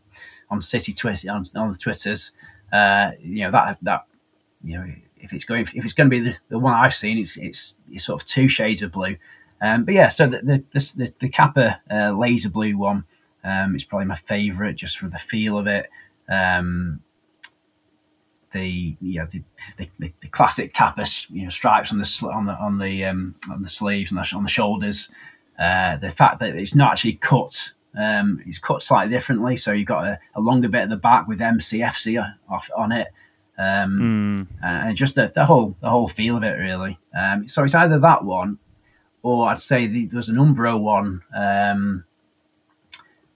on 0.49 0.61
City 0.61 0.93
Twitter 0.93 1.31
on, 1.31 1.45
on 1.55 1.71
the 1.71 1.77
Twitters. 1.77 2.31
Uh, 2.71 3.11
you 3.21 3.43
know 3.43 3.51
that 3.51 3.77
that 3.81 4.05
you 4.63 4.77
know 4.77 4.85
if 5.17 5.33
it's 5.33 5.45
going 5.45 5.61
if 5.73 5.85
it's 5.85 5.93
going 5.93 6.09
to 6.09 6.15
be 6.15 6.19
the, 6.19 6.37
the 6.49 6.59
one 6.59 6.73
I've 6.73 6.95
seen, 6.95 7.17
it's 7.17 7.37
it's 7.37 7.75
it's 7.89 8.05
sort 8.05 8.21
of 8.21 8.27
two 8.27 8.47
shades 8.47 8.83
of 8.83 8.91
blue. 8.91 9.17
Um, 9.61 9.85
but 9.85 9.93
yeah, 9.93 10.09
so 10.09 10.27
the 10.27 10.39
the 10.39 10.63
the, 10.73 11.13
the, 11.19 11.29
Kappa 11.29 11.79
uh, 11.91 12.11
laser 12.11 12.49
blue 12.49 12.77
one 12.77 13.05
um, 13.43 13.77
probably 13.87 14.05
my 14.05 14.15
favourite 14.15 14.75
just 14.75 14.97
from 14.97 15.11
the 15.11 15.19
feel 15.19 15.57
of 15.57 15.67
it. 15.67 15.89
Um, 16.29 17.01
the 18.51 18.95
you 19.01 19.19
know 19.19 19.25
the, 19.27 19.41
the, 19.77 19.89
the, 19.99 20.13
the 20.21 20.27
classic 20.27 20.73
Kappa 20.73 21.05
you 21.29 21.43
know 21.43 21.49
stripes 21.49 21.91
on 21.91 21.99
the 21.99 22.31
on 22.33 22.45
the 22.45 22.53
on 22.53 22.77
the 22.77 23.05
um, 23.05 23.35
on 23.49 23.61
the 23.61 23.69
sleeves 23.69 24.11
and 24.11 24.19
the, 24.19 24.35
on 24.35 24.43
the 24.43 24.49
shoulders. 24.49 25.09
Uh, 25.59 25.97
the 25.97 26.11
fact 26.11 26.39
that 26.39 26.55
it's 26.55 26.73
not 26.73 26.93
actually 26.93 27.13
cut, 27.13 27.71
um, 27.95 28.41
it's 28.47 28.57
cut 28.57 28.81
slightly 28.81 29.13
differently. 29.13 29.55
So 29.55 29.71
you've 29.71 29.87
got 29.87 30.07
a, 30.07 30.19
a 30.35 30.41
longer 30.41 30.67
bit 30.67 30.81
at 30.81 30.89
the 30.89 30.97
back 30.97 31.27
with 31.27 31.39
MCFC 31.39 32.35
off 32.49 32.69
on 32.75 32.91
it, 32.91 33.09
um, 33.57 34.47
uh, 34.63 34.65
and 34.65 34.97
just 34.97 35.15
the, 35.15 35.31
the 35.33 35.45
whole 35.45 35.75
the 35.81 35.89
whole 35.89 36.07
feel 36.07 36.37
of 36.37 36.43
it 36.43 36.53
really. 36.53 36.97
Um, 37.17 37.47
so 37.47 37.63
it's 37.63 37.75
either 37.75 37.99
that 37.99 38.23
one, 38.23 38.57
or 39.23 39.49
I'd 39.49 39.61
say 39.61 39.87
the, 39.87 40.07
there 40.07 40.17
was 40.17 40.29
an 40.29 40.37
Umbro 40.37 40.79
one, 40.79 41.21
um, 41.35 42.05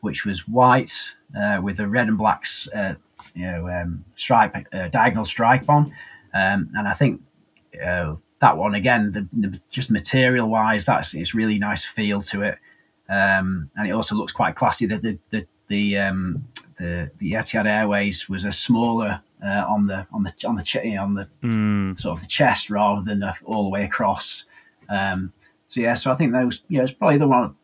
which 0.02 0.26
was 0.26 0.48
white 0.48 1.16
uh, 1.40 1.60
with 1.62 1.78
the 1.78 1.88
red 1.88 2.08
and 2.08 2.18
black, 2.18 2.46
uh, 2.74 2.96
you 3.36 3.46
know, 3.46 3.70
um, 3.70 4.04
stripe 4.16 4.56
uh, 4.74 4.88
diagonal 4.88 5.26
stripe 5.26 5.70
on, 5.70 5.94
um, 6.34 6.70
and 6.76 6.88
I 6.88 6.94
think 6.94 7.22
uh, 7.84 8.16
that 8.40 8.58
one 8.58 8.76
again, 8.76 9.12
the, 9.12 9.28
the, 9.34 9.60
just 9.70 9.92
material 9.92 10.48
wise, 10.50 10.86
that's 10.86 11.14
it's 11.14 11.34
really 11.36 11.60
nice 11.60 11.86
feel 11.86 12.22
to 12.22 12.42
it, 12.44 12.58
um, 13.10 13.70
and 13.76 13.88
it 13.88 13.92
also 13.92 14.16
looks 14.16 14.32
quite 14.32 14.56
classy. 14.56 14.86
The 14.86 14.98
the 14.98 15.20
the 15.32 15.48
the, 15.68 15.98
um, 15.98 16.48
the, 16.78 17.10
the 17.18 17.32
Etihad 17.32 17.66
Airways 17.66 18.30
was 18.30 18.46
a 18.46 18.52
smaller 18.52 19.20
uh, 19.44 19.66
on 19.68 19.88
the 19.88 20.06
on 20.14 20.24
the 20.24 20.34
on 20.48 20.56
the 20.56 20.64
ch- 20.64 20.78
on 20.98 21.16
the 21.16 21.28
Mm. 21.44 22.00
sort 22.00 22.18
of 22.18 22.22
the 22.22 22.28
chest 22.30 22.70
rather 22.70 23.02
than 23.02 23.24
uh, 23.24 23.34
all 23.46 23.64
the 23.64 23.70
way 23.70 23.84
across. 23.84 24.46
Um, 24.90 25.34
so 25.68 25.82
yeah, 25.82 25.96
so 25.96 26.12
I 26.12 26.16
think 26.16 26.32
those 26.34 26.62
yeah, 26.70 26.84
it's 26.84 26.92
probably 26.92 27.18
the 27.18 27.28
one, 27.28 27.56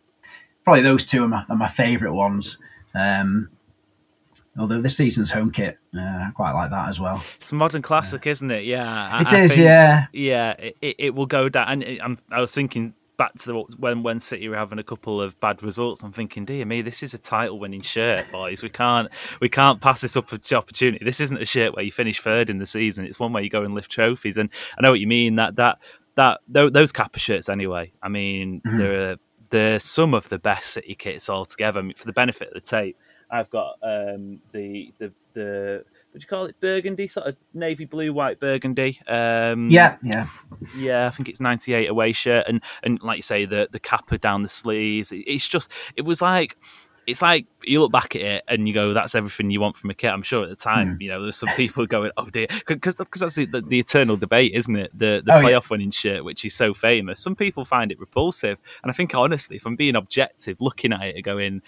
probably 0.63 0.81
those 0.81 1.05
two 1.05 1.23
are 1.23 1.27
my, 1.27 1.45
are 1.49 1.55
my 1.55 1.67
favourite 1.67 2.13
ones. 2.13 2.57
Um, 2.95 3.49
although 4.57 4.81
this 4.81 4.97
season's 4.97 5.31
home 5.31 5.51
kit, 5.51 5.77
uh, 5.95 5.99
I 5.99 6.29
quite 6.35 6.51
like 6.51 6.69
that 6.71 6.89
as 6.89 6.99
well. 6.99 7.23
it's 7.37 7.51
a 7.51 7.55
modern 7.55 7.81
classic 7.81 8.27
isn't 8.27 8.51
it? 8.51 8.65
Yeah 8.65 9.09
I- 9.11 9.21
It 9.21 9.33
I 9.33 9.39
is, 9.43 9.51
think- 9.51 9.63
yeah. 9.63 10.05
yeah 10.13 10.51
it, 10.51 10.77
it, 10.81 10.95
it 10.99 11.15
will 11.15 11.25
go 11.25 11.49
down 11.49 11.67
and 11.69 11.83
it, 11.83 12.01
I'm, 12.03 12.17
i 12.31 12.39
was 12.41 12.53
thinking 12.53 12.93
back 13.17 13.33
to 13.35 13.45
the, 13.53 13.53
when 13.77 14.01
when 14.01 14.19
city 14.19 14.47
were 14.49 14.55
having 14.55 14.79
a 14.79 14.83
couple 14.83 15.21
of 15.21 15.39
bad 15.39 15.61
results 15.61 16.01
i'm 16.03 16.11
thinking 16.11 16.43
dear 16.43 16.65
me 16.65 16.81
this 16.81 17.03
is 17.03 17.13
a 17.13 17.19
title 17.19 17.59
winning 17.59 17.81
shirt 17.81 18.25
boys. 18.31 18.63
We 18.63 18.69
can't 18.69 19.09
we 19.39 19.47
can't 19.47 19.79
pass 19.79 20.01
this 20.01 20.17
up 20.17 20.33
opportunity. 20.33 21.05
This 21.05 21.19
isn't 21.21 21.37
a 21.41 21.45
shirt 21.45 21.75
where 21.75 21.85
you 21.85 21.91
finish 21.91 22.19
third 22.19 22.49
in 22.49 22.57
the 22.57 22.65
season. 22.65 23.05
It's 23.05 23.19
one 23.19 23.31
where 23.31 23.43
you 23.43 23.49
go 23.49 23.63
and 23.63 23.73
lift 23.75 23.91
trophies 23.91 24.37
and 24.37 24.49
i 24.77 24.81
know 24.81 24.89
what 24.89 24.99
you 24.99 25.07
mean 25.07 25.35
that 25.35 25.55
that 25.57 25.77
that 26.15 26.39
tho- 26.47 26.69
those 26.71 26.91
kappa 26.91 27.19
shirts 27.19 27.47
anyway. 27.47 27.93
I 28.01 28.09
mean 28.09 28.61
they're 28.65 29.17
they're 29.51 29.79
some 29.79 30.13
of 30.13 30.27
the 30.29 30.39
best 30.39 30.67
city 30.71 30.95
kits 30.95 31.29
altogether 31.29 31.79
I 31.81 31.83
mean, 31.83 31.93
for 31.95 32.05
the 32.07 32.13
benefit 32.13 32.47
of 32.47 32.53
the 32.55 32.61
tape 32.61 32.97
i've 33.31 33.49
got 33.49 33.75
um 33.81 34.39
the 34.51 34.93
the 34.99 35.11
the 35.33 35.83
what 36.11 36.19
do 36.19 36.23
you 36.23 36.27
call 36.27 36.45
it 36.45 36.55
burgundy 36.59 37.07
sort 37.07 37.25
of 37.27 37.35
navy 37.53 37.85
blue 37.85 38.11
white 38.11 38.39
burgundy 38.39 38.99
um 39.07 39.69
Yeah, 39.69 39.95
yeah. 40.03 40.27
yeah, 40.75 41.07
I 41.07 41.09
think 41.09 41.29
it's 41.29 41.39
98 41.39 41.87
away 41.89 42.11
shirt 42.11 42.45
and 42.47 42.61
and 42.83 43.01
like 43.01 43.17
you 43.17 43.23
say 43.23 43.45
the 43.45 43.69
the 43.71 43.79
kappa 43.79 44.17
down 44.17 44.41
the 44.41 44.49
sleeves. 44.49 45.11
It- 45.13 45.23
It's 45.27 45.47
just 45.47 45.71
it 45.95 46.03
was 46.03 46.21
like 46.21 46.57
it's 47.07 47.21
like 47.21 47.47
you 47.63 47.79
look 47.81 47.91
back 47.91 48.15
at 48.15 48.21
it 48.21 48.43
and 48.47 48.67
you 48.67 48.75
go, 48.75 48.93
"That's 48.93 49.15
everything 49.15 49.49
you 49.49 49.59
want 49.59 49.75
from 49.75 49.89
a 49.89 49.95
kit." 49.95 50.11
I'm 50.11 50.21
sure 50.21 50.43
at 50.43 50.49
the 50.49 50.55
time, 50.55 50.93
Hmm. 50.95 51.01
you 51.01 51.09
know, 51.09 51.21
there's 51.23 51.35
some 51.35 51.49
people 51.55 51.87
going, 51.87 52.11
"Oh 52.15 52.29
dear," 52.29 52.45
because 52.67 52.93
that's 52.95 53.35
the, 53.35 53.45
the, 53.45 53.61
the 53.61 53.79
eternal 53.79 54.17
debate, 54.17 54.51
isn't 54.53 54.75
it? 54.75 54.91
The 54.93 55.23
the 55.25 55.33
Oh, 55.33 55.39
yeah. 55.39 55.43
playoff 55.57 55.69
winning 55.71 55.89
shirt, 55.89 56.23
which 56.23 56.45
is 56.45 56.53
so 56.53 56.75
famous. 56.75 57.19
Some 57.19 57.35
people 57.35 57.65
find 57.65 57.91
it 57.91 57.99
repulsive, 57.99 58.61
and 58.83 58.91
I 58.91 58.93
think 58.93 59.15
honestly, 59.15 59.55
if 59.55 59.65
I'm 59.65 59.75
being 59.75 59.95
objective, 59.95 60.61
looking 60.61 60.93
at 60.93 61.01
it 61.01 61.15
and 61.15 61.23
going 61.23 61.61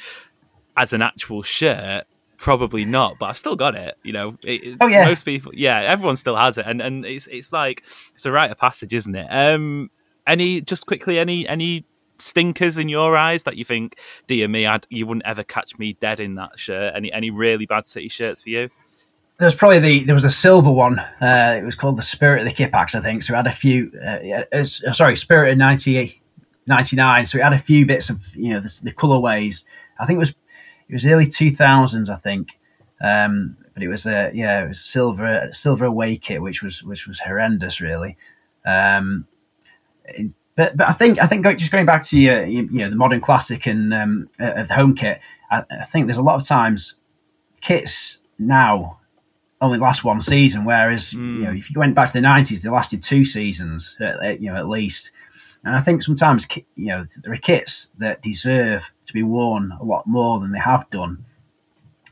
as 0.76 0.94
an 0.94 1.02
actual 1.02 1.44
shirt, 1.44 2.06
probably 2.38 2.86
not, 2.86 3.20
but 3.20 3.28
I've 3.28 3.38
still 3.38 3.56
got 3.56 3.76
it. 3.76 3.96
You 4.04 4.14
know, 4.14 4.38
it, 4.44 4.78
oh 4.82 4.88
yeah, 4.88 5.06
most 5.06 5.26
people, 5.26 5.54
yeah, 5.56 5.80
everyone 5.80 6.16
still 6.16 6.36
has 6.36 6.58
it, 6.58 6.66
and 6.66 6.82
and 6.82 7.06
it's 7.06 7.28
it's 7.28 7.54
like 7.54 7.84
it's 8.14 8.26
a 8.26 8.32
rite 8.32 8.52
of 8.52 8.58
passage, 8.58 8.94
isn't 8.94 9.16
it? 9.16 9.28
Um, 9.30 9.90
any 10.28 10.62
just 10.62 10.86
quickly, 10.86 11.20
any 11.20 11.48
any 11.48 11.86
stinkers 12.18 12.78
in 12.78 12.90
your 12.90 13.18
eyes 13.18 13.44
that 13.44 13.58
you 13.58 13.66
think, 13.66 13.98
dear 14.28 14.48
me, 14.48 14.66
I'd, 14.66 14.86
you 14.90 15.06
wouldn't 15.06 15.26
ever 15.26 15.44
catch 15.44 15.78
me 15.78 15.94
dead 15.94 16.20
in 16.20 16.36
that 16.36 16.58
shirt? 16.60 16.94
Any 16.96 17.12
any 17.12 17.32
really 17.32 17.66
bad 17.66 17.88
City 17.88 18.10
shirts 18.10 18.44
for 18.44 18.50
you? 18.50 18.70
There 19.40 19.48
was 19.48 19.56
probably 19.56 19.80
the 19.80 20.04
there 20.04 20.16
was 20.16 20.26
a 20.26 20.30
silver 20.30 20.72
one. 20.72 21.00
Uh, 21.00 21.58
it 21.60 21.64
was 21.66 21.76
called 21.76 21.98
the 21.98 22.04
Spirit 22.04 22.42
of 22.42 22.46
the 22.46 22.54
Kippax, 22.54 22.96
I 22.96 23.02
think. 23.02 23.24
So 23.24 23.34
we 23.34 23.38
had 23.38 23.48
a 23.48 23.52
few. 23.52 23.92
Uh, 24.02 24.44
uh, 24.56 24.64
sorry, 24.64 25.18
Spirit 25.18 25.52
of 25.52 25.58
98, 25.58 26.20
99. 26.68 27.26
So 27.28 27.38
we 27.38 27.42
had 27.42 27.54
a 27.54 27.58
few 27.58 27.86
bits 27.86 28.10
of 28.10 28.36
you 28.36 28.54
know 28.54 28.60
the, 28.60 28.80
the 28.84 28.94
colorways. 28.94 29.66
I 30.00 30.06
think 30.06 30.18
it 30.18 30.20
was 30.20 30.36
it 30.88 30.93
was 30.93 31.06
early 31.06 31.28
two 31.28 31.52
thousands, 31.52 32.10
I 32.10 32.15
think. 32.15 32.60
Um, 33.02 33.58
but 33.74 33.84
it 33.84 33.88
was 33.88 34.06
a 34.06 34.32
yeah, 34.34 34.63
it 34.63 34.67
was 34.69 34.82
silver 34.82 35.50
silver 35.52 35.86
away 35.86 36.17
kit, 36.17 36.41
which 36.41 36.62
was 36.62 36.84
which 36.84 37.08
was 37.08 37.19
horrendous, 37.19 37.82
really. 37.82 38.17
Um, 38.65 39.28
but 40.56 40.78
but 40.78 40.88
I 40.88 40.93
think 40.93 41.19
I 41.22 41.28
think 41.28 41.46
just 41.58 41.72
going 41.72 41.86
back 41.86 42.04
to 42.06 42.19
your 42.19 42.46
you 42.46 42.67
know 42.69 42.89
the 42.89 42.96
modern 42.96 43.22
classic 43.22 43.65
and 43.65 43.93
um, 43.93 44.30
uh, 44.39 44.63
the 44.63 44.74
home 44.74 44.96
kit, 44.96 45.19
I, 45.50 45.63
I, 45.69 45.84
think 45.86 46.06
there's 46.06 46.17
a 46.17 46.24
lot 46.24 46.39
of 46.39 46.48
times 46.48 46.96
kits 47.62 48.19
now 48.38 49.00
only 49.62 49.80
last 49.80 50.04
one 50.04 50.22
season, 50.22 50.65
whereas 50.65 51.13
mm. 51.13 51.38
you 51.38 51.43
know 51.43 51.52
if 51.52 51.72
you 51.72 51.80
went 51.80 51.96
back 51.96 52.08
to 52.08 52.13
the 52.13 52.22
nineties, 52.22 52.62
they 52.62 52.69
lasted 52.69 53.02
two 53.02 53.26
seasons, 53.26 53.98
at, 54.00 54.41
you 54.41 54.52
know 54.52 54.58
at 54.58 54.69
least. 54.69 55.12
And 55.63 55.76
I 55.76 55.82
think 55.82 56.02
sometimes 56.02 56.47
you 56.76 56.88
know 56.88 57.06
there 57.23 57.34
are 57.34 57.38
kits 57.38 57.91
that 57.97 58.21
deserve 58.21 58.91
to 59.06 59.13
be 59.13 59.23
worn 59.23 59.71
a 59.80 59.84
lot 59.84 60.08
more 60.08 60.39
than 60.39 60.52
they 60.52 60.60
have 60.60 60.89
done. 60.89 61.26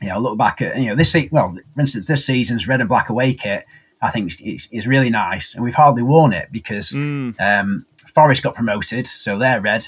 You 0.00 0.08
know, 0.08 0.18
look 0.18 0.38
back 0.38 0.62
at 0.62 0.78
you 0.78 0.88
know 0.88 0.96
this 0.96 1.14
well, 1.30 1.54
for 1.74 1.80
instance, 1.80 2.06
this 2.06 2.26
season's 2.26 2.66
red 2.66 2.80
and 2.80 2.88
black 2.88 3.08
away 3.08 3.34
kit. 3.34 3.64
I 4.00 4.10
think 4.10 4.32
is, 4.40 4.68
is 4.72 4.86
really 4.86 5.10
nice, 5.10 5.54
and 5.54 5.62
we've 5.62 5.74
hardly 5.74 6.02
worn 6.02 6.32
it 6.32 6.48
because 6.50 6.90
mm. 6.90 7.40
um, 7.40 7.86
Forest 8.14 8.42
got 8.42 8.56
promoted, 8.56 9.06
so 9.06 9.38
they're 9.38 9.60
red. 9.60 9.86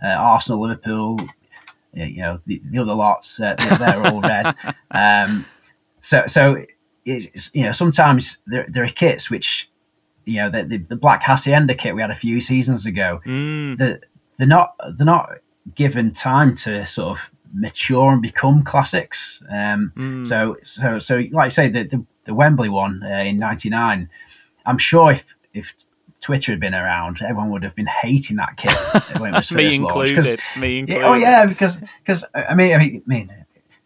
Uh, 0.00 0.10
Arsenal, 0.10 0.60
Liverpool, 0.60 1.18
you 1.92 2.22
know, 2.22 2.40
the, 2.46 2.60
the 2.70 2.78
other 2.78 2.94
lots, 2.94 3.40
uh, 3.40 3.54
they're, 3.58 3.78
they're 3.78 4.06
all 4.06 4.20
red. 4.20 4.54
Um, 4.90 5.44
so, 6.00 6.26
so 6.26 6.64
it's, 7.04 7.54
you 7.54 7.62
know, 7.62 7.72
sometimes 7.72 8.38
there, 8.46 8.66
there 8.70 8.84
are 8.84 8.88
kits 8.88 9.30
which, 9.30 9.70
you 10.28 10.36
know, 10.36 10.50
the, 10.50 10.62
the, 10.64 10.76
the 10.78 10.96
Black 10.96 11.22
Hacienda 11.22 11.74
kit 11.74 11.94
we 11.94 12.02
had 12.02 12.10
a 12.10 12.14
few 12.14 12.40
seasons 12.40 12.86
ago, 12.86 13.20
mm. 13.24 13.78
the, 13.78 14.00
they're 14.36 14.46
not 14.46 14.74
they're 14.96 15.06
not 15.06 15.38
given 15.74 16.12
time 16.12 16.54
to 16.54 16.86
sort 16.86 17.18
of 17.18 17.30
mature 17.52 18.12
and 18.12 18.22
become 18.22 18.62
classics. 18.62 19.42
Um, 19.50 19.92
mm. 19.96 20.26
So, 20.26 20.56
so, 20.62 20.98
so, 20.98 21.22
like 21.32 21.46
I 21.46 21.48
say, 21.48 21.68
the 21.68 21.84
the, 21.84 22.06
the 22.26 22.34
Wembley 22.34 22.68
one 22.68 23.02
uh, 23.02 23.22
in 23.22 23.38
'99, 23.38 24.08
I'm 24.66 24.78
sure 24.78 25.12
if 25.12 25.34
if 25.54 25.74
Twitter 26.20 26.52
had 26.52 26.60
been 26.60 26.74
around, 26.74 27.22
everyone 27.22 27.50
would 27.50 27.62
have 27.62 27.74
been 27.74 27.86
hating 27.86 28.36
that 28.36 28.56
kit 28.56 29.20
when 29.20 29.34
it 29.34 29.38
was 29.38 29.50
Me 29.52 29.74
included. 29.74 30.40
Me 30.58 30.80
included. 30.80 31.04
oh 31.04 31.14
yeah, 31.14 31.46
because 31.46 31.78
because 32.04 32.24
I 32.34 32.54
mean 32.54 32.74
I 32.74 32.78
mean, 32.78 33.02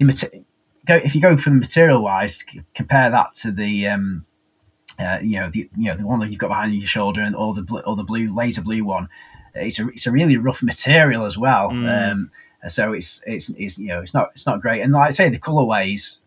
I 0.00 0.04
mean 0.04 0.44
go 0.86 0.96
if 0.96 1.14
you 1.14 1.20
go 1.20 1.36
from 1.36 1.58
material 1.58 2.02
wise, 2.02 2.44
compare 2.74 3.10
that 3.10 3.34
to 3.34 3.52
the 3.52 3.86
um, 3.88 4.26
uh, 5.02 5.18
you 5.20 5.40
know 5.40 5.50
the 5.50 5.68
you 5.76 5.90
know 5.90 5.96
the 5.96 6.06
one 6.06 6.20
that 6.20 6.30
you've 6.30 6.38
got 6.38 6.48
behind 6.48 6.74
your 6.74 6.86
shoulder 6.86 7.20
and 7.20 7.34
all 7.34 7.52
the 7.52 7.82
or 7.84 7.96
the 7.96 8.04
blue 8.04 8.34
laser 8.34 8.62
blue 8.62 8.84
one. 8.84 9.08
It's 9.54 9.78
a 9.78 9.88
it's 9.88 10.06
a 10.06 10.12
really 10.12 10.36
rough 10.36 10.62
material 10.62 11.26
as 11.26 11.36
well. 11.36 11.70
Mm. 11.70 12.12
Um, 12.12 12.30
so 12.68 12.92
it's, 12.92 13.22
it's 13.26 13.50
it's 13.50 13.78
you 13.78 13.88
know 13.88 14.00
it's 14.00 14.14
not 14.14 14.30
it's 14.34 14.46
not 14.46 14.60
great. 14.60 14.82
And 14.82 14.92
like 14.92 15.08
I 15.08 15.10
say, 15.10 15.28
the 15.28 15.38
colorways, 15.38 16.18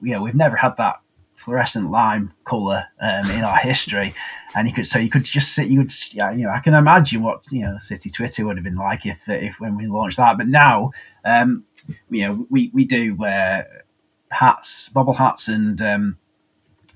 you 0.00 0.12
know, 0.12 0.22
we've 0.22 0.34
never 0.34 0.56
had 0.56 0.76
that 0.76 1.00
fluorescent 1.36 1.90
lime 1.90 2.32
color 2.44 2.84
um, 3.00 3.30
in 3.30 3.44
our 3.44 3.58
history 3.58 4.12
and 4.56 4.66
you 4.66 4.74
could 4.74 4.88
so 4.88 4.98
you 4.98 5.08
could 5.08 5.24
just 5.24 5.54
sit 5.54 5.68
you 5.68 5.86
yeah, 6.10 6.32
you 6.32 6.44
know 6.44 6.50
I 6.50 6.58
can 6.58 6.74
imagine 6.74 7.22
what 7.22 7.44
you 7.52 7.62
know 7.62 7.78
City 7.78 8.10
Twitter 8.10 8.44
would 8.44 8.56
have 8.56 8.64
been 8.64 8.76
like 8.76 9.06
if 9.06 9.28
if 9.28 9.60
when 9.60 9.76
we 9.76 9.86
launched 9.86 10.16
that 10.16 10.36
but 10.36 10.48
now 10.48 10.90
um, 11.24 11.64
you 12.10 12.26
know 12.26 12.46
we 12.50 12.70
we 12.74 12.84
do 12.84 13.14
wear 13.14 13.84
hats 14.30 14.88
bubble 14.88 15.14
hats 15.14 15.46
and 15.48 15.80
um, 15.80 16.18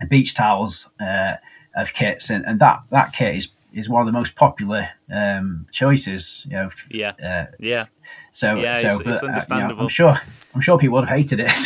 beach 0.06 0.34
towels 0.34 0.88
uh, 1.00 1.34
of 1.76 1.92
kits 1.94 2.30
and, 2.30 2.44
and 2.44 2.60
that 2.60 2.80
that 2.90 3.12
kit 3.12 3.36
is 3.36 3.48
is 3.72 3.88
one 3.88 4.02
of 4.02 4.06
the 4.06 4.12
most 4.12 4.36
popular 4.36 4.88
um, 5.12 5.66
choices 5.72 6.46
you 6.48 6.56
know 6.56 6.70
yeah. 6.90 7.12
uh, 7.22 7.46
yeah 7.58 7.86
so, 8.32 8.54
yeah, 8.54 8.74
so 8.74 8.88
it's, 8.88 8.98
but, 8.98 9.06
it's 9.08 9.22
understandable. 9.22 9.64
Uh, 9.64 9.68
you 9.68 9.76
know, 9.76 9.82
I'm 9.82 9.88
sure, 9.88 10.16
I'm 10.54 10.60
sure 10.62 10.78
people 10.78 10.94
would 10.94 11.08
have 11.08 11.16
hated 11.16 11.40
it. 11.40 11.50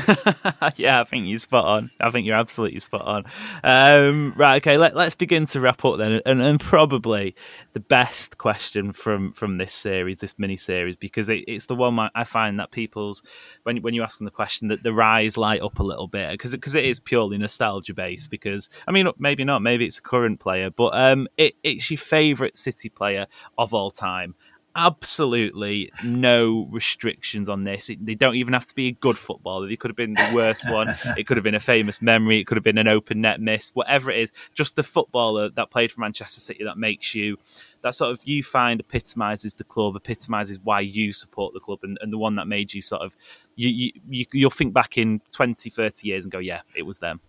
So. 0.00 0.70
yeah, 0.76 1.00
I 1.00 1.04
think 1.04 1.26
you're 1.26 1.38
spot 1.38 1.64
on. 1.64 1.90
I 2.00 2.10
think 2.10 2.26
you're 2.26 2.36
absolutely 2.36 2.78
spot 2.80 3.02
on. 3.02 3.24
Um, 3.62 4.32
right, 4.36 4.56
okay, 4.56 4.76
let, 4.78 4.96
us 4.96 5.14
begin 5.14 5.46
to 5.46 5.60
wrap 5.60 5.84
up 5.84 5.98
then, 5.98 6.20
and, 6.24 6.40
and, 6.40 6.60
probably 6.60 7.34
the 7.72 7.80
best 7.80 8.38
question 8.38 8.92
from 8.92 9.32
from 9.32 9.58
this 9.58 9.72
series, 9.72 10.18
this 10.18 10.38
mini 10.38 10.56
series, 10.56 10.96
because 10.96 11.28
it, 11.28 11.44
it's 11.46 11.66
the 11.66 11.74
one 11.74 11.98
I 12.14 12.24
find 12.24 12.58
that 12.60 12.70
people's 12.70 13.22
when 13.64 13.78
when 13.78 13.94
you 13.94 14.02
ask 14.02 14.18
them 14.18 14.24
the 14.24 14.30
question 14.30 14.68
that 14.68 14.82
the 14.82 14.92
rise 14.92 15.36
light 15.36 15.60
up 15.62 15.78
a 15.78 15.84
little 15.84 16.08
bit 16.08 16.30
because 16.32 16.52
because 16.52 16.74
it 16.74 16.84
is 16.84 17.00
purely 17.00 17.38
nostalgia 17.38 17.94
based. 17.94 18.30
Because 18.30 18.68
I 18.86 18.92
mean, 18.92 19.08
maybe 19.18 19.44
not, 19.44 19.62
maybe 19.62 19.86
it's 19.86 19.98
a 19.98 20.02
current 20.02 20.40
player, 20.40 20.70
but 20.70 20.94
um, 20.94 21.28
it, 21.36 21.54
it's 21.62 21.90
your 21.90 21.98
favourite 21.98 22.56
City 22.56 22.88
player 22.88 23.26
of 23.58 23.74
all 23.74 23.90
time 23.90 24.34
absolutely 24.76 25.92
no 26.04 26.68
restrictions 26.70 27.48
on 27.48 27.64
this. 27.64 27.90
It, 27.90 28.04
they 28.04 28.14
don't 28.14 28.36
even 28.36 28.54
have 28.54 28.66
to 28.66 28.74
be 28.74 28.88
a 28.88 28.92
good 28.92 29.18
footballer. 29.18 29.68
They 29.68 29.76
could 29.76 29.90
have 29.90 29.96
been 29.96 30.14
the 30.14 30.30
worst 30.34 30.70
one. 30.70 30.96
It 31.16 31.26
could 31.26 31.36
have 31.36 31.44
been 31.44 31.54
a 31.54 31.60
famous 31.60 32.00
memory. 32.00 32.38
It 32.38 32.46
could 32.46 32.56
have 32.56 32.64
been 32.64 32.78
an 32.78 32.88
open 32.88 33.20
net 33.20 33.40
miss. 33.40 33.70
Whatever 33.70 34.10
it 34.10 34.20
is, 34.20 34.32
just 34.54 34.76
the 34.76 34.82
footballer 34.82 35.50
that 35.50 35.70
played 35.70 35.92
for 35.92 36.00
Manchester 36.00 36.40
City 36.40 36.64
that 36.64 36.78
makes 36.78 37.14
you 37.14 37.36
that 37.82 37.94
sort 37.94 38.10
of 38.10 38.20
you 38.24 38.42
find 38.42 38.80
epitomizes 38.80 39.54
the 39.54 39.64
club, 39.64 39.96
epitomizes 39.96 40.60
why 40.62 40.80
you 40.80 41.12
support 41.12 41.54
the 41.54 41.60
club, 41.60 41.80
and, 41.82 41.98
and 42.00 42.12
the 42.12 42.18
one 42.18 42.36
that 42.36 42.46
made 42.46 42.72
you 42.72 42.82
sort 42.82 43.02
of 43.02 43.16
you, 43.56 43.92
you 44.08 44.26
you'll 44.32 44.50
think 44.50 44.74
back 44.74 44.98
in 44.98 45.20
20, 45.32 45.70
30 45.70 46.08
years 46.08 46.24
and 46.24 46.32
go, 46.32 46.38
yeah, 46.38 46.60
it 46.76 46.82
was 46.82 46.98
them. 46.98 47.20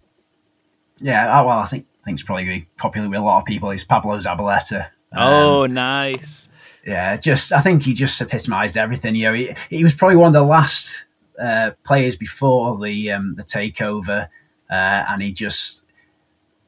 Yeah, 0.97 1.41
well, 1.41 1.59
I 1.59 1.65
think 1.65 1.87
things 2.05 2.21
probably 2.21 2.67
popular 2.77 3.09
with 3.09 3.19
a 3.19 3.23
lot 3.23 3.39
of 3.39 3.45
people. 3.45 3.71
Is 3.71 3.83
Pablo 3.83 4.17
Zabaleta. 4.17 4.89
Oh, 5.13 5.65
um, 5.65 5.73
nice 5.73 6.49
yeah, 6.85 7.17
just 7.17 7.53
I 7.53 7.61
think 7.61 7.83
he 7.83 7.93
just 7.93 8.19
epitomised 8.21 8.77
everything. 8.77 9.15
You 9.15 9.25
know, 9.25 9.33
he, 9.33 9.55
he 9.69 9.83
was 9.83 9.93
probably 9.93 10.17
one 10.17 10.27
of 10.27 10.33
the 10.33 10.47
last 10.47 11.05
uh, 11.39 11.71
players 11.83 12.15
before 12.15 12.77
the 12.83 13.11
um, 13.11 13.35
the 13.35 13.43
takeover, 13.43 14.27
uh, 14.69 15.05
and 15.09 15.21
he 15.21 15.31
just 15.31 15.83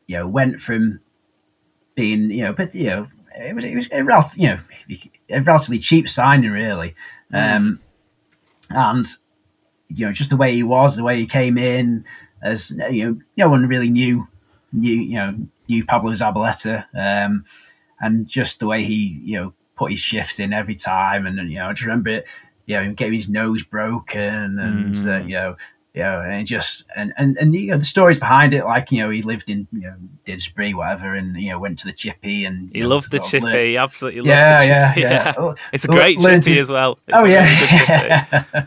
you 0.08 0.18
know 0.18 0.28
went 0.28 0.62
from 0.62 1.00
being 1.96 2.30
you 2.30 2.44
know, 2.44 2.54
but 2.54 2.74
you 2.76 2.90
know, 2.90 3.08
it 3.36 3.56
was 3.56 3.66
it 3.66 3.76
was 3.76 3.88
a 3.92 4.04
relative, 4.04 4.38
you 4.38 4.50
know 4.50 4.60
a 5.30 5.42
relatively 5.42 5.80
cheap 5.80 6.08
signing 6.08 6.52
really, 6.52 6.96
mm. 7.34 7.56
um, 7.56 7.80
and 8.70 9.06
you 9.88 10.06
know 10.06 10.14
just 10.14 10.30
the 10.30 10.38
way 10.38 10.54
he 10.54 10.64
was, 10.64 10.96
the 10.96 11.04
way 11.04 11.18
he 11.18 11.26
came 11.26 11.58
in, 11.58 12.06
as 12.44 12.72
you 12.92 13.06
know, 13.06 13.22
no 13.38 13.50
one 13.50 13.68
really 13.68 13.90
knew 13.90 14.28
knew 14.72 14.94
you 14.94 15.16
know 15.16 15.36
knew 15.68 15.84
Pablo 15.86 16.12
Zabaleta, 16.12 16.86
um, 16.94 17.46
and 18.04 18.28
just 18.28 18.60
the 18.60 18.68
way 18.68 18.84
he 18.84 19.20
you 19.24 19.40
know 19.40 19.54
put 19.76 19.92
his 19.92 20.00
shifts 20.00 20.40
in 20.40 20.54
every 20.54 20.76
time. 20.76 21.26
And, 21.26 21.38
you 21.50 21.58
know, 21.58 21.68
I 21.68 21.74
just 21.74 21.86
remember, 21.86 22.10
it, 22.12 22.28
you 22.66 22.76
know, 22.76 22.94
getting 22.94 23.14
his 23.14 23.30
nose 23.30 23.64
broken 23.64 24.60
and, 24.60 24.96
mm. 24.96 25.08
uh, 25.08 25.26
you 25.26 25.34
know, 25.34 25.56
you 25.94 26.02
know, 26.02 26.22
and 26.22 26.48
just 26.48 26.90
and 26.96 27.14
and 27.18 27.38
and 27.38 27.54
you 27.54 27.68
know, 27.68 27.78
the 27.78 27.84
stories 27.84 28.18
behind 28.18 28.56
it, 28.56 28.66
like 28.66 28.92
you 28.92 28.98
know, 28.98 29.12
he 29.12 29.22
lived 29.22 29.48
in 29.48 29.68
you 29.72 29.82
know 29.82 29.96
Didsbury, 30.26 30.74
whatever, 30.74 31.14
and 31.14 31.38
you 31.38 31.52
know, 31.52 31.60
went 31.60 31.78
to 31.80 31.86
the 31.86 31.94
chippy, 31.94 32.46
and 32.46 32.72
he 32.74 32.80
know, 32.80 32.88
loved 32.88 33.12
the 33.12 33.20
chippy, 33.20 33.70
he 33.70 33.78
absolutely 33.78 34.22
loved 34.22 34.30
yeah, 34.30 34.58
the 34.58 34.66
chippy. 34.88 35.02
Yeah, 35.02 35.10
yeah, 35.10 35.34
yeah. 35.38 35.54
It's 35.72 35.86
a 35.86 35.90
great 35.90 36.20
chippy 36.20 36.56
his, 36.56 36.62
as 36.62 36.70
well. 36.72 36.98
It's 37.08 37.16
oh 37.16 37.26
yeah, 37.26 38.66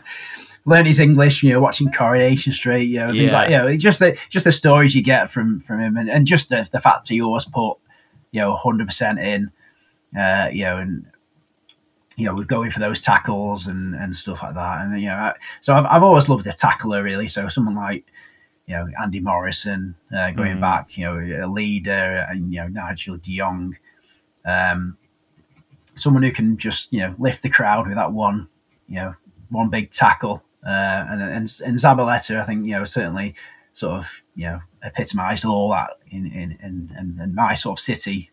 learn 0.63 0.85
his 0.85 1.01
English, 1.01 1.43
you 1.43 1.51
know, 1.51 1.59
watching 1.59 1.91
Coronation 1.91 2.53
Street, 2.53 2.85
you 2.85 2.99
know, 2.99 3.11
things 3.11 3.33
like 3.33 3.49
you 3.49 3.57
know, 3.57 3.75
just 3.75 3.99
the 3.99 4.17
just 4.29 4.45
the 4.45 4.53
stories 4.53 4.95
you 4.95 5.03
get 5.03 5.29
from 5.29 5.59
from 5.59 5.81
him, 5.81 5.97
and, 5.97 6.09
and 6.09 6.27
just 6.27 6.47
the 6.47 6.69
the 6.71 6.79
fact 6.79 7.09
he 7.09 7.21
always 7.21 7.43
put 7.43 7.77
you 8.37 8.43
know 8.43 8.55
hundred 8.55 8.87
percent 8.87 9.19
in 9.19 9.51
uh, 10.15 10.49
you 10.51 10.63
know, 10.63 10.77
and 10.77 11.05
you 12.15 12.25
know, 12.25 12.33
we're 12.33 12.45
going 12.45 12.71
for 12.71 12.79
those 12.79 13.01
tackles 13.01 13.67
and, 13.67 13.93
and 13.93 14.15
stuff 14.15 14.41
like 14.41 14.55
that. 14.55 14.81
And 14.81 14.99
you 14.99 15.07
know, 15.07 15.15
I, 15.15 15.33
so 15.61 15.75
I've, 15.75 15.85
I've 15.85 16.03
always 16.03 16.29
loved 16.29 16.47
a 16.47 16.53
tackler 16.53 17.03
really. 17.03 17.27
So 17.27 17.47
someone 17.47 17.75
like 17.75 18.05
you 18.65 18.75
know 18.75 18.87
Andy 19.01 19.19
Morrison 19.19 19.95
uh, 20.15 20.31
going 20.31 20.57
mm. 20.57 20.61
back, 20.61 20.97
you 20.97 21.05
know, 21.05 21.45
a 21.45 21.47
leader, 21.47 22.25
and 22.29 22.53
you 22.53 22.61
know 22.61 22.67
Nigel 22.67 23.17
De 23.17 23.37
Jong, 23.37 23.77
um, 24.45 24.97
someone 25.95 26.23
who 26.23 26.31
can 26.31 26.57
just 26.57 26.91
you 26.93 26.99
know 26.99 27.13
lift 27.19 27.43
the 27.43 27.49
crowd 27.49 27.87
with 27.87 27.95
that 27.95 28.13
one, 28.13 28.47
you 28.87 28.95
know, 28.95 29.15
one 29.49 29.69
big 29.69 29.91
tackle. 29.91 30.43
Uh, 30.65 31.05
and, 31.09 31.21
and 31.21 31.33
and 31.65 31.77
Zabaleta, 31.77 32.39
I 32.39 32.43
think 32.43 32.65
you 32.65 32.71
know 32.71 32.83
certainly 32.83 33.35
sort 33.73 33.99
of 33.99 34.09
you 34.35 34.47
know 34.47 34.59
epitomised 34.87 35.45
all 35.45 35.69
that 35.71 35.99
in 36.09 36.25
in, 36.27 36.57
in, 36.63 37.19
in, 37.21 37.35
my 37.35 37.53
sort 37.53 37.79
of 37.79 37.83
city 37.83 38.31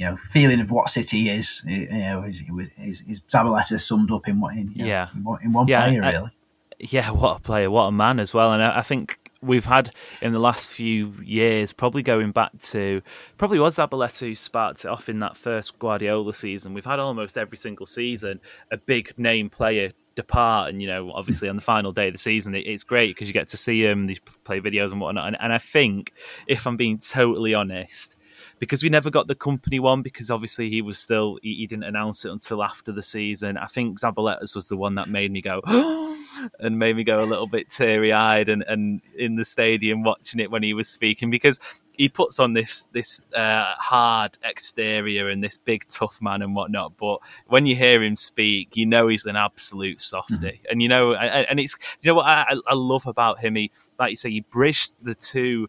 you 0.00 0.06
know 0.06 0.16
feeling 0.30 0.60
of 0.60 0.70
what 0.70 0.88
City 0.88 1.28
is. 1.28 1.62
You 1.66 1.86
know, 1.88 2.22
is, 2.22 2.42
is, 2.78 3.04
is 3.06 3.20
Zabaleta 3.30 3.78
summed 3.78 4.10
up 4.10 4.26
in 4.28 4.40
what 4.40 4.56
in, 4.56 4.72
yeah 4.74 5.08
know, 5.14 5.34
in, 5.34 5.46
in 5.46 5.52
one 5.52 5.68
yeah, 5.68 5.86
player 5.86 6.00
really. 6.00 6.30
yeah, 6.78 7.10
what 7.10 7.36
a 7.36 7.40
player, 7.40 7.70
what 7.70 7.84
a 7.84 7.92
man 7.92 8.18
as 8.18 8.32
well. 8.32 8.52
And 8.52 8.62
I, 8.62 8.78
I 8.78 8.82
think 8.82 9.30
we've 9.42 9.66
had 9.66 9.90
in 10.22 10.32
the 10.32 10.38
last 10.38 10.70
few 10.70 11.14
years, 11.22 11.72
probably 11.72 12.02
going 12.02 12.32
back 12.32 12.58
to 12.58 13.02
probably 13.36 13.58
was 13.58 13.76
Zabaleta 13.76 14.20
who 14.20 14.34
sparked 14.34 14.86
it 14.86 14.88
off 14.88 15.08
in 15.10 15.18
that 15.18 15.36
first 15.36 15.78
Guardiola 15.78 16.32
season. 16.32 16.72
We've 16.72 16.84
had 16.84 16.98
almost 16.98 17.36
every 17.36 17.58
single 17.58 17.86
season 17.86 18.40
a 18.70 18.78
big 18.78 19.18
name 19.18 19.50
player 19.50 19.92
depart, 20.14 20.70
and 20.70 20.80
you 20.80 20.88
know, 20.88 21.10
obviously 21.12 21.48
on 21.48 21.56
the 21.56 21.62
final 21.62 21.92
day 21.92 22.08
of 22.08 22.14
the 22.14 22.18
season, 22.18 22.54
it, 22.54 22.66
it's 22.66 22.82
great 22.82 23.14
because 23.14 23.28
you 23.28 23.34
get 23.34 23.48
to 23.48 23.56
see 23.56 23.84
him, 23.84 24.06
they 24.06 24.16
play 24.44 24.60
videos 24.60 24.92
and 24.92 25.00
whatnot. 25.00 25.26
And, 25.26 25.36
and 25.40 25.52
I 25.52 25.58
think, 25.58 26.12
if 26.46 26.66
I'm 26.66 26.76
being 26.76 26.98
totally 26.98 27.54
honest, 27.54 28.16
because 28.58 28.82
we 28.82 28.88
never 28.88 29.10
got 29.10 29.26
the 29.26 29.34
Kompany 29.34 29.80
one 29.80 30.02
because 30.02 30.30
obviously 30.30 30.70
he 30.70 30.82
was 30.82 30.98
still 30.98 31.38
he, 31.42 31.54
he 31.54 31.66
didn't 31.66 31.84
announce 31.84 32.24
it 32.24 32.30
until 32.30 32.62
after 32.62 32.92
the 32.92 33.02
season. 33.02 33.56
I 33.56 33.66
think 33.66 34.00
Zabaleta's 34.00 34.54
was 34.54 34.68
the 34.68 34.76
one 34.76 34.94
that 34.96 35.08
made 35.08 35.32
me 35.32 35.40
go 35.40 35.60
and 36.60 36.78
made 36.78 36.96
me 36.96 37.04
go 37.04 37.22
a 37.22 37.26
little 37.26 37.46
bit 37.46 37.70
teary 37.70 38.12
eyed 38.12 38.48
and, 38.48 38.62
and 38.62 39.00
in 39.16 39.36
the 39.36 39.44
stadium 39.44 40.02
watching 40.02 40.40
it 40.40 40.50
when 40.50 40.62
he 40.62 40.74
was 40.74 40.88
speaking 40.88 41.30
because 41.30 41.58
he 42.00 42.08
puts 42.08 42.40
on 42.40 42.54
this 42.54 42.84
this 42.92 43.20
uh, 43.36 43.74
hard 43.76 44.38
exterior 44.42 45.28
and 45.28 45.44
this 45.44 45.58
big 45.58 45.86
tough 45.90 46.18
man 46.22 46.40
and 46.40 46.54
whatnot. 46.54 46.96
But 46.96 47.18
when 47.48 47.66
you 47.66 47.76
hear 47.76 48.02
him 48.02 48.16
speak, 48.16 48.74
you 48.74 48.86
know 48.86 49.08
he's 49.08 49.26
an 49.26 49.36
absolute 49.36 50.00
softy, 50.00 50.34
mm-hmm. 50.34 50.64
and 50.70 50.80
you 50.80 50.88
know, 50.88 51.12
and, 51.12 51.46
and, 51.46 51.60
it's 51.60 51.76
you 52.00 52.08
know 52.08 52.14
what 52.14 52.24
I, 52.24 52.56
I 52.66 52.72
love 52.72 53.06
about 53.06 53.40
him. 53.40 53.54
He 53.54 53.70
like 53.98 54.12
you 54.12 54.16
say, 54.16 54.30
he 54.30 54.40
bridged 54.40 54.92
the 55.02 55.14
two 55.14 55.68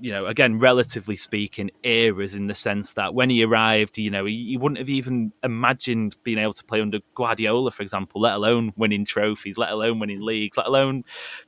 you 0.00 0.10
know, 0.10 0.26
again, 0.26 0.58
relatively 0.58 1.16
speaking, 1.16 1.70
eras 1.82 2.34
in 2.34 2.46
the 2.46 2.54
sense 2.54 2.94
that 2.94 3.14
when 3.14 3.28
he 3.28 3.44
arrived, 3.44 3.98
you 3.98 4.10
know, 4.10 4.24
he, 4.24 4.44
he, 4.44 4.56
wouldn't 4.56 4.78
have 4.78 4.88
even 4.88 5.32
imagined 5.42 6.16
being 6.22 6.38
able 6.38 6.52
to 6.54 6.64
play 6.64 6.80
under 6.80 7.00
Guardiola, 7.14 7.70
for 7.70 7.82
example, 7.82 8.20
let 8.20 8.34
alone 8.34 8.72
winning 8.76 9.04
trophies, 9.04 9.58
let 9.58 9.70
alone 9.70 9.98
winning 9.98 10.22
leagues, 10.22 10.56
let 10.56 10.66
alone, 10.66 11.04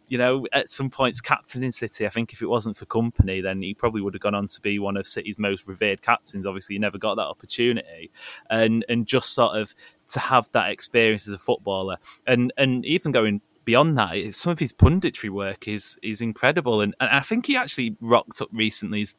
you 0.08 0.18
know, 0.18 0.46
at 0.52 0.70
some 0.70 0.90
points 0.90 1.20
captain 1.20 1.62
in 1.62 1.72
City. 1.72 2.06
I 2.06 2.10
think 2.10 2.32
if 2.32 2.42
it 2.42 2.46
wasn't 2.46 2.76
for 2.76 2.86
Kompany, 2.86 3.42
then 3.42 3.62
he 3.62 3.74
probably 3.74 4.02
would 4.02 4.14
have 4.14 4.20
gone 4.20 4.34
on 4.34 4.48
to 4.48 4.60
be 4.60 4.78
one 4.78 4.96
of 4.96 5.06
City's 5.06 5.38
most 5.38 5.66
revered 5.66 6.02
captains. 6.02 6.46
Obviously, 6.46 6.74
he 6.74 6.78
never 6.78 6.98
got 6.98 7.14
that 7.16 7.26
opportunity, 7.26 8.10
and 8.50 8.84
and 8.88 9.06
just 9.06 9.32
sort 9.32 9.56
of 9.56 9.74
to 10.08 10.20
have 10.20 10.50
that 10.52 10.70
experience 10.70 11.26
as 11.26 11.34
a 11.34 11.38
footballer, 11.38 11.96
and 12.26 12.52
and 12.58 12.84
even 12.84 13.12
going 13.12 13.40
beyond 13.64 13.98
that, 13.98 14.34
some 14.34 14.52
of 14.52 14.58
his 14.58 14.72
punditry 14.72 15.30
work 15.30 15.68
is 15.68 15.98
is 16.02 16.20
incredible, 16.20 16.80
and, 16.80 16.94
and 17.00 17.10
I 17.10 17.20
think 17.20 17.46
he 17.46 17.56
actually 17.56 17.96
rocked 18.00 18.40
up 18.40 18.48
recently 18.52 19.02
as 19.02 19.14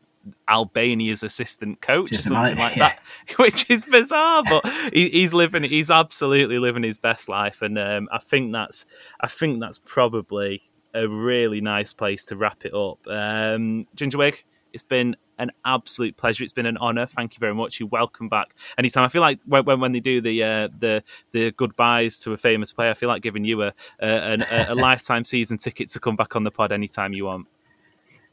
Albania's 0.50 1.24
assistant 1.24 1.82
coach 1.82 2.12
or 2.12 2.18
something 2.18 2.58
like 2.58 2.76
yeah. 2.76 2.90
that, 2.90 3.00
which 3.38 3.70
is 3.70 3.86
bizarre. 3.86 4.44
But 4.48 4.68
he, 4.94 5.10
he's 5.10 5.34
living, 5.34 5.64
he's 5.64 5.90
absolutely 5.90 6.60
living 6.60 6.84
his 6.84 6.98
best 6.98 7.30
life, 7.30 7.62
and 7.62 7.78
um, 7.78 8.08
I 8.12 8.20
think 8.20 8.54
that's, 8.54 8.86
I 9.20 9.28
think 9.28 9.60
that's 9.60 9.80
probably 9.80 10.62
a 10.94 11.08
really 11.08 11.62
nice 11.62 11.94
place 11.94 12.26
to 12.26 12.36
wrap 12.36 12.66
it 12.66 12.74
up. 12.74 13.00
Um, 13.08 13.88
Gingerwig, 13.96 14.44
it's 14.72 14.84
been 14.84 15.16
an 15.38 15.52
absolute 15.66 16.18
pleasure. 16.18 16.44
It's 16.44 16.54
been 16.54 16.66
an 16.66 16.78
honour. 16.78 17.06
Thank 17.06 17.36
you 17.36 17.40
very 17.40 17.54
much. 17.54 17.80
You're 17.80 17.90
welcome 17.90 18.30
back 18.30 18.56
anytime. 18.78 19.04
I 19.04 19.08
feel 19.08 19.22
like 19.22 19.40
when 19.46 19.66
when, 19.66 19.80
when 19.80 19.92
they 19.92 20.00
do 20.00 20.22
the 20.22 20.44
uh, 20.44 20.70
the 20.78 21.04
the 21.32 21.52
goodbyes 21.52 22.18
to 22.20 22.34
a 22.34 22.38
famous 22.38 22.72
player, 22.72 22.92
I 22.92 22.94
feel 22.94 23.10
like 23.10 23.22
giving 23.22 23.46
you 23.46 23.64
a 23.64 23.74
a, 24.00 24.38
a, 24.50 24.66
a 24.70 24.76
lifetime 24.90 25.24
season 25.24 25.58
ticket 25.58 25.90
to 25.92 26.00
come 26.00 26.16
back 26.16 26.36
on 26.36 26.44
the 26.44 26.52
pod 26.52 26.72
anytime 26.72 27.14
you 27.14 27.26
want. 27.26 27.48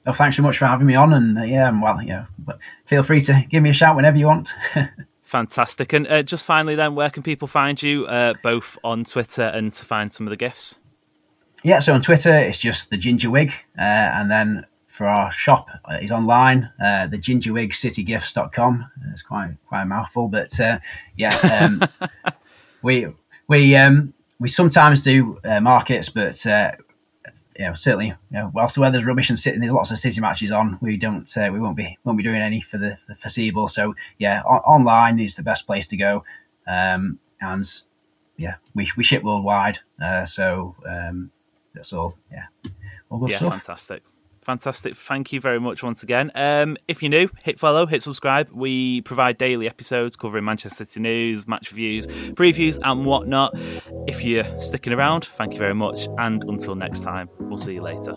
Well, 0.06 0.14
thanks 0.14 0.36
so 0.36 0.42
much 0.42 0.58
for 0.58 0.66
having 0.66 0.86
me 0.86 0.94
on, 0.94 1.12
and 1.12 1.38
uh, 1.38 1.42
yeah, 1.42 1.70
well, 1.78 2.02
yeah, 2.02 2.26
feel 2.86 3.02
free 3.02 3.20
to 3.22 3.44
give 3.50 3.62
me 3.62 3.70
a 3.70 3.74
shout 3.74 3.96
whenever 3.96 4.16
you 4.16 4.26
want. 4.26 4.54
Fantastic. 5.22 5.92
And 5.92 6.08
uh, 6.08 6.22
just 6.22 6.44
finally, 6.44 6.74
then, 6.74 6.94
where 6.94 7.10
can 7.10 7.22
people 7.22 7.46
find 7.46 7.80
you, 7.80 8.06
uh, 8.06 8.34
both 8.42 8.78
on 8.82 9.04
Twitter 9.04 9.42
and 9.42 9.72
to 9.74 9.84
find 9.84 10.12
some 10.12 10.26
of 10.26 10.30
the 10.30 10.36
gifts? 10.36 10.78
Yeah, 11.62 11.80
so 11.80 11.94
on 11.94 12.00
Twitter, 12.00 12.34
it's 12.34 12.58
just 12.58 12.90
the 12.90 12.96
Ginger 12.96 13.30
Wig, 13.30 13.52
uh, 13.78 13.82
and 13.82 14.30
then 14.30 14.66
for 14.90 15.06
our 15.06 15.30
shop 15.30 15.68
uh, 15.90 15.98
is 16.02 16.10
online, 16.10 16.70
uh, 16.84 17.06
the 17.06 17.16
gingerwigcitygifts.com. 17.16 18.90
It's 19.12 19.22
quite 19.22 19.56
quite 19.66 19.82
a 19.82 19.86
mouthful, 19.86 20.28
but 20.28 20.58
uh, 20.60 20.78
yeah, 21.16 21.36
um, 21.62 22.10
we 22.82 23.06
we 23.48 23.76
um, 23.76 24.12
we 24.38 24.48
sometimes 24.48 25.00
do 25.00 25.38
uh, 25.44 25.60
markets, 25.60 26.08
but 26.08 26.44
uh, 26.46 26.72
you 27.60 27.66
know, 27.66 27.74
certainly, 27.74 28.06
you 28.06 28.16
know, 28.30 28.50
whilst 28.54 28.74
the 28.74 28.80
weather's 28.80 29.04
rubbish 29.04 29.28
and 29.28 29.38
sitting, 29.38 29.60
there's 29.60 29.72
lots 29.72 29.90
of 29.90 29.98
city 29.98 30.18
matches 30.18 30.50
on. 30.50 30.78
We 30.80 30.96
don't, 30.96 31.28
uh, 31.36 31.50
we 31.52 31.60
won't 31.60 31.76
be, 31.76 31.98
won't 32.04 32.16
be 32.16 32.24
doing 32.24 32.40
any 32.40 32.62
for 32.62 32.78
the, 32.78 32.96
the 33.06 33.14
foreseeable. 33.14 33.68
So 33.68 33.94
yeah, 34.18 34.40
online 34.42 35.20
is 35.20 35.34
the 35.34 35.42
best 35.42 35.66
place 35.66 35.86
to 35.88 35.96
go. 35.98 36.24
Um, 36.66 37.18
and 37.42 37.70
yeah, 38.38 38.54
we, 38.74 38.90
we 38.96 39.04
ship 39.04 39.22
worldwide. 39.22 39.78
Uh, 40.02 40.24
so 40.24 40.74
um, 40.86 41.30
that's 41.74 41.92
all. 41.92 42.16
Yeah, 42.32 42.46
all 43.10 43.18
good 43.18 43.32
yeah, 43.32 43.36
stuff. 43.36 43.52
fantastic. 43.52 44.02
Fantastic. 44.50 44.96
Thank 44.96 45.32
you 45.32 45.40
very 45.40 45.60
much 45.60 45.84
once 45.84 46.02
again. 46.02 46.32
Um, 46.34 46.76
if 46.88 47.04
you're 47.04 47.10
new, 47.10 47.28
hit 47.44 47.60
follow, 47.60 47.86
hit 47.86 48.02
subscribe. 48.02 48.50
We 48.50 49.00
provide 49.02 49.38
daily 49.38 49.68
episodes 49.68 50.16
covering 50.16 50.44
Manchester 50.44 50.84
City 50.86 50.98
news, 50.98 51.46
match 51.46 51.70
reviews, 51.70 52.08
previews, 52.08 52.76
and 52.82 53.06
whatnot. 53.06 53.52
If 54.08 54.24
you're 54.24 54.60
sticking 54.60 54.92
around, 54.92 55.26
thank 55.26 55.52
you 55.52 55.58
very 55.60 55.76
much. 55.76 56.08
And 56.18 56.42
until 56.48 56.74
next 56.74 57.02
time, 57.02 57.28
we'll 57.38 57.58
see 57.58 57.74
you 57.74 57.82
later. 57.82 58.16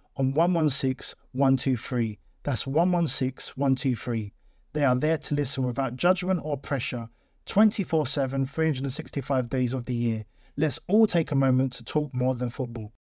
on 0.21 0.33
116 0.33 1.17
123. 1.31 2.19
That's 2.43 2.67
116 2.67 3.53
123. 3.55 4.33
They 4.73 4.85
are 4.85 4.95
there 4.95 5.17
to 5.17 5.35
listen 5.35 5.65
without 5.65 5.95
judgment 5.95 6.41
or 6.43 6.57
pressure 6.57 7.09
24 7.47 8.05
7, 8.05 8.45
365 8.45 9.49
days 9.49 9.73
of 9.73 9.85
the 9.85 9.95
year. 9.95 10.25
Let's 10.55 10.79
all 10.87 11.07
take 11.07 11.31
a 11.31 11.35
moment 11.35 11.73
to 11.73 11.83
talk 11.83 12.13
more 12.13 12.35
than 12.35 12.51
football. 12.51 12.93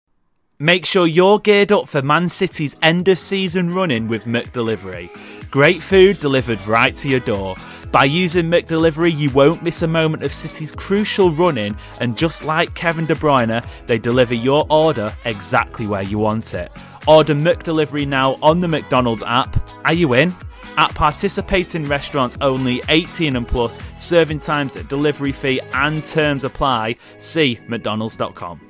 Make 0.59 0.87
sure 0.87 1.07
you're 1.07 1.39
geared 1.39 1.73
up 1.73 1.89
for 1.89 2.01
Man 2.03 2.29
City's 2.29 2.77
end 2.83 3.09
of 3.09 3.19
season 3.19 3.75
running 3.75 4.09
with 4.09 4.25
McDelivery. 4.25 5.11
Great 5.51 5.83
food 5.83 6.21
delivered 6.21 6.67
right 6.67 6.95
to 6.97 7.09
your 7.09 7.21
door. 7.21 7.57
By 7.91 8.05
using 8.05 8.51
McDelivery, 8.51 9.17
you 9.17 9.31
won't 9.31 9.63
miss 9.63 9.83
a 9.83 9.89
moment 9.89 10.23
of 10.23 10.33
City's 10.33 10.71
crucial 10.71 11.33
running, 11.33 11.77
and 12.01 12.17
just 12.17 12.45
like 12.45 12.75
Kevin 12.75 13.07
De 13.07 13.15
Bruyne, 13.15 13.67
they 13.87 13.99
deliver 13.99 14.35
your 14.35 14.65
order 14.71 15.13
exactly 15.25 15.87
where 15.87 16.03
you 16.03 16.19
want 16.19 16.55
it. 16.55 16.71
Order 17.07 17.35
McDelivery 17.35 18.07
now 18.07 18.37
on 18.43 18.61
the 18.61 18.69
McDonald's 18.69 19.23
app. 19.27 19.57
Are 19.85 19.93
you 19.93 20.15
in? 20.15 20.35
At 20.77 20.95
participating 20.95 21.87
restaurants 21.87 22.37
only 22.41 22.83
18 22.89 23.37
and 23.37 23.47
plus, 23.47 23.79
serving 23.99 24.39
times, 24.41 24.75
delivery 24.75 25.33
fee, 25.33 25.61
and 25.75 26.05
terms 26.05 26.45
apply. 26.45 26.97
See 27.19 27.59
McDonald's.com. 27.69 28.61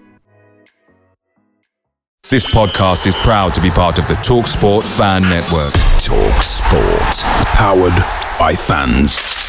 This 2.29 2.47
podcast 2.47 3.07
is 3.09 3.15
proud 3.17 3.55
to 3.55 3.61
be 3.61 3.71
part 3.71 3.99
of 3.99 4.07
the 4.07 4.15
TalkSport 4.15 4.85
Fan 4.97 5.23
Network. 5.23 5.73
TalkSport, 5.99 7.25
powered 7.55 7.97
by 8.39 8.55
fans. 8.55 9.40